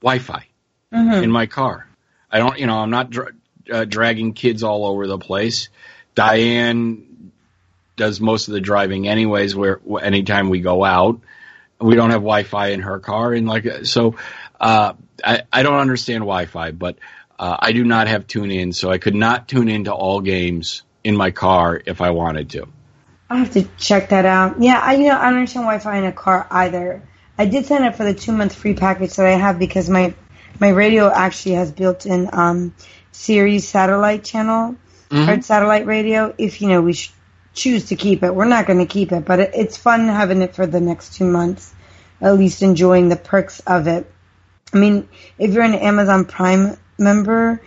[0.00, 0.46] Wi-Fi
[0.92, 1.22] Mhm.
[1.22, 1.86] in my car.
[2.30, 3.32] I don't, you know, I'm not dra-
[3.70, 5.68] uh, dragging kids all over the place.
[6.14, 7.30] Diane
[7.96, 9.54] does most of the driving anyways.
[9.54, 11.20] Where anytime we go out,
[11.80, 14.16] we don't have Wi-Fi in her car, and like so,
[14.60, 14.94] uh,
[15.24, 16.96] I I don't understand Wi-Fi, but
[17.38, 21.16] uh, I do not have TuneIn, so I could not tune into all games in
[21.16, 22.68] my car if I wanted to.
[23.32, 24.60] I have to check that out.
[24.60, 27.02] Yeah, I you know I don't understand Wi-Fi in a car either.
[27.38, 30.14] I did sign up for the two month free package that I have because my
[30.60, 32.74] my radio actually has built in um,
[33.10, 34.76] Sirius satellite channel
[35.30, 36.34] or satellite radio.
[36.36, 37.12] If you know we sh-
[37.54, 40.42] choose to keep it, we're not going to keep it, but it, it's fun having
[40.42, 41.74] it for the next two months.
[42.20, 44.10] At least enjoying the perks of it.
[44.72, 45.08] I mean,
[45.38, 47.60] if you're an Amazon Prime member,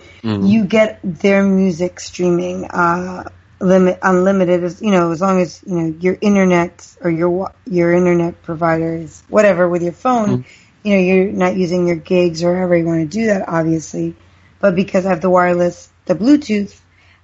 [0.47, 3.29] you get their music streaming uh,
[3.59, 4.63] limit unlimited.
[4.63, 8.95] As you know, as long as you know your internet or your your internet provider
[8.95, 10.43] is whatever with your phone.
[10.43, 10.61] Mm-hmm.
[10.83, 14.15] You know, you're not using your gigs or however you want to do that, obviously.
[14.59, 16.79] But because I have the wireless, the Bluetooth,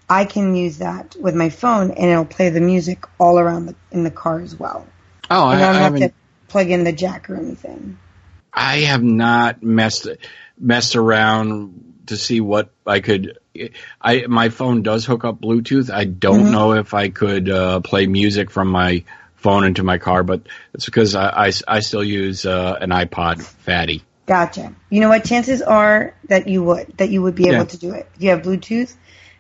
[0.09, 3.75] I can use that with my phone, and it'll play the music all around the,
[3.91, 4.88] in the car as well.
[5.29, 6.09] Oh, I, and I I don't have haven't.
[6.09, 6.13] to
[6.47, 7.97] plug in the jack or anything.
[8.53, 10.07] I have not messed
[10.59, 13.38] messed around to see what I could.
[14.01, 15.89] I my phone does hook up Bluetooth.
[15.93, 16.51] I don't Mhm.
[16.51, 19.03] know if I could uh, play music from my
[19.35, 20.41] phone into my car, but
[20.73, 24.03] it's because I, I, I still use uh, an iPod Fatty.
[24.27, 24.73] Gotcha.
[24.89, 25.25] You know what?
[25.25, 27.63] Chances are that you would that you would be able Yeah.
[27.65, 28.09] to do it.
[28.15, 28.95] If you have Bluetooth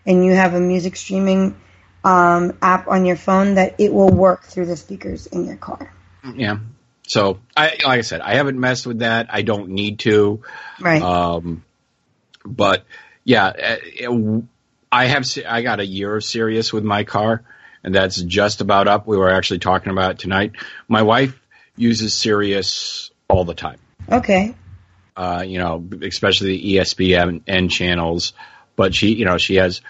[0.05, 1.55] and you have a music streaming
[2.03, 5.93] um, app on your phone, that it will work through the speakers in your car.
[6.35, 6.57] Yeah.
[7.07, 9.27] So I like I said, I haven't messed with that.
[9.29, 10.41] I don't need to.
[10.79, 11.01] Right.
[11.01, 11.63] Um,
[12.43, 12.85] but
[13.23, 14.41] yeah, uh,
[14.91, 17.43] I have I got a year of Sirius with my car,
[17.83, 19.07] and that's just about up.
[19.07, 20.53] We were actually talking about it tonight.
[20.87, 21.39] My wife
[21.77, 23.79] uses Sirius all the time.
[24.11, 24.55] okay.
[25.15, 28.33] Uh, you know, especially the ESPN and channels.
[28.77, 29.81] But she, you know, she has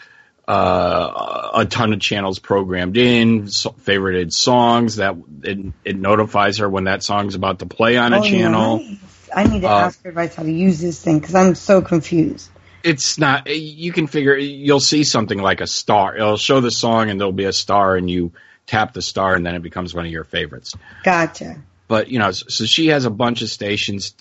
[0.48, 6.68] uh, a ton of channels programmed in, so, favorited songs that it, it notifies her
[6.70, 8.78] when that song's about to play on a Oh, channel.
[8.78, 8.98] nice.
[9.34, 11.82] I need to Uh, ask her advice how to use this thing because I'm so
[11.82, 12.50] confused.
[12.84, 17.10] It's not you can figure you'll see something like a star it'll show the song
[17.10, 18.32] and there'll be a star and you
[18.68, 20.74] tap the star and then it becomes one of your favorites
[21.04, 21.58] Gotcha.
[21.88, 24.16] but you know so she has a bunch of stations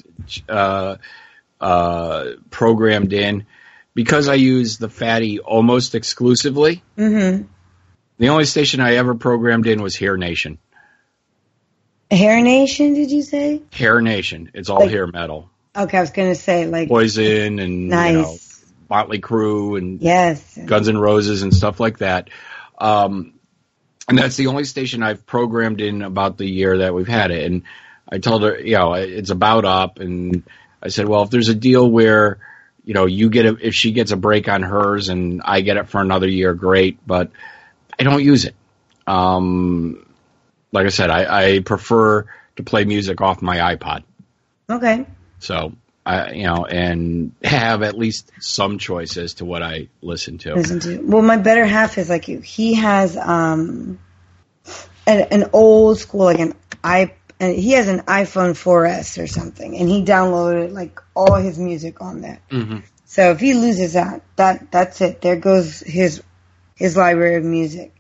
[0.49, 0.97] uh,
[1.61, 3.47] uh, programmed in
[3.95, 7.45] because i use the fatty almost exclusively Mm-hmm.
[8.19, 10.59] the only station i ever programmed in was hair nation
[12.13, 13.63] Hair Nation, did you say?
[13.73, 17.89] hair nation it's all Like- hair metal Okay, I was gonna say like poison and
[17.89, 18.11] nice.
[18.17, 18.37] you know
[18.91, 20.59] motley crew and yes.
[20.67, 22.29] Guns N' Roses and stuff like that.
[22.79, 23.35] Um,
[24.09, 27.47] and that's the only station I've programmed in about the year that we've had it.
[27.47, 27.63] And
[28.09, 30.01] I told her, you know, it's about up.
[30.01, 30.43] And
[30.83, 32.41] I said, well, if there's a deal where,
[32.85, 35.77] you know, you get a, if she gets a break on hers and I get
[35.77, 36.99] it for another year, great.
[37.07, 37.31] But
[37.99, 38.57] I don't use it.
[39.07, 40.07] Um,
[40.73, 42.27] like I said, I, I prefer
[42.57, 44.03] to play music off my iPod.
[44.69, 45.07] Okay.
[45.39, 45.73] So,
[46.11, 50.55] I, you know, and have at least some choice as to what I listen to.
[50.55, 50.99] listen to.
[50.99, 52.41] Well, my better half is like you.
[52.41, 54.01] He has um
[55.07, 59.89] an, an old school like an i he has an iPhone 4S or something, and
[59.89, 62.43] he downloaded like all his music on that.
[62.51, 65.23] hmm So if he loses that, that that's it.
[65.23, 66.23] There goes his
[66.75, 67.95] his library of music.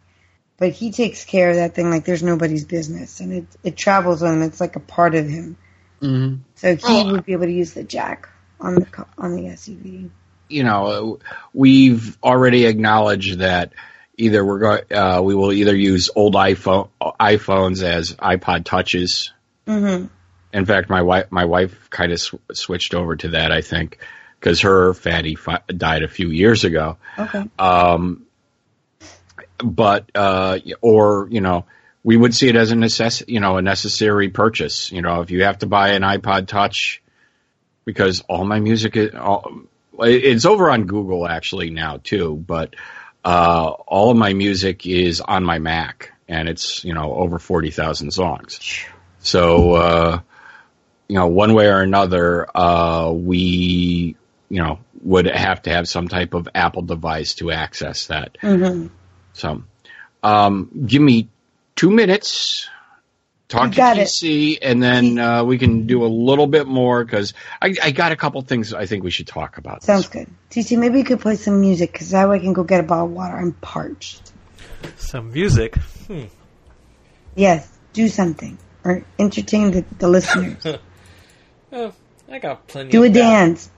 [0.58, 4.20] But he takes care of that thing like there's nobody's business, and it it travels
[4.20, 4.42] with him.
[4.42, 5.56] It's like a part of him.
[6.00, 7.12] Hmm So he Oh.
[7.12, 8.28] would be able to use the jack
[8.60, 10.10] on the on the SUV.
[10.48, 11.20] You know,
[11.54, 13.72] we've already acknowledged that
[14.16, 16.88] either we're going, uh, we will either use old iPhone
[17.20, 19.32] iPhones as iPod touches.
[19.66, 20.06] hmm
[20.52, 23.52] In fact, my wife my wife kind of sw- switched over to that.
[23.52, 23.98] I think
[24.38, 26.96] because her fatty fi- died a few years ago.
[27.18, 27.44] Okay.
[27.58, 28.26] Um,
[29.62, 31.66] but uh, or you know,
[32.02, 34.90] we would see it as a necess- you know, a necessary purchase.
[34.90, 37.02] You know, if you have to buy an iPod Touch,
[37.84, 39.62] because all my music is, all,
[39.98, 42.74] it's over on Google actually now too, but
[43.24, 47.70] uh, all of my music is on my Mac, and it's you know over forty
[47.70, 48.58] thousand songs.
[49.18, 50.20] So uh,
[51.08, 54.16] you know, one way or another, uh, we
[54.48, 58.38] you know would have to have some type of Apple device to access that.
[58.40, 58.86] hmm
[59.34, 59.62] So,
[60.22, 61.28] um, give me
[61.80, 62.68] two minutes,
[63.48, 64.02] talk You to got it.
[64.08, 68.12] TC, and then uh, we can do a little bit more because I, I got
[68.12, 69.82] a couple things I think we should talk about.
[69.82, 70.28] Sounds good.
[70.50, 72.82] TC, maybe you could play some music because that way I can go get a
[72.82, 73.34] bottle of water.
[73.34, 74.30] I'm parched.
[74.98, 75.74] Some music.
[76.06, 76.24] Hmm.
[77.34, 80.62] Yes, do something or entertain the, the listeners.
[81.72, 81.94] Oh,
[82.28, 82.90] I got plenty.
[82.90, 83.14] do a that.
[83.14, 83.70] dance.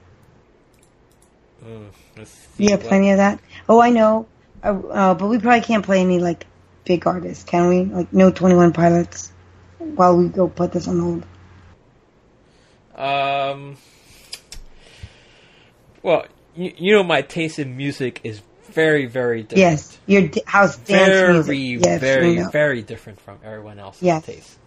[1.63, 1.89] Mm,
[2.57, 3.39] You have plenty of that.
[3.69, 4.25] Oh, I know.
[4.63, 6.47] Uh, uh, but we probably can't play any like
[6.85, 7.83] big artists, can we?
[7.85, 9.31] Like no Twenty One Pilots.
[9.79, 11.25] While we go put this on hold.
[12.95, 13.77] Um.
[16.01, 16.25] Well,
[16.55, 19.59] you, you know my taste in music is very, very different.
[19.59, 21.85] Yes, your d- house dance very, music.
[21.85, 22.49] Yes, very, know.
[22.49, 24.25] very different from everyone else's Yes.
[24.25, 24.57] taste.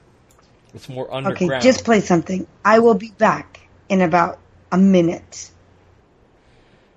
[0.74, 1.52] It's more underground.
[1.52, 2.46] Okay, just play something.
[2.64, 4.38] I will be back in about
[4.70, 5.50] a minute.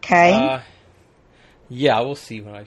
[0.03, 0.33] Okay.
[0.33, 0.59] Uh,
[1.69, 2.65] yeah, we'll see when I.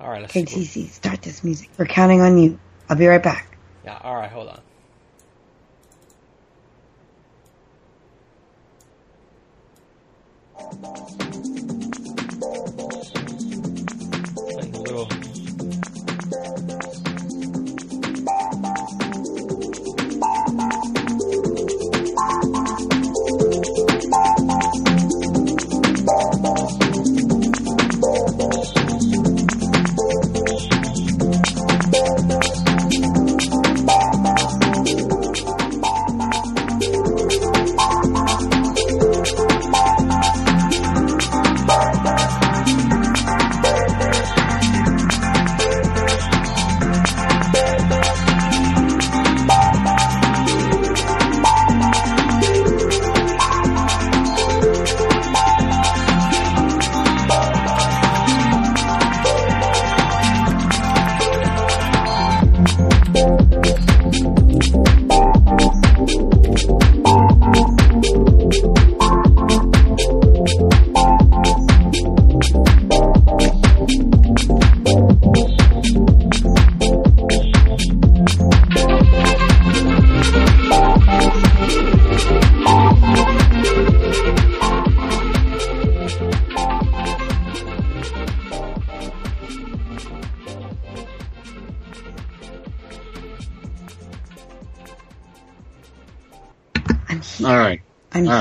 [0.00, 0.56] All right, let's okay, see.
[0.56, 1.70] what- TC, start this music.
[1.78, 2.58] We're counting on you.
[2.88, 3.56] I'll be right back.
[3.84, 4.60] Yeah, all right, hold on.
[10.54, 11.55] Playing a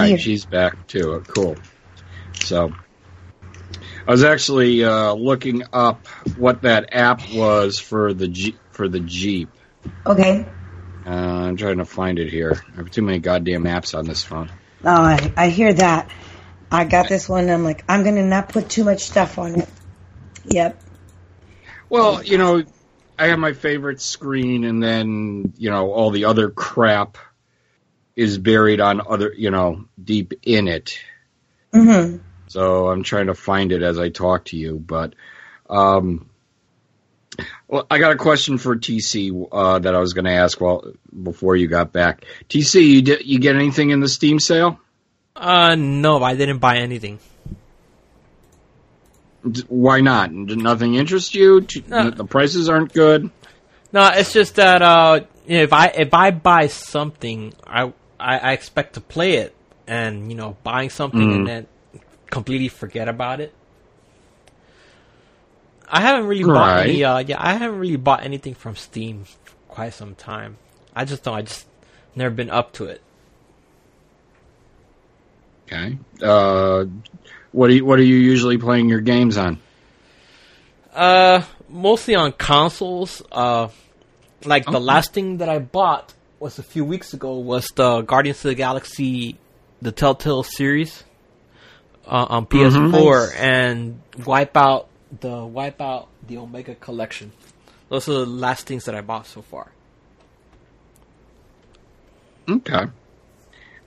[0.05, 0.17] I'm All here.
[0.17, 1.23] right, she's back too.
[1.27, 1.57] Cool.
[2.41, 2.73] So,
[4.07, 8.99] I was actually uh, looking up what that app was for the Jeep, for the
[8.99, 9.57] Jeep.
[10.05, 10.45] okay.
[11.05, 12.61] Uh, I'm trying to find it here.
[12.73, 14.51] I have too many goddamn apps on this phone.
[14.83, 16.09] Oh, I, I hear that.
[16.71, 17.49] I got this one.
[17.49, 19.69] I'm like, I'm gonna not put too much stuff on it.
[20.45, 20.81] Yep.
[21.89, 22.63] Well, you know,
[23.17, 27.17] I have my favorite screen, and then you know all the other crap
[28.15, 30.97] is buried on other, you know, deep in it.
[31.73, 34.79] hmm So I'm trying to find it as I talk to you.
[34.79, 35.13] But,
[35.69, 36.29] um,
[37.67, 40.93] well, I got a question for TC uh, that I was going to ask while
[41.23, 42.25] before you got back.
[42.49, 44.79] TC, you did, you get anything in the Steam sale?
[45.35, 47.19] Uh, no, I didn't buy anything.
[49.49, 50.29] D- Why not?
[50.29, 51.61] Did nothing interest you?
[51.61, 52.09] T- No.
[52.09, 53.29] The prices aren't good.
[53.91, 58.37] No, it's just that uh, you know, if I if I buy something, I, I
[58.39, 59.55] I expect to play it,
[59.87, 61.35] and you know, buying something Mm.
[61.35, 61.67] and then
[62.29, 63.53] completely forget about it.
[65.87, 67.03] I haven't really bought any.
[67.03, 70.57] Uh, yeah, I haven't really bought anything from Steam for quite some time.
[70.95, 71.35] I just don't.
[71.35, 71.67] I just
[72.15, 73.01] never been up to it.
[75.67, 75.97] Okay.
[76.21, 76.85] Uh,
[77.51, 79.59] what are you, what are you usually playing your games on?
[80.93, 83.21] Uh, mostly on consoles.
[83.31, 83.67] Uh,
[84.43, 86.13] like the last thing that I bought
[86.45, 89.35] was a few weeks ago was the Guardians of the Galaxy,
[89.81, 91.03] the Telltale series,
[92.05, 93.35] uh, on PS4, Nice.
[93.35, 94.85] and Wipeout
[95.21, 97.31] the Wipeout the Omega Collection.
[97.89, 99.71] Those are the last things that I bought so far.
[102.47, 102.83] Okay.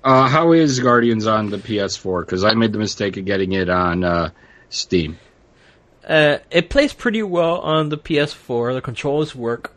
[0.02, 2.22] Uh, how is Guardians on the PS4?
[2.26, 4.30] Because I made the mistake of getting it on uh,
[4.68, 5.16] Steam.
[6.04, 8.74] Uh, it plays pretty well on the PS4.
[8.74, 9.74] The controls work.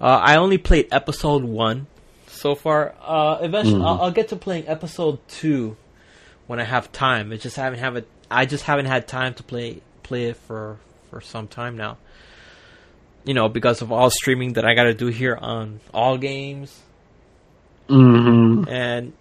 [0.00, 1.88] Uh, I only played episode one
[2.36, 2.94] so far.
[3.02, 5.76] Uh, eventually, I'll, I'll get to playing episode two
[6.46, 7.32] when I have time.
[7.32, 8.08] It just haven't have it.
[8.30, 10.78] I just haven't had time to play play it for
[11.10, 11.98] for some time now.
[13.24, 16.80] You know, because of all streaming that I got to do here on all games,
[17.88, 18.68] Mm-hmm.
[18.68, 19.12] and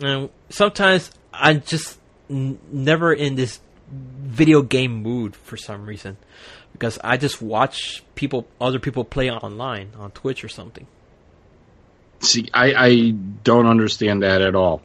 [0.00, 3.60] and sometimes I'm just n- never in this
[3.90, 6.16] video game mood for some reason.
[6.72, 10.86] because I just watch people, other people play online on Twitch or something.
[12.20, 14.82] See, I, I don't understand that at all.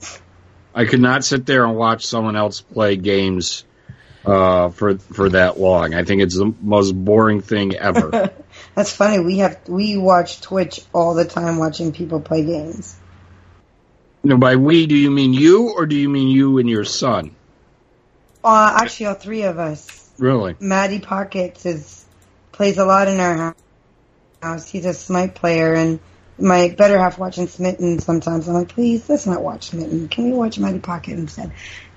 [0.73, 3.65] I could not sit there and watch someone else play games
[4.25, 5.93] uh, for for that long.
[5.93, 8.33] I think it's the most boring thing ever.
[8.75, 9.19] That's funny.
[9.19, 12.97] We have we watch Twitch all the time, watching people play games.
[14.23, 17.35] now, by we, do you mean you, or do you mean you and your son?
[18.43, 20.09] Uh, actually, all three of us.
[20.17, 20.55] Really?
[20.59, 22.05] Maddie Pockets is
[22.51, 23.55] plays a lot in our
[24.41, 24.69] house.
[24.69, 25.99] He's a Smite player, and
[26.37, 27.99] my better half watching Smitten.
[27.99, 30.09] Sometimes I'm like, please, let's not watch Smitten.
[30.09, 31.51] Can we watch Mighty Pocket instead?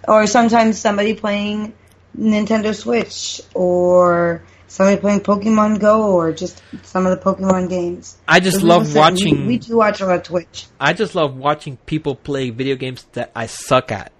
[0.07, 1.75] Or sometimes somebody playing
[2.17, 8.17] Nintendo Switch, or somebody playing Pokemon Go, or just some of the Pokemon games.
[8.27, 9.43] I just love watching.
[9.43, 10.67] We, we do watch a lot of Twitch.
[10.81, 14.13] I just love watching people play video games that I suck at.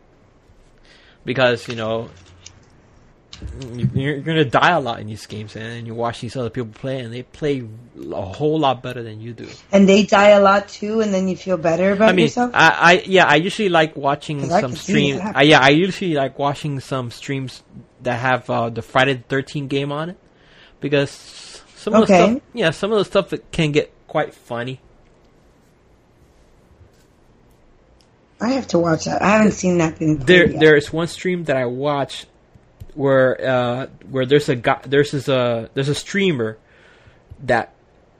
[1.25, 2.11] Because, you know,
[3.95, 6.71] you're to die a lot in these games, and then you watch these other people
[6.73, 7.67] play, and they play
[8.13, 9.49] a whole lot better than you do.
[9.71, 12.51] And they die a lot too, and then you feel better about I mean, yourself.
[12.55, 15.21] I, I yeah, I usually like watching some streams.
[15.21, 17.63] Uh, yeah, I usually like watching some streams
[18.03, 20.19] that have uh, the Friday the Thirteenth game on it
[20.81, 21.11] because
[21.77, 24.81] some of the stuff, yeah, some of the stuff that can get quite funny.
[28.41, 29.21] I have to watch that.
[29.21, 30.61] I haven't seen that being There, yet.
[30.61, 32.27] there's one stream that I watch
[32.99, 36.59] where uh, where there's a guy, there's this, a there's a streamer
[37.45, 37.73] that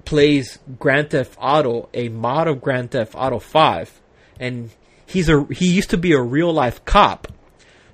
[0.05, 4.01] plays Grand Theft Auto, a mod of Grand Theft Auto Five,
[4.39, 4.71] and
[5.05, 7.27] he's a he used to be a real life cop,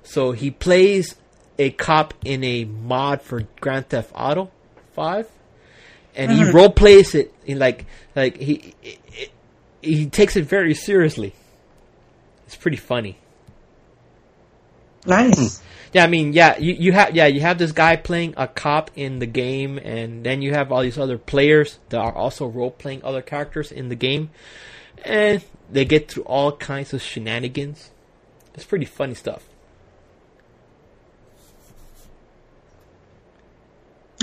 [0.03, 1.15] so he plays
[1.57, 4.51] a cop in a mod for Grand Theft Auto
[4.93, 5.27] Five,
[6.13, 6.55] and he mm-hmm.
[6.55, 9.31] role plays it in like like he he,
[9.81, 11.33] he takes it very seriously.
[12.45, 13.17] It's pretty funny.
[15.07, 15.57] nice.
[15.57, 15.65] Hmm.
[15.95, 18.91] Yeah, I mean, yeah, you, you have yeah, you have this guy playing a cop
[18.95, 22.71] in the game, and then you have all these other players that are also role
[22.71, 24.31] playing other characters in the game,
[25.05, 27.91] and they get through all kinds of shenanigans.
[28.55, 29.47] It's pretty funny stuff.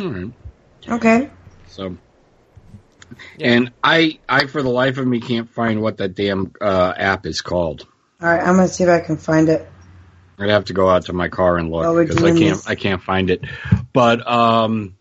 [0.01, 0.33] All right.
[0.89, 1.31] Okay.
[1.67, 1.99] So,
[3.37, 3.55] Yeah.
[3.55, 7.27] and I, I for the life of me can't find what that damn uh, app
[7.27, 7.87] is called.
[8.21, 8.41] All right.
[8.41, 9.72] I'm gonna see if I can find it.
[10.39, 12.61] I'd have to go out to my car and look While because I can't.
[12.69, 13.45] I can't find it.
[13.93, 14.97] But um,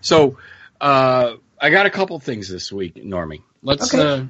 [0.00, 0.38] so
[0.80, 3.42] uh, I got a couple things this week, Normie.
[3.62, 3.92] Let's.
[3.94, 4.02] Okay.
[4.02, 4.24] Uh,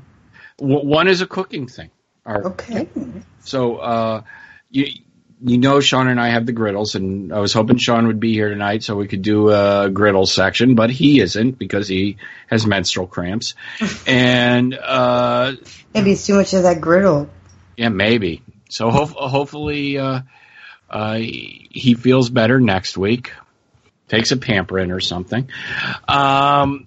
[0.58, 1.90] w- one is a cooking thing.
[2.24, 2.88] Or- Okay.
[3.40, 4.22] So uh,
[4.70, 4.86] you
[5.40, 8.32] you know Sean and I have the griddles, and I was hoping Sean would be
[8.34, 12.16] here tonight so we could do a griddle section, but he isn't because he
[12.48, 13.54] has menstrual cramps,
[14.06, 15.52] and uh,
[15.94, 17.30] Maybe it's too much of that griddle.
[17.76, 18.42] yeah, maybe.
[18.68, 20.20] So ho- hopefully uh,
[20.90, 23.32] uh, he feels better next week.
[24.08, 25.50] Takes a Pamprin or something,
[26.08, 26.86] um,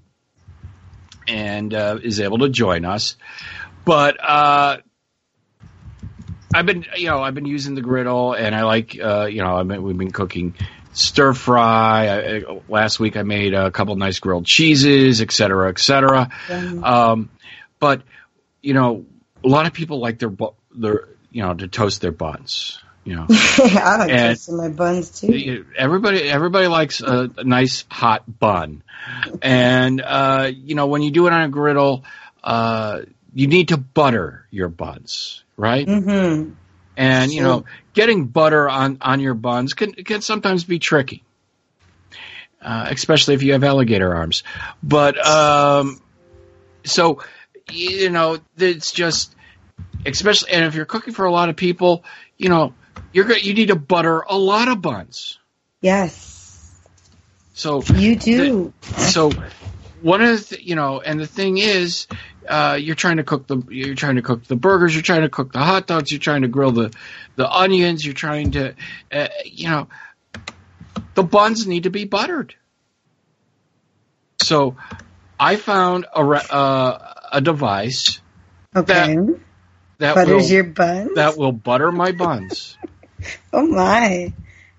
[1.27, 3.15] and uh, is able to join us.
[3.85, 4.77] But uh,
[6.53, 9.55] I've been, you know, I've been using the griddle, and I like, uh, you know,
[9.55, 10.55] I've been, we've been cooking
[10.93, 12.07] stir fry.
[12.07, 16.29] I, I- last week I made a couple nice grilled cheeses, et cetera, et cetera.
[16.83, 17.29] Um,
[17.79, 18.01] but
[18.63, 19.05] you know,
[19.43, 20.31] a lot of people like their
[20.73, 22.79] their you know to toast their buns.
[23.03, 25.65] You know, I like And- toasting my buns too.
[25.75, 28.83] Everybody everybody likes a, a nice hot bun,
[29.41, 32.03] and uh, you know when you do it on a griddle,
[32.43, 33.01] uh,
[33.33, 35.87] you need to butter your buns, right?
[35.87, 36.51] Mm-hmm.
[36.97, 41.23] And you know, getting butter on on your buns can can sometimes be tricky,
[42.61, 44.43] uh, especially if you have alligator arms.
[44.83, 45.99] But um,
[46.83, 47.23] so
[47.71, 49.35] you know, it's just
[50.05, 52.03] especially, and if you're cooking for a lot of people,
[52.37, 52.73] you know,
[53.13, 55.37] you're go- you need to butter a lot of buns.
[55.81, 56.79] Yes,
[57.53, 58.73] So you do.
[58.95, 59.31] so
[60.01, 62.07] one of the you know and the thing is
[62.49, 65.29] uh, you're trying to cook the you're trying to cook the burgers you're trying to
[65.29, 66.91] cook the hot dogs you're trying to grill the
[67.35, 68.73] the onions you're trying to
[69.11, 69.87] uh, you know
[71.13, 72.55] the buns need to be buttered
[74.41, 74.75] so
[75.39, 78.21] i found a uh, a device
[78.75, 78.93] Okay.
[78.93, 79.39] that
[80.01, 81.15] Butters will your buns.
[81.15, 82.77] that will butter my buns
[83.53, 84.33] oh my.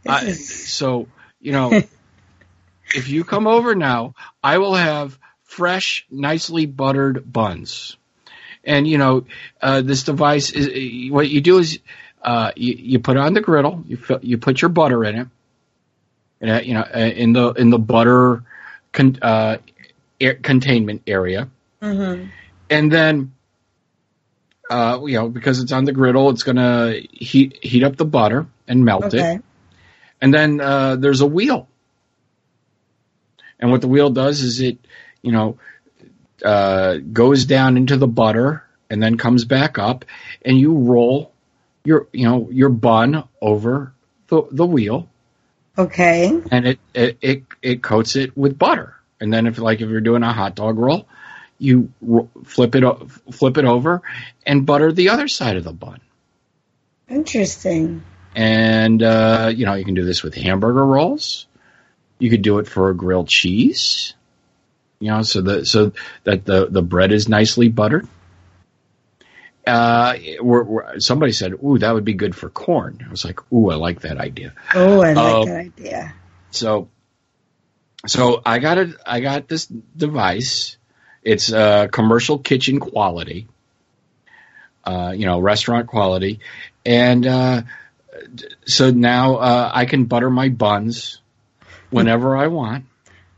[0.07, 1.07] I, is- so
[1.41, 1.71] you know,
[2.95, 7.97] if you come over now, I will have fresh, nicely buttered buns.
[8.65, 9.25] And you know,
[9.61, 11.79] uh, this device is what you do is
[12.23, 15.19] uh, you, you put it on the griddle, you fill, you put your butter in
[15.19, 15.29] it,
[16.41, 18.45] and uh, you know, uh, in the in the butter
[18.93, 19.59] con, uh,
[20.21, 21.49] air, containment area,
[21.81, 22.29] Mhm.
[22.71, 23.33] and then.
[24.73, 28.47] Uh, you know, because it's on the griddle, it's gonna heat heat up the butter
[28.67, 29.43] and melt it
[30.23, 31.69] and then uh, there's a wheel.
[33.59, 34.79] And what the wheel does is it,
[35.21, 35.59] you know,
[36.45, 40.05] uh, goes down into the butter and then comes back up,
[40.45, 41.33] and you roll
[41.85, 43.93] your, you know, your bun over
[44.29, 45.09] the the wheel,
[45.77, 46.41] Okay.
[46.51, 48.95] and it it it, it coats it with butter.
[49.21, 51.09] And then if like if you're doing a hot dog roll,
[51.63, 51.93] you
[52.45, 54.03] flip it o- flip it over
[54.45, 56.01] and butter the other side of the bun.
[57.09, 58.03] Interesting.
[58.35, 61.47] And uh, you know, you can do this with hamburger rolls.
[62.19, 64.15] You could do it for a grilled cheese.
[64.99, 65.93] You know, so the so
[66.25, 68.09] that the the bread is nicely buttered.
[69.65, 73.41] Uh, we're, we're, somebody said, "Ooh, that would be good for corn." I was like,
[73.53, 76.15] "Ooh, I like that idea." Oh, I like Um, that idea.
[76.51, 76.89] So,
[78.07, 80.77] so I got a I got this device.
[81.23, 83.47] It's uh, commercial kitchen quality,
[84.85, 86.41] uh, you know, restaurant quality,
[86.85, 87.63] and uh,
[88.67, 91.21] so now uh, I can butter my buns
[91.91, 92.87] whenever I want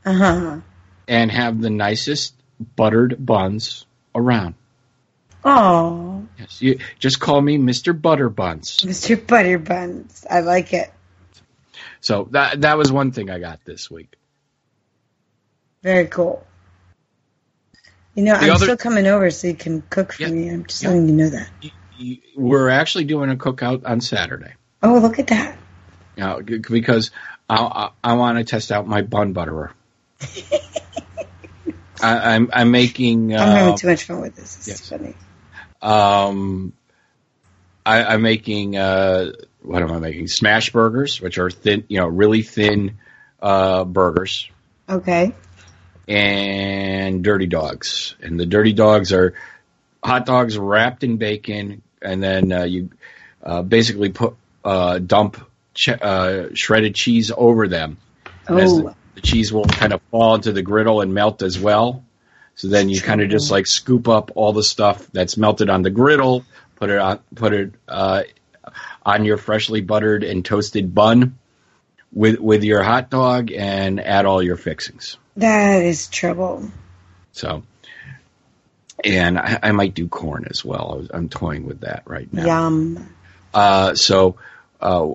[0.04, 0.60] Uh huh.
[1.08, 2.34] and have the nicest
[2.76, 3.84] buttered buns
[4.14, 4.54] around.
[5.44, 8.00] Oh, Yes, you just call me Mr.
[8.00, 8.78] Butter Buns.
[8.78, 9.14] Mr.
[9.16, 10.24] Butterbuns.
[10.28, 10.90] I like it.
[12.00, 14.14] So that that was one thing I got this week.
[15.82, 16.46] Very cool.
[18.14, 20.28] You know, The I'm other- still coming over so you can cook for Yeah.
[20.30, 20.48] me.
[20.48, 20.90] I'm just Yeah.
[20.90, 21.48] letting you know that.
[22.36, 24.52] We're actually doing a cookout on Saturday.
[24.82, 25.56] Oh, look at that.
[26.16, 27.10] Know, because
[27.48, 29.72] I, I, I want to test out my bun butterer.
[32.02, 33.34] I, I'm I'm making.
[33.34, 34.56] Uh, I'm having too much fun with this.
[34.56, 34.80] This yes.
[34.82, 35.14] is funny.
[35.82, 36.72] um,
[37.86, 38.76] I, I'm making.
[38.76, 39.32] Uh,
[39.62, 40.26] what am I making?
[40.28, 42.98] Smash burgers, which are thin, you know, really thin
[43.40, 44.48] uh, burgers,
[44.88, 45.34] Okay.
[46.08, 48.14] And dirty dogs.
[48.20, 49.34] And the dirty dogs are
[50.02, 52.90] hot dogs wrapped in bacon, and then uh, you
[53.42, 55.38] uh, basically put uh, dump
[55.74, 57.98] ch- uh, shredded cheese over them.
[58.46, 61.42] And as Oh, the, the cheese will kind of fall into the griddle and melt
[61.42, 62.04] as well.
[62.56, 65.82] So then you kind of just like scoop up all the stuff that's melted on
[65.82, 66.44] the griddle,
[66.76, 68.22] put it on, put it uh,
[69.04, 71.38] on your freshly buttered and toasted bun
[72.12, 75.16] with with your hot dog, and add all your fixings.
[75.36, 76.70] That is trouble.
[77.32, 77.62] So,
[79.04, 80.92] and I, I might do corn as well.
[80.92, 82.46] I was, I'm toying with that right now.
[82.46, 83.14] Yum.
[83.52, 84.36] Uh, so,
[84.80, 85.10] uh,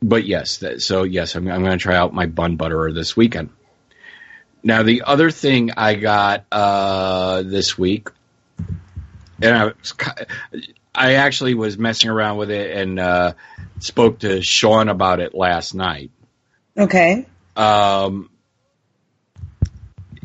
[0.00, 3.16] but yes, that, so yes, I'm, I'm going to try out my bun butterer this
[3.16, 3.50] weekend.
[4.62, 8.08] Now, the other thing I got uh, this week,
[9.40, 9.94] and I, was,
[10.94, 13.32] I actually was messing around with it and uh,
[13.78, 16.10] spoke to Sean about it last night.
[16.76, 17.26] Okay.
[17.56, 18.30] Um,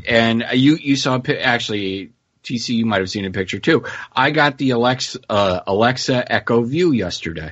[0.08, 2.12] and you you saw actually
[2.44, 3.86] TC you might have seen a picture too.
[4.12, 7.52] I got the Alexa uh, Alexa Echo View yesterday.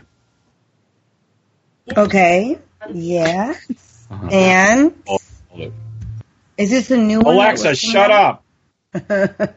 [1.95, 2.57] Okay.
[2.93, 3.55] Yeah.
[4.09, 4.27] Uh-huh.
[4.27, 4.93] And
[6.57, 7.35] is this a new one?
[7.35, 8.43] Alexa, shut up.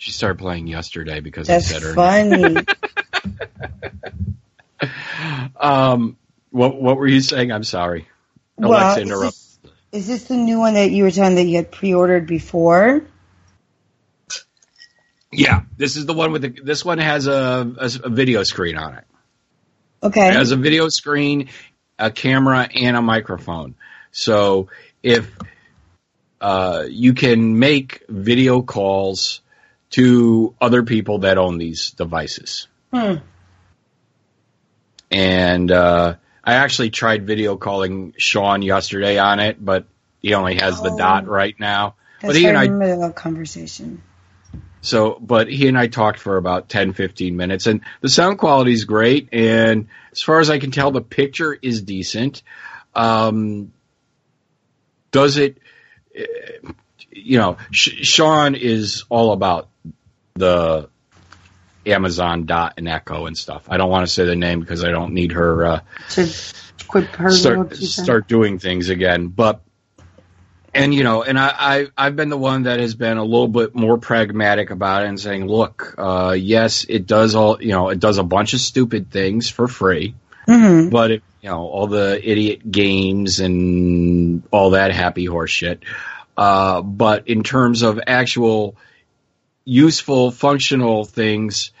[0.00, 1.94] She started playing yesterday because That's I said her.
[1.94, 2.64] funny.
[5.60, 6.16] Um,
[6.50, 7.50] what what were you saying?
[7.50, 8.06] I'm sorry.
[8.56, 9.34] well, Alexa is interrupt.
[9.34, 9.47] this,
[9.98, 13.02] is this the new one that you were telling that you had pre-ordered before?
[15.32, 16.48] Yeah, this is the one with the.
[16.48, 19.04] This one has a, a, a video screen on it.
[20.02, 20.28] Okay.
[20.28, 21.48] It has a video screen,
[21.98, 23.74] a camera, and a microphone.
[24.12, 24.68] So
[25.02, 25.36] if
[26.40, 29.40] uh, you can make video calls
[29.90, 32.68] to other people that own these devices.
[32.92, 33.14] Hmm.
[35.10, 36.14] And uh,
[36.48, 39.84] I actually tried video calling Sean yesterday on it, but
[40.22, 40.96] he only has the Oh.
[40.96, 41.96] dot right now.
[42.22, 44.00] That's but he and I I remember that conversation.
[44.80, 48.72] so, but he and I talked for about 10, 15 minutes, and the sound quality
[48.72, 49.28] is great.
[49.30, 52.42] And as far as I can tell, the picture is decent.
[52.94, 53.72] Um,
[55.10, 55.58] does it,
[56.14, 56.24] eh,
[57.12, 59.68] you know, Sh- Sean is all about
[60.34, 60.88] the
[61.88, 63.64] Amazon Dot and Echo and stuff.
[63.68, 66.32] I don't want to say the name because I don't need her uh, To
[66.86, 68.04] quit her start little two cents.
[68.04, 69.28] start doing things again.
[69.28, 69.60] But
[70.74, 73.48] and you know, and I, I I've been the one that has been a little
[73.48, 77.88] bit more pragmatic about it and saying, look, uh, yes, it does all you know,
[77.88, 80.14] it does a bunch of stupid things for free,
[80.46, 80.90] Mhm.
[80.90, 85.82] but it, you know, all the idiot games and all that happy horse shit.
[86.36, 88.76] Uh, but in terms of actual
[89.64, 91.72] useful, functional things,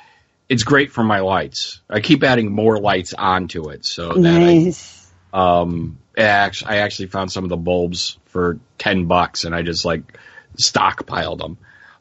[0.48, 1.80] it's great for my lights.
[1.90, 5.10] I keep adding more lights onto it so that I Nice.
[5.32, 9.62] um, I actually, I actually found some of the bulbs for ten bucks, and I
[9.62, 10.18] just like
[10.56, 11.58] stockpiled them.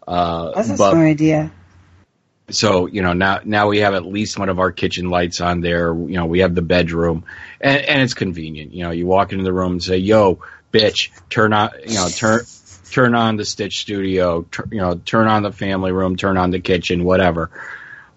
[0.08, 1.52] Uh, That's a smart idea.
[2.50, 5.60] so you know now now we have at least one of our kitchen lights on
[5.62, 5.94] there.
[5.94, 7.26] You know we have the bedroom,
[7.60, 8.74] and, and it's convenient.
[8.74, 10.40] You know you walk into the room and say, "Yo,
[10.72, 12.42] bitch, turn on you know turn
[12.92, 14.44] turn on the Stitch Studio.
[14.44, 17.52] Tur- you know turn on the family room, turn on the kitchen, whatever."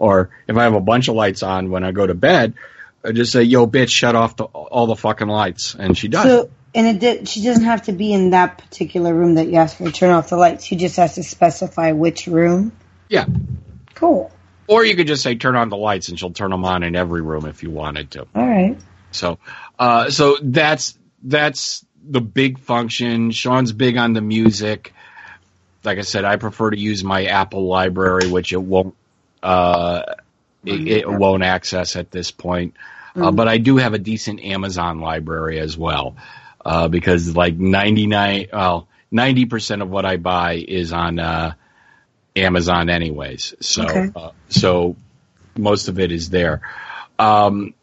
[0.00, 2.54] Or if I have a bunch of lights on when I go to bed,
[3.04, 6.24] I just say, "Yo, bitch, shut off the, all the fucking lights," and she does.
[6.24, 9.56] So, and it did, she doesn't have to be in that particular room that you
[9.56, 10.64] asked her to turn off the lights.
[10.64, 12.72] She just has to specify which room.
[13.08, 13.26] yeah.
[13.94, 14.32] Cool.
[14.66, 16.96] Or you could just say turn on the lights and she'll turn them on in
[16.96, 18.20] every room if you wanted to.
[18.34, 18.78] All right.
[19.10, 19.38] So,
[19.78, 23.32] uh, so that's that's the big function.
[23.32, 24.94] Sean's big on the music.
[25.84, 28.94] Like I said, I prefer to use my Apple library, which it won't
[29.42, 30.02] uh,
[30.64, 32.74] it, it won't access at this point.
[33.16, 36.16] Uh, but I do have a decent Amazon library as well,
[36.64, 41.54] uh, because like ninety nine, well, ninety percent of what I buy is on uh,
[42.36, 43.54] Amazon, anyways.
[43.60, 44.10] So, Okay.
[44.14, 44.96] uh, so
[45.56, 46.60] most of it is there.
[47.18, 47.74] Um,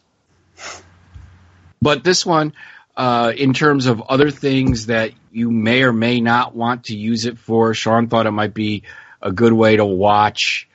[1.82, 2.54] but this one,
[2.96, 7.26] uh, in terms of other things that you may or may not want to use
[7.26, 8.84] it for, Sean thought it might be
[9.22, 10.67] a good way to watch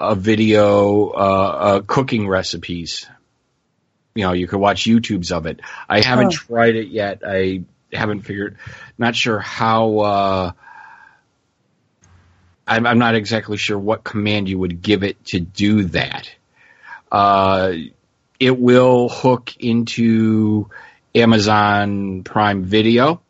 [0.00, 3.06] a video, uh, uh, cooking recipes.
[4.14, 5.60] You know, you could watch YouTubes of it.
[5.88, 6.30] I haven't Oh.
[6.30, 7.20] tried it yet.
[7.26, 7.62] I
[7.92, 8.56] haven't figured,
[8.98, 10.52] not sure how, uh,
[12.66, 16.30] I'm, I'm not exactly sure what command you would give it to do that.
[17.12, 17.72] Uh,
[18.38, 20.70] it will hook into
[21.14, 23.20] Amazon Prime Video.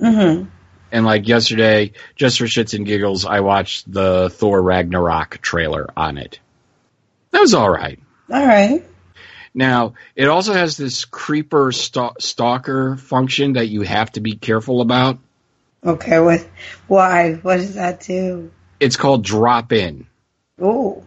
[0.00, 0.48] Mm-hmm.
[0.92, 6.18] And like yesterday, just for shits and giggles, I watched the Thor Ragnarok trailer on
[6.18, 6.40] it.
[7.30, 7.98] That was all right.
[8.32, 8.84] All right.
[9.54, 14.80] Now, it also has this creeper sta- stalker function that you have to be careful
[14.80, 15.18] about.
[15.84, 16.20] Okay.
[16.20, 16.46] What?
[16.86, 17.34] Why?
[17.34, 18.50] What does that do?
[18.78, 20.06] It's called drop in.
[20.60, 21.04] Oh.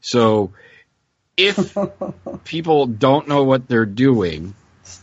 [0.00, 0.52] So
[1.36, 1.76] if
[2.44, 4.54] people don't know what they're doing,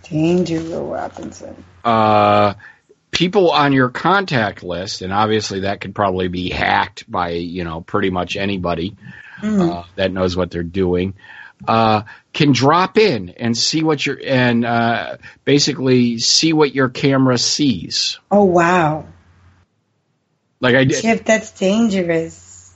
[0.04, 1.64] Danger, Will Robinson.
[1.84, 2.54] uh,
[3.12, 7.82] people on your contact list, and obviously that could probably be hacked by you know
[7.82, 8.96] pretty much anybody
[9.42, 11.14] uh, that knows what they're doing,
[11.68, 12.04] uh,
[12.34, 18.20] can drop in and see what your and uh, basically see what your camera sees.
[18.32, 19.06] Oh wow.
[20.60, 22.74] Like I did, Chip, that's dangerous.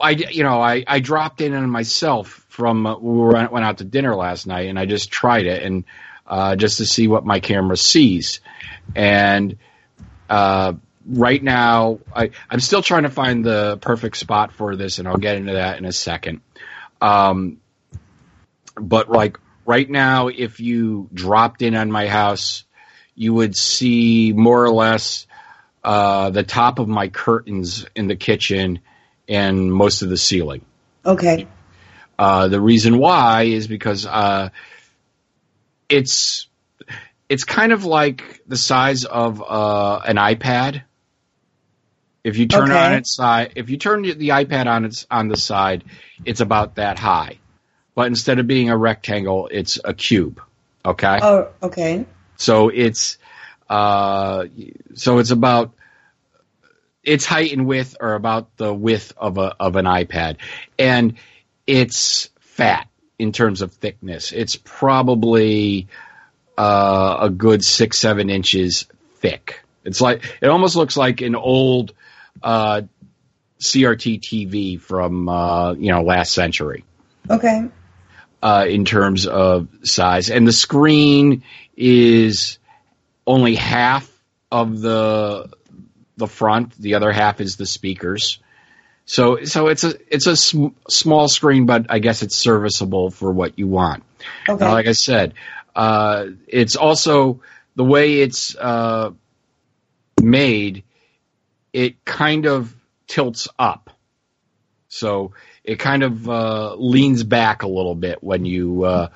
[0.00, 3.78] I you know I I dropped in on myself from uh, we were, went out
[3.78, 5.84] to dinner last night and I just tried it and
[6.26, 8.40] uh, just to see what my camera sees
[8.94, 9.56] and
[10.28, 10.72] uh,
[11.06, 15.16] right now I I'm still trying to find the perfect spot for this and I'll
[15.16, 16.40] get into that in a second
[17.00, 17.58] um,
[18.76, 22.64] but like right now if you dropped in on my house
[23.14, 25.26] you would see more or less
[25.84, 28.80] uh, the top of my curtains in the kitchen
[29.28, 30.64] and most of the ceiling.
[31.04, 31.46] Okay.
[32.18, 34.48] Uh, the reason why is because uh,
[35.88, 36.48] it's
[37.28, 40.82] it's kind of like the size of uh, an iPad.
[42.22, 45.28] If you turn it on its side, if you turn the iPad on its on
[45.28, 45.84] the side,
[46.24, 47.38] it's about that high.
[47.94, 50.40] But instead of being a rectangle, it's a cube.
[50.86, 51.18] Okay.
[51.22, 52.06] Oh, okay.
[52.36, 53.18] So it's
[53.68, 54.46] uh,
[54.94, 55.72] so it's about
[57.02, 60.38] its height and width are about the width of a of an iPad,
[60.78, 61.14] and
[61.66, 62.88] it's fat
[63.18, 64.32] in terms of thickness.
[64.32, 65.88] It's probably
[66.56, 68.86] uh, a good six seven inches
[69.16, 69.64] thick.
[69.84, 71.92] It's like it almost looks like an old
[72.42, 72.82] uh,
[73.60, 76.84] CRT TV from uh, you know last century
[77.28, 77.68] Okay.
[78.42, 81.42] uh, in terms of size, and the screen
[81.76, 82.58] is
[83.26, 84.10] only half
[84.50, 85.50] of the
[86.16, 86.78] the front.
[86.78, 88.38] The other half is the speakers.
[89.06, 93.30] So so it's a it's a sm- small screen, but I guess it's serviceable for
[93.30, 94.02] what you want.
[94.48, 94.64] Okay.
[94.64, 95.34] Now, like I said,
[95.74, 97.40] uh, it's also
[97.76, 99.10] the way it's uh,
[100.22, 100.84] made.
[101.72, 102.74] It kind of
[103.06, 103.90] tilts up,
[104.88, 105.32] so
[105.64, 109.08] it kind of uh, leans back a little bit when you uh,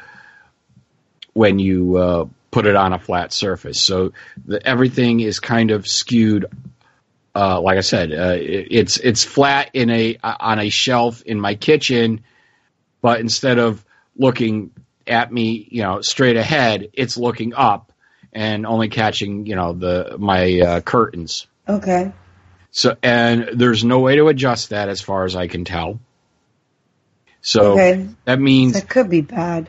[1.35, 3.81] when you uh, put it on a flat surface.
[3.81, 4.13] So
[4.45, 6.47] the, everything is kind of skewed.
[7.35, 11.55] Uh, like I said, it, it's it's flat in a on a shelf in my
[11.55, 12.25] kitchen,
[13.01, 13.85] but instead of
[14.17, 14.73] looking
[15.09, 17.93] at me, you know, straight ahead, it's looking up
[18.33, 21.47] and only catching, you know, the my uh, curtains.
[21.69, 22.13] Okay.
[22.71, 26.01] So and there's no way to adjust that as far as I can tell.
[27.41, 28.09] So Okay.
[28.25, 29.69] that means That could be bad.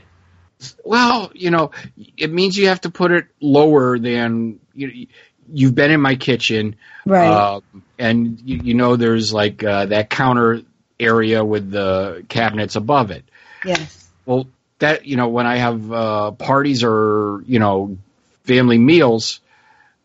[0.84, 1.72] well, you know,
[2.18, 5.08] it means you have to put it lower than you.
[5.52, 6.76] You've been in my kitchen,
[7.06, 7.26] Right.
[7.28, 7.62] uh,
[7.98, 10.62] and you, you know there's like uh, that counter
[11.00, 13.24] area with the cabinets above it.
[13.66, 14.08] Yes.
[14.26, 14.48] Well,
[14.80, 17.98] that you know, when I have uh, parties or you know
[18.44, 19.40] family meals,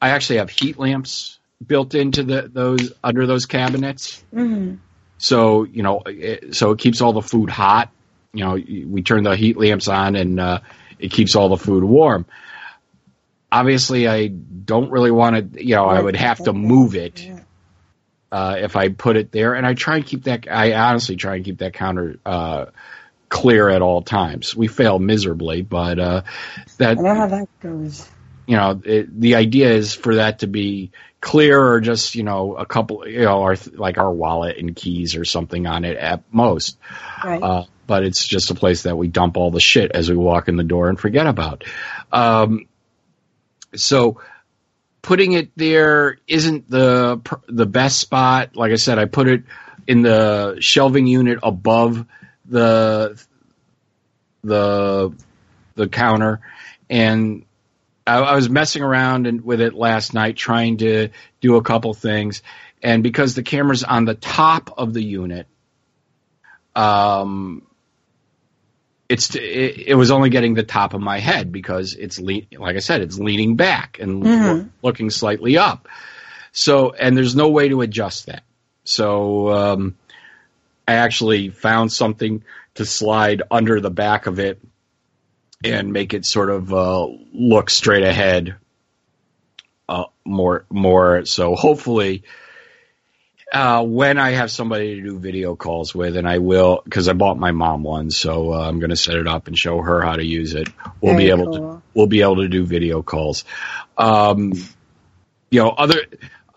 [0.01, 4.23] I actually have heat lamps built into the those under those cabinets.
[4.33, 4.75] hmm
[5.19, 7.91] So you know, it, so it keeps all the food hot.
[8.33, 10.61] You know, we turn the heat lamps on, and uh,
[10.99, 12.27] it keeps all the food warm.
[13.51, 15.65] Obviously, I don't really want to.
[15.65, 17.31] You know, I would have to move it
[18.33, 20.49] uh, if I put it there, and I try and keep that.
[20.51, 22.67] I honestly try and keep that counter uh,
[23.29, 24.55] clear at all times.
[24.55, 26.23] We fail miserably, but uh,
[26.79, 28.09] that I know how that goes.
[28.47, 30.91] you know, it, the idea is for that to be
[31.21, 35.17] clear or just, you know, a couple, you know, our, like our wallet and keys
[35.17, 36.79] or something on it at most.
[37.25, 37.43] Right.
[37.43, 40.49] Uh, but it's just a place that we dump all the shit as we walk
[40.49, 41.65] in the door and forget about.
[42.13, 42.67] Um,
[43.75, 44.21] so
[45.01, 48.57] putting it there isn't the, the best spot.
[48.57, 49.45] Like I said, I put it
[49.87, 52.07] in the shelving unit above
[52.47, 53.23] the,
[54.43, 55.13] the,
[55.75, 56.41] the counter
[56.91, 57.45] and
[58.07, 61.09] I, I was messing around and, with it last night, trying to
[61.41, 62.43] do a couple things,
[62.83, 65.47] and because the camera's on the top of the unit,
[66.77, 67.67] um,
[69.09, 72.77] it's it, it was only getting the top of my head because it's le- like
[72.77, 74.71] I said, it's leaning back and Mhm.
[74.83, 75.89] looking slightly up.
[76.53, 78.45] So, and there's no way to adjust that.
[78.85, 79.95] So, um,
[80.87, 82.45] I actually found something
[82.75, 84.61] to slide under the back of it
[85.63, 88.57] and make it sort of uh, look straight ahead
[89.89, 92.25] uh, more more so hopefully
[93.55, 97.13] uh, when I have somebody to do video calls with, and I will, because I
[97.13, 100.03] bought my mom one, so uh, I'm going to set it up and show her
[100.03, 100.69] how to use it.
[101.01, 103.45] We'll be Very able to we'll be able to do video calls.
[103.97, 104.55] Um,
[105.51, 106.01] you know, other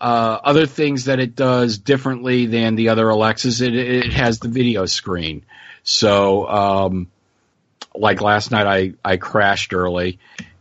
[0.00, 4.48] uh, other things that it does differently than the other Alexas, it it has the
[4.48, 5.44] video screen.
[5.82, 7.10] So, um,
[7.94, 10.18] like last night, I I crashed early.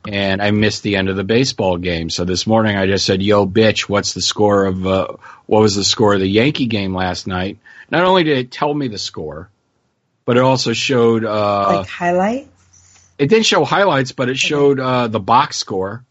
[0.10, 2.10] And I missed the end of the baseball game.
[2.10, 5.08] So this morning I just said, "Yo, bitch, what's the score of uh,
[5.48, 7.58] what was the score of the Yankee game last night?"
[7.92, 9.50] Not only did it tell me the score,
[10.24, 12.48] but it also showed uh, like highlight?
[13.18, 16.06] it didn't show highlights, but it showed uh, the box score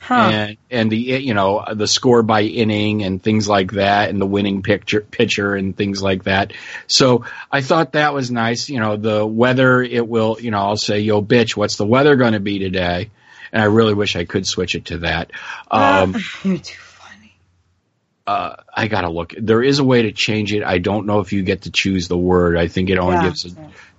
[0.00, 0.30] Huh.
[0.30, 4.26] and and the you know the score by inning and things like that, and the
[4.26, 6.52] winning picture pitcher and things like that.
[6.86, 8.68] So I thought that was nice.
[8.68, 12.16] You know, the weather it will you know I'll say yo bitch, what's the weather
[12.16, 13.10] going to be today?
[13.52, 15.30] And I really wish I could switch it to that.
[15.70, 16.14] Um,
[16.44, 17.34] You're too funny.
[18.26, 19.34] uh, I gotta look.
[19.36, 20.62] There is a way to change it.
[20.62, 22.56] I don't know if you get to choose the word.
[22.56, 23.22] I think it only Yeah.
[23.24, 23.50] gives a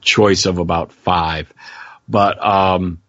[0.02, 1.52] choice of about five.
[2.08, 3.02] But um,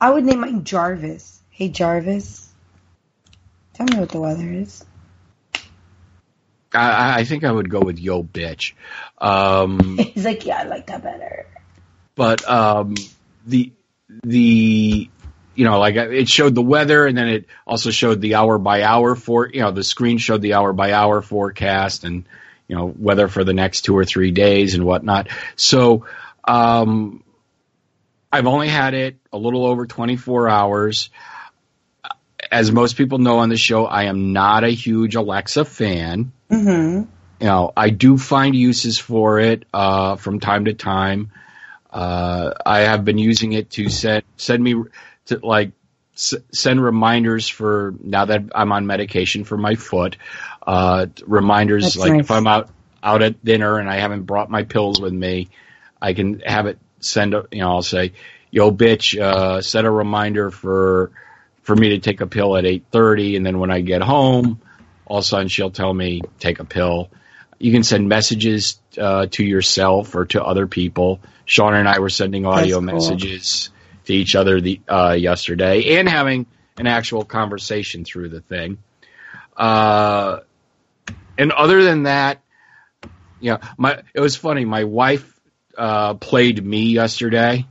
[0.00, 1.39] I would name mine Jarvis.
[1.60, 2.48] Hey Jarvis.
[3.74, 4.82] Tell me what the weather is.
[6.72, 8.72] I, I think I would go with yo bitch.
[9.18, 11.44] Um, He's like, yeah, I like that better.
[12.16, 12.94] but um,
[13.46, 13.72] the
[14.22, 15.10] the
[15.54, 18.82] you know like it showed the weather and then it also showed the hour by
[18.82, 22.24] hour for you know the screen showed the hour by hour forecast and
[22.68, 25.28] you know weather for the next two or three days and whatnot.
[25.56, 26.06] So
[26.42, 27.22] um,
[28.32, 31.10] I've only had it a little over 24 hours.
[32.50, 37.02] As most people know on the show, I am not a huge Alexa fan Mm-hmm.
[37.40, 41.30] you know, I do find uses for it uh, from time to time.
[41.90, 44.74] Uh, I have been using it to send send me
[45.26, 45.72] to like
[46.14, 50.16] s- send reminders for now that I'm on medication for my foot.
[50.66, 52.20] Uh, reminders That's like nice.
[52.20, 52.68] if I'm out
[53.02, 55.48] out at dinner and I haven't brought my pills with me,
[56.02, 57.34] I can have it send.
[57.34, 58.12] A, you know, I'll say,
[58.50, 61.12] "Yo, bitch, uh, set a reminder for
[61.62, 64.60] for me to take a pill at eight thirty, and then when I get home."
[65.10, 67.10] all of a sudden she'll tell me take a pill.
[67.58, 71.20] You can send messages uh, to yourself or to other people.
[71.46, 72.82] Sean and I were sending audio cool.
[72.82, 73.70] messages
[74.04, 76.46] to each other the uh, yesterday and having
[76.78, 78.78] an actual conversation through the thing.
[79.56, 80.38] Uh,
[81.36, 82.40] and other than that,
[83.40, 84.64] you know, my it was funny.
[84.64, 85.40] My wife
[85.76, 87.66] uh, played me yesterday.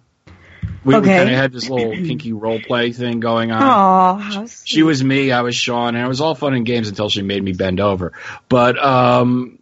[0.89, 4.45] We, we kind of had this little kinky role play thing going on Aw, how
[4.45, 4.67] sweet.
[4.67, 7.21] she was me, I was Sean, and it was all fun and games until she
[7.21, 8.13] made me bend over.
[8.47, 9.59] But um,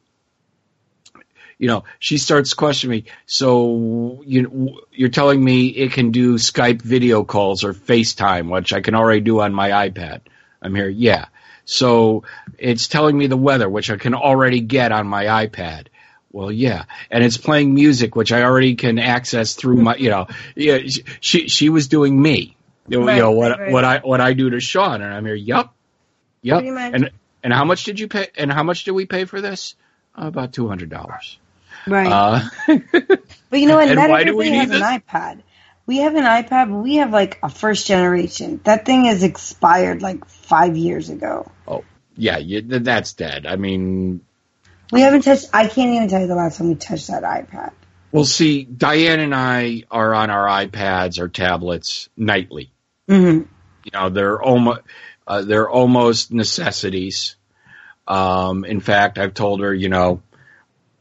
[1.57, 3.11] you know, she starts questioning me.
[3.25, 8.81] So you you're telling me it can do Skype video calls or FaceTime, which I
[8.81, 10.21] can already do on my iPad.
[10.61, 11.25] I'm here, yeah.
[11.65, 12.23] So
[12.57, 15.87] it's telling me the weather, which I can already get on my iPad.
[16.31, 20.27] Well, yeah, and it's playing music, which I already can access through my, you know,
[20.55, 20.79] yeah.
[21.21, 24.33] She she was doing me, you know, Right, know what right, what I what I
[24.33, 25.35] do to Sean, and I'm here.
[25.35, 25.73] Yup,
[26.41, 26.63] yup.
[26.63, 27.11] And
[27.43, 28.27] and how much did you pay?
[28.37, 29.75] And how much did we pay for this?
[30.17, 31.39] Uh, about two hundred dollars.
[31.87, 32.11] Right.
[32.11, 32.41] Uh,
[33.49, 33.87] but you know what?
[33.87, 35.43] and Not why do we everybody has need an iPad.
[35.85, 38.59] We have an iPad, but we have like a first generation.
[38.65, 41.49] That thing is expired like five years ago.
[41.67, 41.85] oh,
[42.17, 43.45] yeah, you, that's dead.
[43.45, 44.21] I mean,
[44.91, 45.47] We haven't touched.
[45.53, 47.71] I can't even tell you the last time we touched that iPad.
[48.11, 52.71] well, see, Diane and I are on our iPads or tablets nightly.
[53.07, 53.41] hmm
[53.83, 54.81] You know, they're almost
[55.27, 57.35] uh, they're almost necessities.
[58.07, 60.21] Um, in fact, I've told her, you know,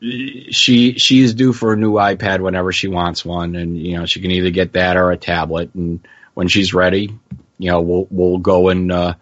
[0.01, 4.07] she she is due for a new iPad whenever she wants one, and you know
[4.07, 5.75] she can either get that or a tablet.
[5.75, 7.17] And when she's ready,
[7.59, 9.15] you know, we'll we'll go and uh,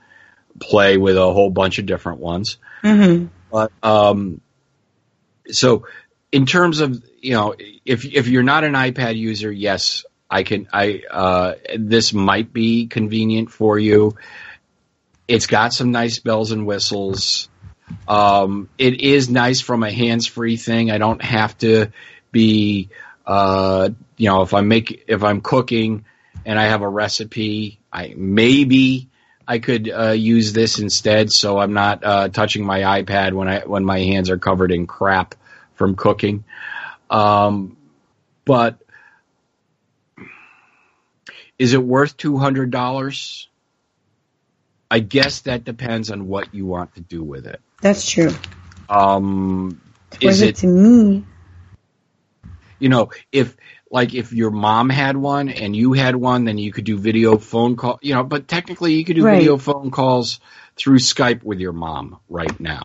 [0.58, 2.56] play with a whole bunch of different ones.
[2.82, 4.40] hmm But um,
[5.50, 5.86] so
[6.32, 7.54] in terms of you know,
[7.84, 10.68] if if you're not an iPad user, yes, I can.
[10.72, 14.16] I uh, this might be convenient for you.
[15.26, 17.48] It's got some nice bells and whistles.
[18.08, 20.90] Um, it is nice from a hands-free thing.
[20.90, 21.92] I don't have to
[22.32, 22.88] be,
[23.26, 26.04] uh, you know, if I make if I'm cooking
[26.44, 29.08] and I have a recipe, I maybe
[29.46, 33.60] I could uh, use this instead, so I'm not uh, touching my iPad when I
[33.60, 35.34] when my hands are covered in crap
[35.74, 36.44] from cooking.
[37.10, 37.76] Um,
[38.44, 38.78] but
[41.58, 43.48] is it worth two hundred dollars?
[44.90, 47.60] I guess that depends on what you want to do with it.
[47.80, 48.30] That's true.
[48.88, 49.80] Um,
[50.20, 51.24] is it it to me?
[52.78, 53.56] you know if
[53.94, 57.38] like if your mom had one and you had one, then you could do video
[57.38, 58.00] phone call.
[58.02, 59.38] You know, but technically you could do Right.
[59.38, 60.40] video phone calls
[60.74, 62.82] through Skype with your mom right now.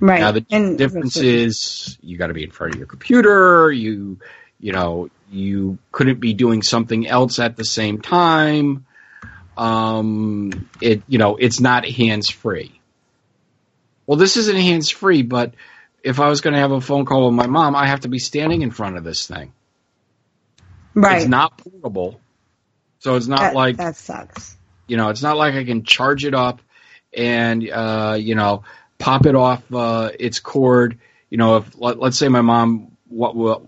[0.00, 0.20] Right.
[0.20, 3.72] Now the And- difference is you got to be in front of your computer.
[3.72, 4.18] You
[4.60, 8.84] you know you couldn't be doing something else at the same time.
[9.56, 12.78] Um, it you know it's not hands free.
[14.06, 15.54] Well, this isn't hands free, but
[16.02, 18.08] if I was going to have a phone call with my mom, I have to
[18.08, 19.54] be standing in front of this thing.
[20.94, 21.18] Right.
[21.18, 22.20] It's not portable,
[22.98, 24.56] so it's not that, like that sucks.
[24.86, 26.60] you know, it's not like I can charge it up
[27.16, 28.64] and uh, you know
[28.98, 30.98] pop it off uh, its cord.
[31.30, 33.62] You know, if let, let's say my mom what, what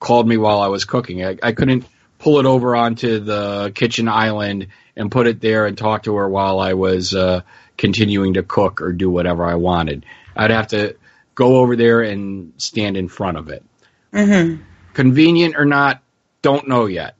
[0.00, 1.84] called me while I was cooking, I, I couldn't
[2.18, 6.28] pull it over onto the kitchen island and put it there and talk to her
[6.28, 7.42] while I was uh,
[7.76, 10.06] continuing to cook or do whatever I wanted.
[10.34, 10.96] I'd have to
[11.34, 13.62] go over there and stand in front of it.
[14.12, 14.56] hmm
[14.94, 16.02] Convenient or not,
[16.46, 17.16] don't know yet.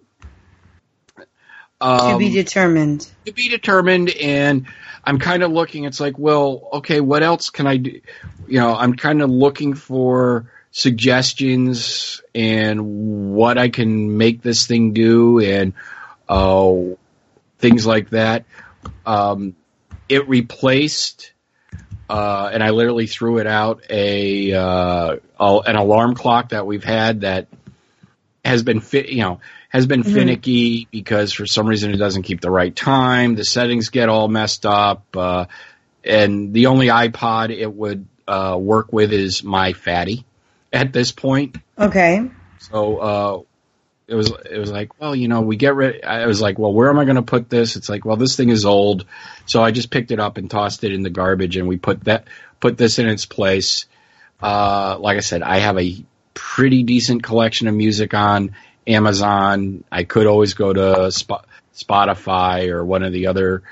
[1.19, 3.09] to be Um, determined.
[3.27, 4.67] to be determined and
[5.05, 8.01] i'm kind of looking it's like well okay what else can i do
[8.49, 14.93] you know i'm kind of looking for suggestions and what i can make this thing
[14.95, 15.73] do and
[16.29, 16.73] uh,
[17.59, 18.45] things like that
[19.05, 19.55] um,
[20.09, 21.33] it replaced
[22.09, 27.21] uh, and i literally threw it out a uh, an alarm clock that we've had
[27.23, 27.49] that
[28.47, 30.13] has been fit you know has been Mhm.
[30.13, 33.35] finicky because for some reason it doesn't keep the right time.
[33.35, 35.47] The settings get all messed up, uh,
[36.05, 40.25] and the only iPod it would uh, work with is my Fatty
[40.73, 41.57] at this point.
[41.79, 42.31] Okay.
[42.59, 43.41] So uh,
[44.09, 46.05] it was it was like, well, you know, we get rid.
[46.05, 47.77] I was like, well, where am I going to put this?
[47.77, 49.05] It's like, well, this thing is old,
[49.47, 52.05] so I just picked it up and tossed it in the garbage, and we put
[52.05, 52.29] that
[52.61, 53.87] put this in its place.
[54.41, 55.97] Uh, like I said, I have a
[56.37, 58.55] pretty decent collection of music on
[58.87, 59.83] Amazon.
[59.91, 61.43] I could always go to Sp-
[61.75, 63.63] Spotify or one of the other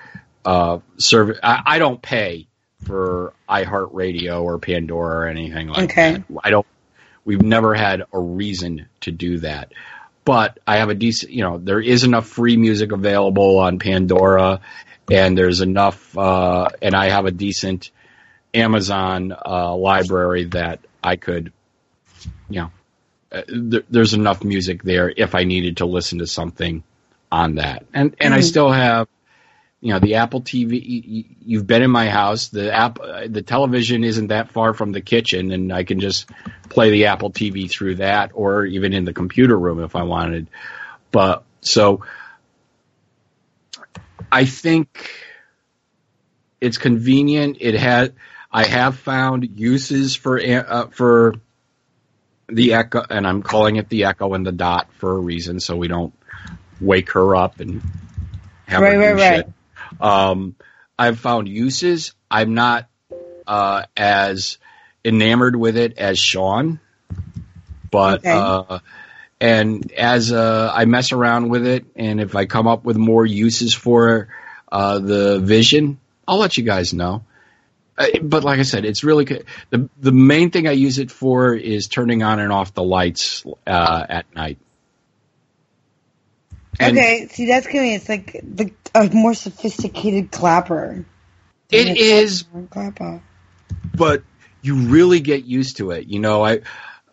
[0.45, 1.39] uh, service.
[1.43, 2.47] I, I don't pay
[2.85, 6.13] for iHeartRadio or Pandora or anything like Okay.
[6.13, 6.25] that.
[6.43, 6.67] I don't.
[7.25, 9.73] We've never had a reason to do that.
[10.25, 14.61] But I have a decent, you know, there is enough free music available on Pandora,
[15.11, 17.91] and there's enough, uh, and I have a decent
[18.55, 21.53] Amazon uh, library that I could,
[22.49, 22.71] you know,
[23.33, 26.83] uh, th- there's enough music there if I needed to listen to something
[27.33, 27.85] on that.
[27.93, 28.45] And and I Mhm.
[28.45, 29.09] still have,
[29.81, 30.79] you know, the Apple TV.
[30.81, 32.49] y- y- You've been in my house.
[32.49, 36.29] The app, uh, the television isn't that far from the kitchen, and I can just
[36.69, 40.47] play the Apple TV through that, or even in the computer room if I wanted.
[41.11, 42.03] But so,
[44.31, 45.11] I think
[46.61, 47.59] it's convenient.
[47.61, 48.11] It has.
[48.51, 51.35] I have found uses for uh, for
[52.49, 55.77] the echo, and I'm calling it the echo and the dot for a reason, so
[55.77, 56.13] we don't
[56.81, 57.83] wake her up and
[58.67, 59.37] have Right, her right, do right.
[59.37, 59.53] shit.
[60.01, 60.57] Um,
[60.99, 62.15] I've found uses.
[62.31, 62.89] I'm not
[63.47, 64.59] uh, as
[65.05, 66.81] enamored with it as Sean,
[67.91, 68.33] but Okay.
[68.33, 68.79] uh,
[69.41, 73.27] and as uh, I mess around with it, and if I come up with more
[73.27, 74.29] uses for
[74.71, 77.25] uh, the Vision, I'll let you guys know.
[77.97, 79.45] Uh, but like I said, it's really good.
[79.71, 83.45] the the main thing I use it for is turning on and off the lights
[83.67, 84.59] uh, at night.
[86.81, 91.05] And okay, see that's gonna it's like the a more sophisticated clapper.
[91.71, 93.23] It's is, clapper.
[93.95, 94.23] but
[94.63, 96.07] you really get used to it.
[96.09, 96.61] You know, I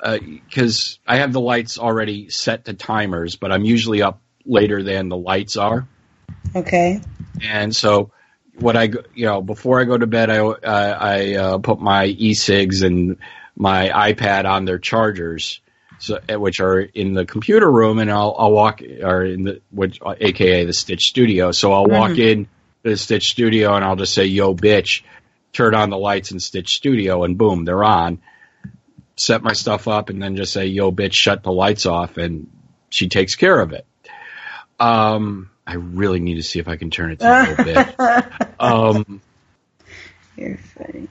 [0.02, 5.10] because I have the lights already set to timers, but I'm usually up later than
[5.10, 5.88] the lights are.
[6.56, 7.02] Okay.
[7.42, 8.12] And so,
[8.60, 11.80] what I go- you know before I go to bed, I uh, I uh, put
[11.80, 13.18] my e-cigs and
[13.56, 15.62] my iPad on their chargers,
[16.00, 19.62] so uh, which are in the computer room, and I'll I'll walk or in the
[19.72, 21.52] which AKA the Stitch Studio.
[21.52, 22.48] So I'll walk in
[22.84, 25.04] the Stitch Studio and I'll just say, "Yo, bitch."
[25.54, 28.22] Turn on the lights in Stitch Studio, and boom, they're on.
[29.18, 32.50] Set my stuff up, and then just say, "Yo, bitch, shut the lights off," and
[32.90, 33.86] she takes care of it.
[34.80, 37.96] Um, I really need to see if I can turn it to a little bit.
[38.60, 39.22] Um,
[40.38, 41.08] You're funny.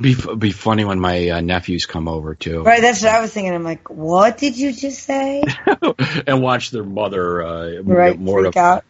[0.00, 3.32] be be funny when my uh, nephews come over too, Right, that's what I was
[3.32, 3.52] thinking.
[3.52, 5.42] I'm like, what did you just say?
[6.28, 8.84] and watch their mother uh, Right, more freak out.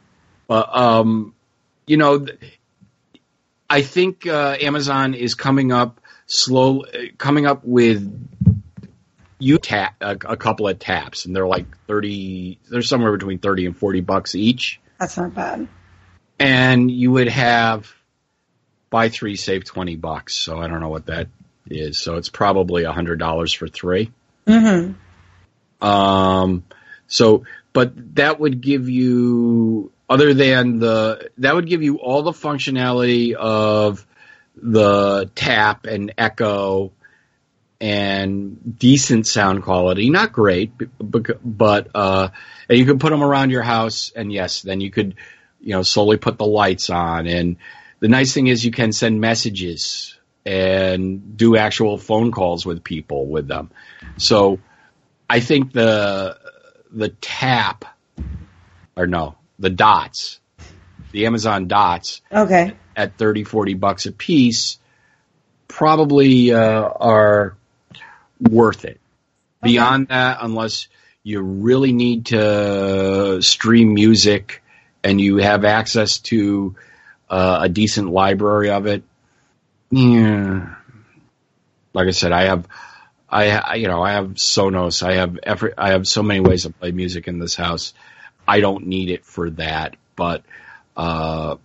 [0.50, 1.34] Uh, um,
[1.86, 2.26] you know,
[3.68, 8.33] I think uh, Amazon is coming up slow, uh, coming up with
[9.38, 12.58] you tap a, a couple of taps, and they're like thirty.
[12.70, 15.68] They're somewhere between thirty and forty bucks each, That's not bad.
[16.38, 17.92] and you would have
[18.90, 20.34] buy three save twenty bucks.
[20.34, 21.28] So I don't know what that
[21.68, 21.98] is.
[21.98, 24.12] So it's probably a hundred dollars for three.
[24.46, 25.86] Mm-hmm.
[25.86, 26.64] Um,
[27.06, 32.32] so, but that would give you, other than the, that would give you all the
[32.32, 34.06] functionality of
[34.56, 36.92] the tap and echo
[37.84, 40.08] and decent sound quality.
[40.08, 42.28] Not great, but, uh,
[42.66, 45.16] and you could put them around your house and yes, then you could,
[45.60, 47.26] you know, slowly put the lights on.
[47.26, 47.56] And
[48.00, 53.26] the nice thing is you can send messages and do actual phone calls with people
[53.26, 53.70] with them.
[54.16, 54.60] So,
[55.28, 56.38] I think the
[56.90, 57.84] the tap
[58.96, 60.40] or no, the dots,
[61.12, 62.72] the Amazon dots Okay.
[62.96, 64.78] at 30 40 bucks a piece
[65.68, 67.56] probably uh, are
[68.48, 69.00] worth it.
[69.62, 70.88] Beyond that unless
[71.22, 74.62] you really need to stream music
[75.02, 76.76] and you have access to
[77.30, 79.02] uh, a decent library of it.
[79.90, 80.74] Yeah.
[81.94, 82.68] Like I said, I have
[83.28, 85.02] I, I you know I have Sonos.
[85.02, 87.94] I have every I have so many ways to play music in this house.
[88.46, 90.44] I don't need it for that, but
[90.96, 91.56] uh,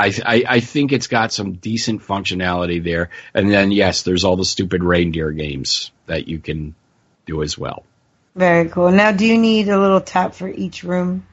[0.00, 3.10] I, I I think it's got some decent functionality there.
[3.34, 6.74] And then yes, there's all the stupid reindeer games that you can
[7.26, 7.84] do as well.
[8.34, 8.90] Very cool.
[8.90, 11.26] Now, do you need a little tap for each room?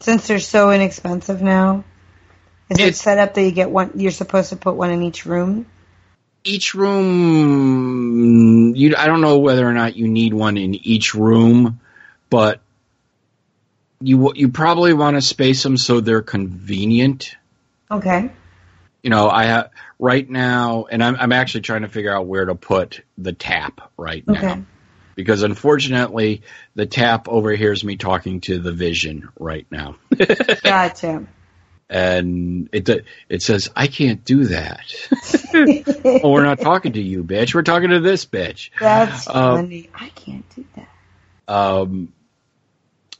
[0.00, 1.84] Since they're so inexpensive now,
[2.68, 3.92] is it set up that you get one?
[3.96, 5.66] You're supposed to put one in each room.
[6.44, 11.80] Each room, you I don't know whether or not you need one in each room,
[12.28, 12.60] but
[14.00, 17.36] you you probably want to space them so they're convenient.
[17.90, 18.30] Okay.
[19.02, 22.44] you know, I have right now, and I'm I'm actually trying to figure out where
[22.44, 24.64] to put the tap right now
[25.14, 26.42] because unfortunately
[26.74, 29.96] the tap overhears me talking to the Vision right now,
[30.62, 31.26] Gotcha.
[31.88, 32.88] and it
[33.28, 34.92] it says I can't do that.
[36.04, 37.54] well, we're not talking to you, bitch.
[37.54, 38.70] We're talking to this bitch.
[38.80, 39.90] That's Um, funny.
[39.94, 40.88] I can't do that.
[41.46, 42.12] Um,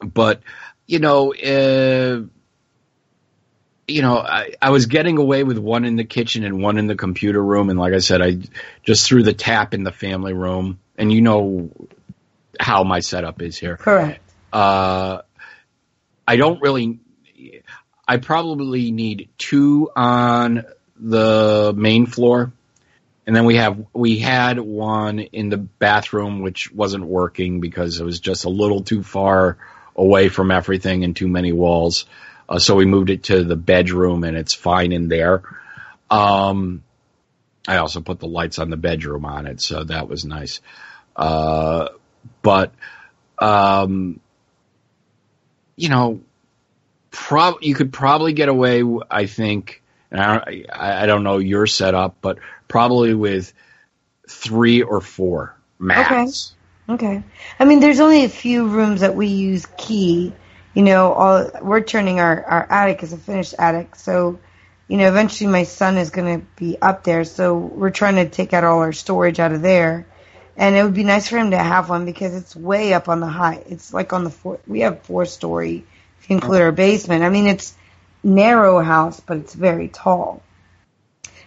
[0.01, 0.41] but
[0.87, 2.21] you know, uh,
[3.87, 6.87] you know, I, I was getting away with one in the kitchen and one in
[6.87, 8.37] the computer room, and like I said, I
[8.83, 11.69] just threw the tap in the family room, and you know
[12.59, 13.77] how my setup is here.
[13.77, 14.21] Correct.
[14.51, 15.21] Uh,
[16.27, 16.99] I don't really.
[18.07, 20.63] I probably need two on
[20.97, 22.53] the main floor,
[23.27, 28.03] and then we have we had one in the bathroom which wasn't working because it
[28.03, 29.57] was just a little too far
[29.95, 32.05] away from everything and too many walls.
[32.47, 35.43] Uh, so we moved it to the bedroom, and it's fine in there.
[36.09, 36.83] Um,
[37.67, 40.61] I also put the lights on the bedroom on it, so that was nice.
[41.15, 41.89] Uh,
[42.41, 42.73] but
[43.39, 44.19] um,
[45.75, 46.21] you know,
[47.11, 48.83] prob you could probably get away.
[49.09, 49.81] I think,
[50.11, 53.53] and I I don't know your setup, but probably with
[54.29, 56.54] three or four max.
[56.87, 57.23] Okay.
[57.59, 60.33] I mean, there's only a few rooms that we use key.
[60.73, 64.39] You know, all we're turning our our attic as a finished attic, so
[64.87, 68.29] you know, eventually my son is going to be up there, so we're trying to
[68.29, 70.05] take out all our storage out of there.
[70.57, 73.19] And it would be nice for him to have one because it's way up on
[73.19, 73.63] the high.
[73.67, 74.59] It's like on the four.
[74.67, 75.85] We have four story
[76.19, 77.23] if you include our basement.
[77.23, 77.75] I mean, it's
[78.23, 80.41] narrow house, but it's very tall.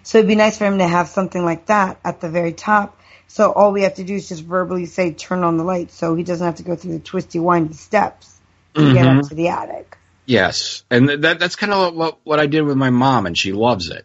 [0.02, 2.97] So it'd be nice for him to have something like that at the very top.
[3.28, 5.92] So all we have to do is just verbally say, turn on the light.
[5.92, 8.40] So he doesn't have to go through the twisty, windy steps
[8.74, 9.18] to get Mhm.
[9.18, 9.96] up to the attic.
[10.24, 13.36] Yes, and th- that that's kind of what what I did with my mom, and
[13.36, 14.04] she loves it.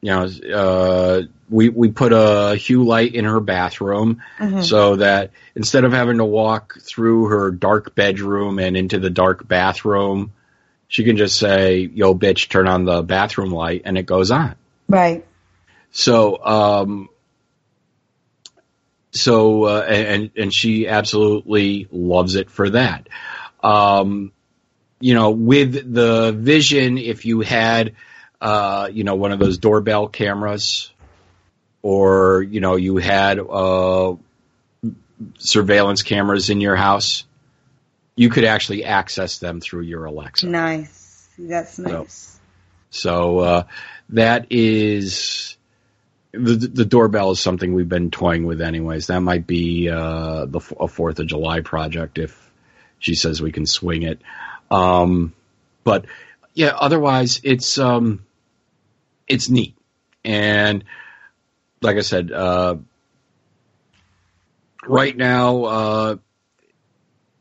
[0.00, 4.62] You know, uh, we we put a hue light in her bathroom Mhm.
[4.64, 9.46] so that instead of having to walk through her dark bedroom and into the dark
[9.46, 10.32] bathroom,
[10.88, 14.56] she can just say, "Yo, bitch, turn on the bathroom light," and it goes on.
[14.88, 15.24] Right.
[15.92, 17.08] So, um,
[19.16, 23.08] so, uh, and, and she absolutely loves it for that.
[23.62, 24.32] Um,
[25.00, 27.94] you know, with the vision, if you had,
[28.40, 30.92] uh, you know, one of those doorbell cameras
[31.82, 34.14] or, you know, you had, uh,
[35.38, 37.24] surveillance cameras in your house,
[38.16, 40.46] you could actually access them through your Alexa.
[40.46, 41.28] Nice.
[41.38, 42.38] That's nice.
[42.90, 43.62] So uh,
[44.10, 45.56] that is
[46.38, 49.08] the the doorbell is something we've been toying with, anyways.
[49.08, 52.50] That might be uh, the a Fourth of July project if
[52.98, 54.20] she says we can swing it.
[54.70, 55.34] Um,
[55.84, 56.06] but
[56.54, 58.24] yeah, otherwise it's um,
[59.26, 59.76] it's neat,
[60.24, 60.84] and
[61.80, 62.76] like I said, uh,
[64.86, 65.64] right now.
[65.64, 66.16] Uh,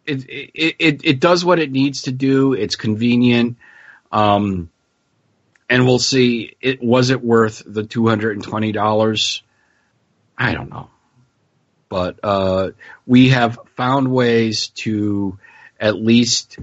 [0.07, 2.53] it, it it it does what it needs to do.
[2.53, 3.57] It's convenient.
[4.11, 4.69] Um,
[5.69, 6.55] and we'll see.
[6.61, 9.41] It was it worth the two hundred and twenty dollars?
[10.37, 10.89] I don't know,
[11.89, 12.71] but uh,
[13.05, 15.39] we have found ways to
[15.79, 16.57] at least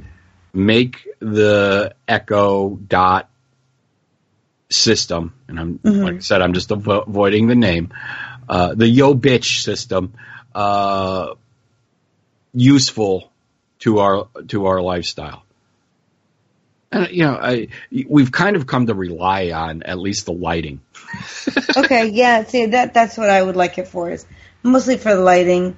[0.53, 3.29] make the Echo Dot
[4.71, 6.03] system, and I'm Mhm.
[6.05, 7.93] like I said, I'm just avo- avoiding the name,
[8.49, 10.13] uh, the Yo Bitch system,
[10.55, 11.35] uh,
[12.55, 13.31] useful
[13.81, 15.42] to our to our lifestyle.
[16.93, 17.69] And you know, I
[18.07, 20.81] we've kind of come to rely on at least the lighting.
[21.77, 24.27] okay, yeah, see that that's what I would like it for is
[24.63, 25.77] mostly for the lighting.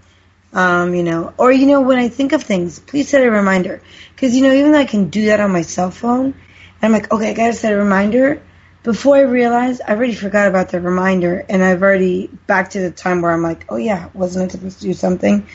[0.53, 3.81] Um, you know, or you know, when I think of things, please set a reminder
[4.15, 6.35] because you know, even though I can do that on my cell phone,
[6.83, 8.43] I'm like, okay, I gotta set a reminder.
[8.83, 12.91] Before I realize, I already forgot about the reminder, and I've already back to the
[12.91, 15.47] time where I'm like, oh yeah, wasn't I supposed to do something?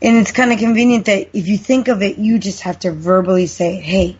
[0.00, 2.90] And it's kind of convenient that if you think of it, you just have to
[2.90, 4.18] verbally say, hey,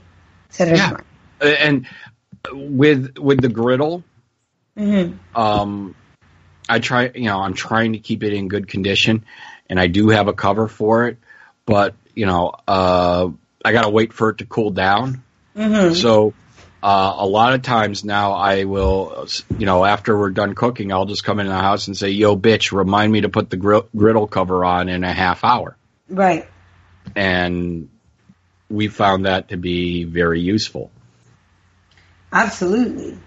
[0.59, 0.97] Yeah.
[1.41, 1.87] And
[2.53, 4.05] with with the griddle,
[4.77, 5.95] hmm um,
[6.69, 7.11] I try.
[7.15, 9.25] You know, I'm trying to keep it in good condition,
[9.69, 11.19] and I do have a cover for it.
[11.67, 13.29] But you know, uh,
[13.65, 15.23] I got to wait for it to cool down.
[15.57, 16.35] hmm So
[16.83, 19.27] uh, a lot of times now I will,
[19.57, 22.37] you know, after we're done cooking, I'll just come in the house and say, "Yo,
[22.37, 25.77] bitch, remind me to put the griddle cover on in a half hour."
[26.09, 26.49] Right.
[27.15, 27.89] And
[28.73, 30.91] we found that to be very useful.
[32.33, 33.19] Absolutely.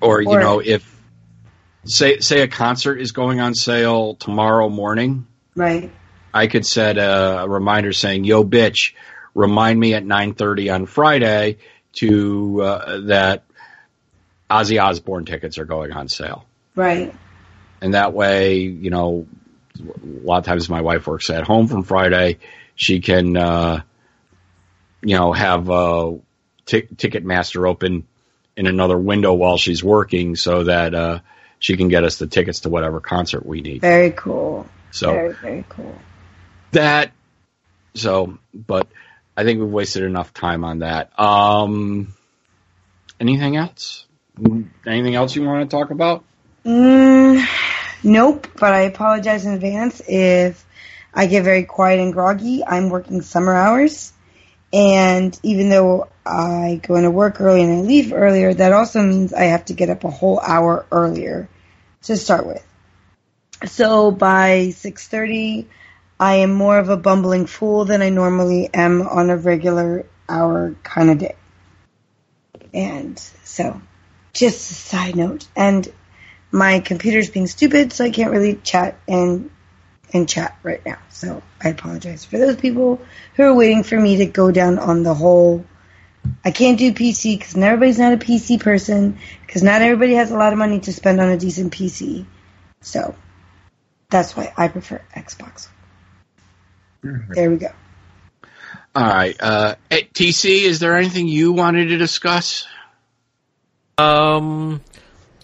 [0.00, 0.90] Or you know, if
[1.84, 5.92] say say a concert is going on sale tomorrow morning, Right.
[6.32, 8.94] I could set a, reminder saying, "Yo, bitch,
[9.34, 11.58] remind me at nine thirty on Friday
[11.94, 13.44] to uh, that
[14.50, 17.14] Ozzy Osbourne tickets are going on sale." Right.
[17.80, 19.26] and that way, you know,
[19.78, 22.38] a lot of times my wife works at home from Friday.
[22.74, 23.82] She can, uh,
[25.04, 26.12] you know, have uh,
[26.66, 28.06] t- Ticketmaster open
[28.56, 31.20] in another window while she's working, so that uh,
[31.58, 33.80] she can get us the tickets to whatever concert we need.
[33.80, 34.66] Very cool.
[34.90, 35.96] So Very, very cool.
[36.72, 37.12] that,
[37.94, 38.88] so, but
[39.36, 41.18] I think we've wasted enough time on that.
[41.18, 42.14] Um,
[43.20, 44.06] anything else?
[44.86, 46.24] Anything else you want to talk about?
[46.64, 47.44] Mm,
[48.02, 50.64] nope, but I apologize in advance if
[51.12, 52.64] I get very quiet and groggy.
[52.64, 54.12] I'm working summer hours,
[54.74, 59.32] and even though I go into work early and I leave earlier, that also means
[59.32, 61.48] I have to get up a whole hour earlier
[62.02, 62.66] to start with.
[63.66, 65.66] So by 6:30,
[66.18, 70.74] I am more of a bumbling fool than I normally am on a regular hour
[70.82, 71.36] kind of day.
[72.72, 73.80] And so,
[74.32, 75.46] just a side note.
[75.54, 75.88] And
[76.50, 79.50] my computer's being stupid, so I can't really chat and
[80.12, 80.98] and chat right now.
[81.10, 83.00] So I apologize for those people
[83.34, 85.64] who are waiting for me to go down on the whole.
[86.44, 90.30] I can't do PC because not everybody's not a PC person because not everybody has
[90.30, 92.24] a lot of money to spend on a decent PC.
[92.80, 93.14] So
[94.10, 95.68] that's why I prefer Xbox.
[97.02, 97.68] There we go.
[98.94, 99.36] All right.
[99.38, 102.66] Uh, hey, TC, is there anything you wanted to discuss?
[103.98, 104.80] Um,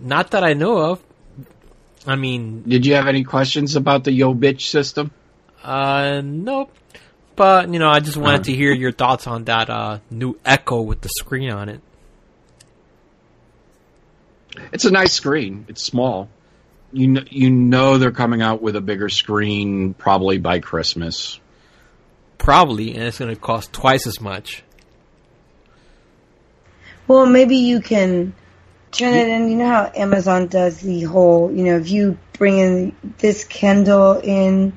[0.01, 1.03] not that I know of.
[2.07, 5.11] I mean, Did you have any questions about the Yo Bitch system?
[5.63, 6.73] uh, nope.
[7.37, 10.83] But you know, I just wanted to hear your thoughts on that uh, new Echo
[10.83, 11.81] with the screen on it.
[14.73, 15.65] It's a nice screen.
[15.69, 16.29] It's small.
[16.93, 21.39] You know, you know they're coming out with a bigger screen probably by Christmas.
[22.37, 24.63] Probably, and it's going to cost twice as much.
[27.07, 28.35] Well, maybe you can
[28.93, 29.49] turn it in.
[29.49, 34.21] You know how Amazon does the whole, you know, if you bring in this Kindle
[34.23, 34.77] in,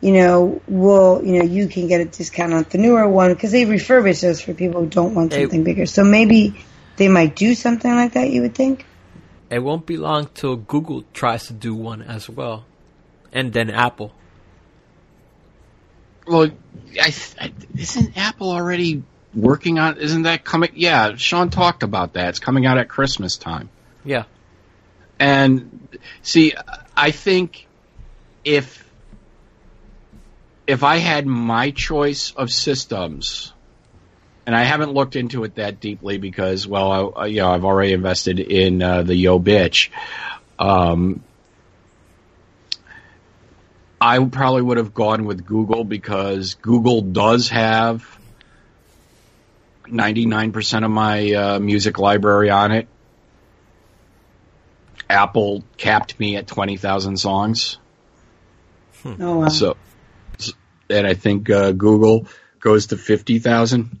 [0.00, 3.52] you know, will you know you can get a discount on the newer one because
[3.52, 5.42] they refurbish those for people who don't want Hey.
[5.42, 5.86] something bigger.
[5.86, 6.62] So maybe
[6.96, 8.30] they might do something like that.
[8.30, 8.86] You would think.
[9.50, 12.64] It won't be long till Google tries to do one as well,
[13.32, 14.12] and then Apple.
[16.26, 16.50] Well,
[17.00, 19.02] I, I isn't Apple already
[19.34, 19.98] working on?
[19.98, 20.70] Isn't that coming?
[20.74, 22.30] Yeah, Sean talked about that.
[22.30, 23.68] It's coming out at Christmas time.
[24.04, 24.24] Yeah,
[25.18, 25.88] And
[26.22, 26.54] see,
[26.96, 27.66] I think
[28.44, 28.84] if
[30.66, 33.52] if I had my choice of systems,
[34.46, 37.92] and I haven't looked into it that deeply because, well, I, you know, I've already
[37.92, 39.90] invested in uh, the Yo Bitch.
[40.58, 41.22] Um,
[44.00, 48.18] I probably would have gone with Google because Google does have
[49.86, 52.88] 99% of my uh, music library on it.
[55.08, 57.78] Apple capped me at 20,000 songs.
[59.04, 59.48] Oh wow.
[59.48, 59.76] So,
[60.88, 62.26] and I think uh, Google
[62.58, 64.00] goes to 50,000.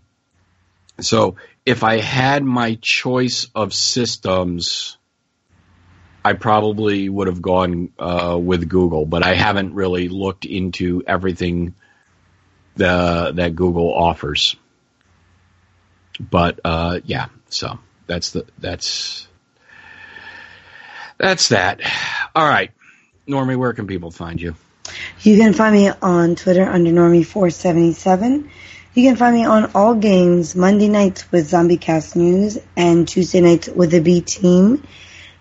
[1.00, 1.36] So
[1.66, 4.96] if I had my choice of systems,
[6.24, 11.74] I probably would have gone uh, with Google, but I haven't really looked into everything
[12.76, 14.56] the, that Google offers.
[16.18, 19.26] But uh, yeah, so that's the that's
[21.18, 21.80] that's that.
[22.34, 22.70] All right,
[23.28, 24.54] Normie, where can people find you?
[25.22, 28.48] You can find me on Twitter under Normie477.
[28.94, 33.40] You can find me on all games Monday nights with Zombie Cast News and Tuesday
[33.40, 34.86] nights with the B Team.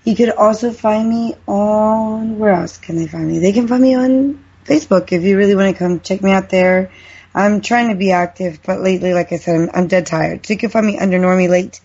[0.03, 3.39] You could also find me on where else can they find me?
[3.39, 6.49] They can find me on Facebook if you really want to come check me out
[6.49, 6.91] there.
[7.33, 10.45] I'm trying to be active, but lately, like I said, I'm, I'm dead tired.
[10.45, 11.79] So you can find me under Normie Late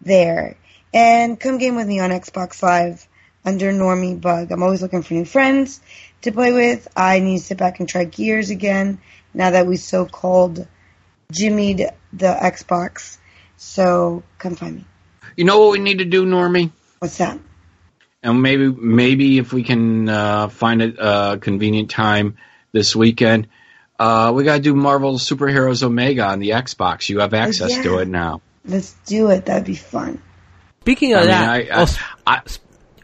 [0.00, 0.56] there.
[0.94, 3.06] And come game with me on Xbox Live
[3.44, 4.52] under Normie Bug.
[4.52, 5.80] I'm always looking for new friends
[6.22, 6.86] to play with.
[6.96, 9.00] I need to sit back and try Gears again
[9.34, 10.66] now that we so called
[11.32, 13.18] jimmied the Xbox.
[13.56, 14.84] So come find me.
[15.36, 16.70] You know what we need to do, Normie?
[16.98, 17.38] What's that?
[18.22, 22.36] And maybe maybe if we can uh, find a uh, convenient time
[22.70, 23.48] this weekend,
[24.02, 27.08] uh, we got to do Marvel Superheroes Omega on the Xbox.
[27.08, 28.40] You have access to it now.
[28.64, 29.46] Let's do it.
[29.46, 30.20] That'd be fun.
[30.82, 32.40] Speaking of I mean, that, I- I- oh, s- I-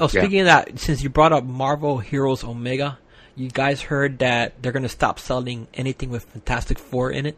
[0.00, 2.98] oh, speaking of that, since you brought up Marvel Heroes Omega,
[3.36, 7.36] you guys heard that they're gonna stop selling anything with Fantastic Four in it.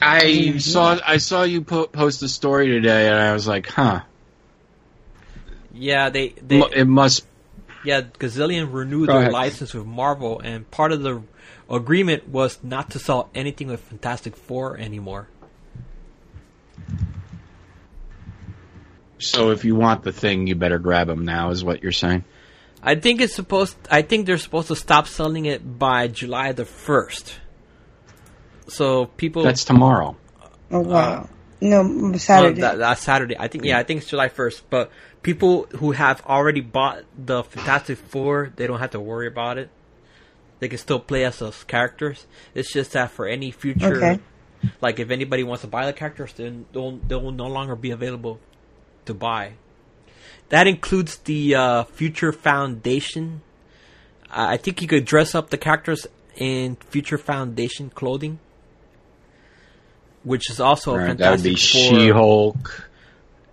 [0.00, 4.00] I saw I saw you po- post a story today, and I was like, huh.
[5.72, 7.24] Yeah, they they Mu- It must.
[7.84, 9.32] Yeah Gazillion renewed Go their ahead.
[9.32, 11.22] license with Marvel, and part of the
[11.68, 15.28] agreement was not to sell anything with Fantastic Four anymore.
[19.18, 21.50] So if you want the thing, you better grab them now.
[21.50, 22.24] Is what you're saying?
[22.82, 23.76] I think it's supposed.
[23.88, 27.32] I think they're supposed to stop selling it by July the first.
[28.66, 29.44] So people.
[29.44, 30.16] That's tomorrow.
[30.70, 31.28] Oh wow.
[31.62, 31.80] No,
[32.14, 32.60] Oh, Saturday.
[32.60, 33.36] that, that's Saturday.
[33.38, 34.68] I think yeah, I think it's July first.
[34.68, 34.90] But
[35.22, 39.70] people who have already bought the Fantastic Four, they don't have to worry about it.
[40.60, 42.26] They can still play as those characters.
[42.54, 44.20] It's just that for any future, Okay.
[44.80, 48.38] like if anybody wants to buy the characters, then they'll they'll no longer be available
[49.06, 49.54] to buy.
[50.50, 53.42] That includes the uh, Future Foundation.
[54.30, 56.06] I think you could dress up the characters
[56.36, 58.38] in Future Foundation clothing,
[60.24, 62.90] which is also right, that would fantastic be She-Hulk.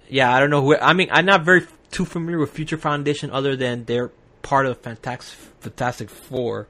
[0.09, 0.77] yeah, I don't know who.
[0.77, 4.77] I mean, I'm not very too familiar with Future Foundation, other than they're part of
[4.79, 6.67] Fantastic Fantastic 4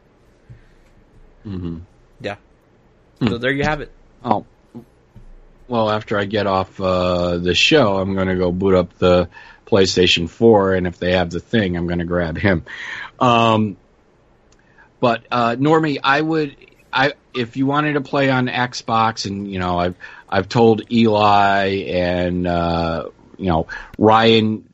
[1.46, 1.80] Mm-hmm.
[2.20, 2.36] Yeah.
[3.28, 3.92] So there you have it.
[4.24, 4.46] Oh,
[5.68, 9.30] well, after I get off uh, the show, I'm going to go boot up the
[9.66, 12.66] PlayStation 4, and if they have the thing, I'm going to grab him.
[13.20, 13.78] Um,
[15.00, 16.56] but uh, Normie, I would,
[16.92, 19.96] I if you wanted to play on Xbox, and you know, I've
[20.28, 23.68] I've told Eli and uh, you know
[23.98, 24.70] Ryan,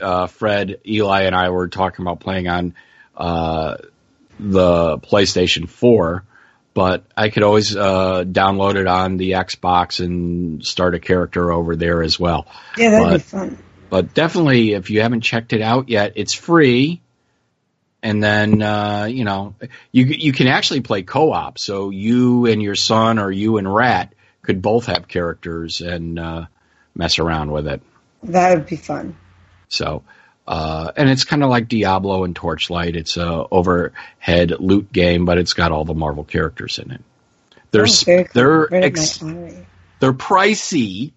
[0.00, 2.74] uh, Fred, Eli, and I were talking about playing on
[3.16, 3.76] uh,
[4.38, 6.24] the PlayStation 4
[6.74, 11.76] but I could always uh, download it on the Xbox and start a character over
[11.76, 12.46] there as well.
[12.76, 13.58] yeah, that'd be fun.
[13.90, 17.01] But definitely, if you haven't checked it out yet, it's free.
[18.02, 19.54] And then uh, you know
[19.92, 21.58] you you can actually play co-op.
[21.58, 24.12] So you and your son, or you and Rat,
[24.42, 26.46] could both have characters and uh,
[26.94, 27.82] mess around with it.
[28.24, 29.16] That would be fun.
[29.68, 30.02] So,
[30.46, 32.94] uh, and it's kind of like Diablo and Torchlight.
[32.96, 37.00] It's a overhead loot game, but it's got all the Marvel characters in it.
[37.70, 38.30] They're Oh, s- very cool.
[38.34, 39.18] they're ex-
[40.00, 41.12] they're pricey.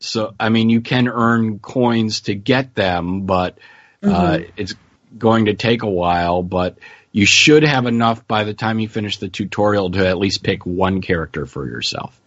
[0.00, 3.58] So I mean, you can earn coins to get them, but
[4.02, 4.74] uh, it's
[5.16, 6.42] going to take a while.
[6.42, 6.78] But
[7.12, 10.66] you should have enough by the time you finish the tutorial to at least pick
[10.66, 12.18] one character for yourself,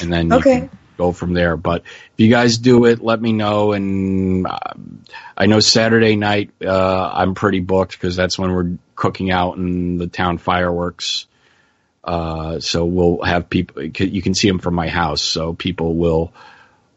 [0.00, 0.60] and then you Okay.
[0.60, 1.56] can go from there.
[1.56, 3.72] But if you guys do it, let me know.
[3.72, 5.04] And um,
[5.36, 9.98] I know Saturday night uh, I'm pretty booked because that's when we're cooking out in
[9.98, 11.26] the town fireworks.
[12.02, 13.82] Uh, so we'll have people.
[13.82, 16.32] You can see them from my house, so people will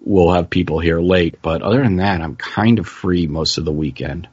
[0.02, 1.42] will have people here late.
[1.42, 4.28] But other than that, I'm kind of free most of the weekend.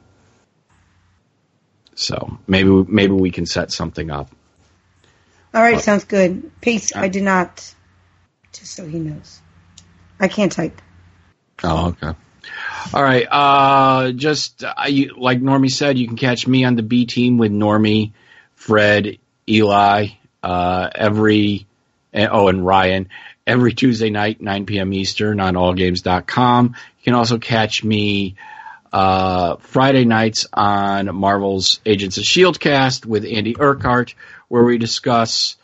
[1.95, 4.29] So maybe maybe we can set something up.
[5.53, 6.51] All right, sounds good.
[6.61, 6.93] Peace.
[6.95, 7.73] I did not.
[8.51, 9.39] Just so he knows,
[10.19, 10.81] I can't type.
[11.63, 12.17] Oh, okay.
[12.93, 13.25] All right.
[13.29, 17.37] Uh, just uh, you, like Normie said, you can catch me on the B team
[17.37, 18.11] with Normie,
[18.55, 19.17] Fred,
[19.49, 20.07] Eli,
[20.43, 21.65] uh, every,
[22.13, 23.09] and- oh, and Ryan,
[23.47, 24.93] every Tuesday night, 9 p.m.
[24.93, 26.67] Eastern on allgames.com.
[26.67, 28.35] You can also catch me,
[28.95, 32.59] uh, Friday nights on Marvel's Agents of S.H.I.E.L.D.
[32.59, 34.15] cast with Andy Urquhart,
[34.47, 35.57] where we discuss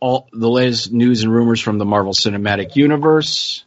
[0.00, 3.62] all the latest news and rumors from the Marvel Cinematic Universe.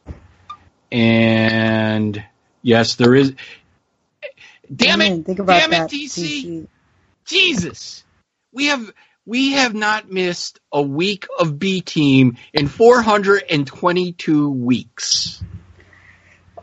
[0.92, 2.24] And
[2.64, 3.36] yes, there is.
[4.76, 5.26] Damn I it!
[5.28, 6.44] think about Damn it, that, TC!
[6.44, 6.68] TC.
[7.26, 8.04] Jesus,
[8.52, 8.92] we have
[9.28, 15.44] we have not missed a week of B Team in 422 weeks.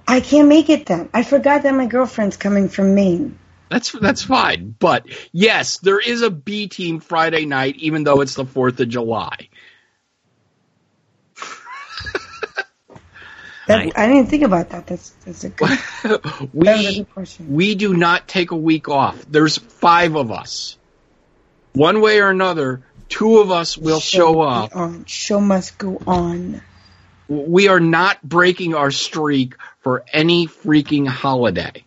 [0.08, 1.10] I can't make it then.
[1.12, 3.38] I forgot that my girlfriend's coming from Maine.
[3.68, 8.34] That's that's fine, but yes, there is a B Team Friday night, even though it's
[8.34, 9.48] the Fourth of July.
[13.66, 13.98] That.
[13.98, 14.86] I didn't think about that.
[14.86, 15.68] That's that's a good.
[16.02, 17.52] That a we good question.
[17.52, 19.22] we do not take a week off.
[19.28, 20.78] There's five of us.
[21.74, 25.06] One way or another, two of us will show must up.
[25.06, 26.62] Show must go on.
[27.28, 31.84] We are not breaking our streak for any freaking holiday.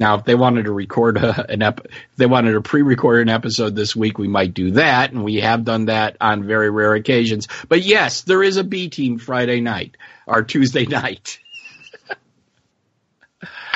[0.00, 3.28] Now, if they wanted to record a, an ep- if they wanted to pre-record an
[3.28, 6.94] episode this week, we might do that, and we have done that on very rare
[6.94, 7.48] occasions.
[7.68, 9.96] But yes, there is a B team Friday night
[10.26, 11.38] or Tuesday night.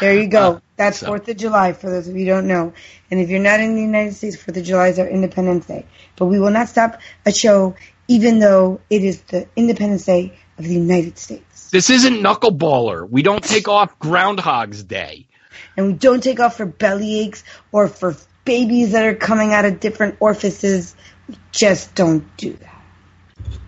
[0.01, 0.60] There you go.
[0.76, 2.72] That's Uh, so- Fourth of July for those of you who don't know.
[3.10, 5.86] And if you're not in the United States, Fourth of July is our Independence Day.
[6.16, 7.74] But we will not stop a show,
[8.12, 11.70] even though it is the Independence Day of the United States.
[11.70, 13.09] This isn't knuckleballer.
[13.09, 15.28] We don't take off Groundhog's Day.
[15.78, 18.14] And we don't take off for belly aches or for
[18.44, 20.94] babies that are coming out of different orifices.
[21.26, 22.84] We just don't do that.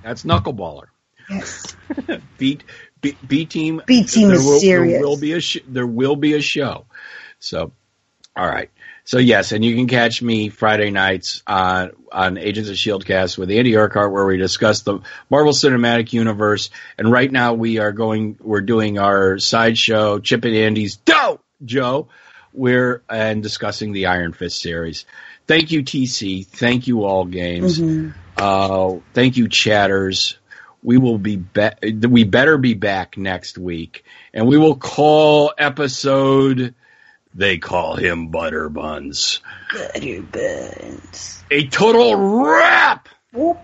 [0.03, 0.89] That's knuckleballer.
[1.31, 1.75] Yes.
[2.39, 2.59] B,
[3.01, 3.81] B, B team.
[3.87, 4.99] B team there is will, serious.
[4.99, 6.85] There will be a sh- there will be a show.
[7.39, 7.73] So,
[8.37, 8.71] all right.
[9.07, 13.37] So yes, and you can catch me Friday nights on on Agents of Shield cast
[13.37, 16.71] with Andy Urquhart, where we discuss the Marvel Cinematic Universe.
[16.97, 22.09] And right now we are going, we're doing our sideshow Chip and Andy's Doe Joe.
[22.55, 25.05] We're and discussing the Iron Fist series.
[25.47, 26.47] Thank you, TC.
[26.47, 27.79] Thank you, All Games.
[28.39, 30.39] Uh, thank you, chatters.
[30.83, 36.75] We will be, be- we better be back next week, and we will call episode.
[37.35, 39.41] They call him Butter Buns.
[39.73, 41.43] Butter buns.
[41.51, 43.09] A total wrap.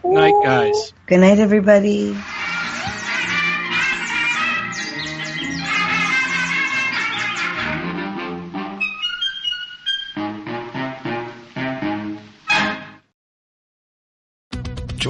[0.05, 0.93] Night, guys.
[1.07, 2.17] Good night, everybody.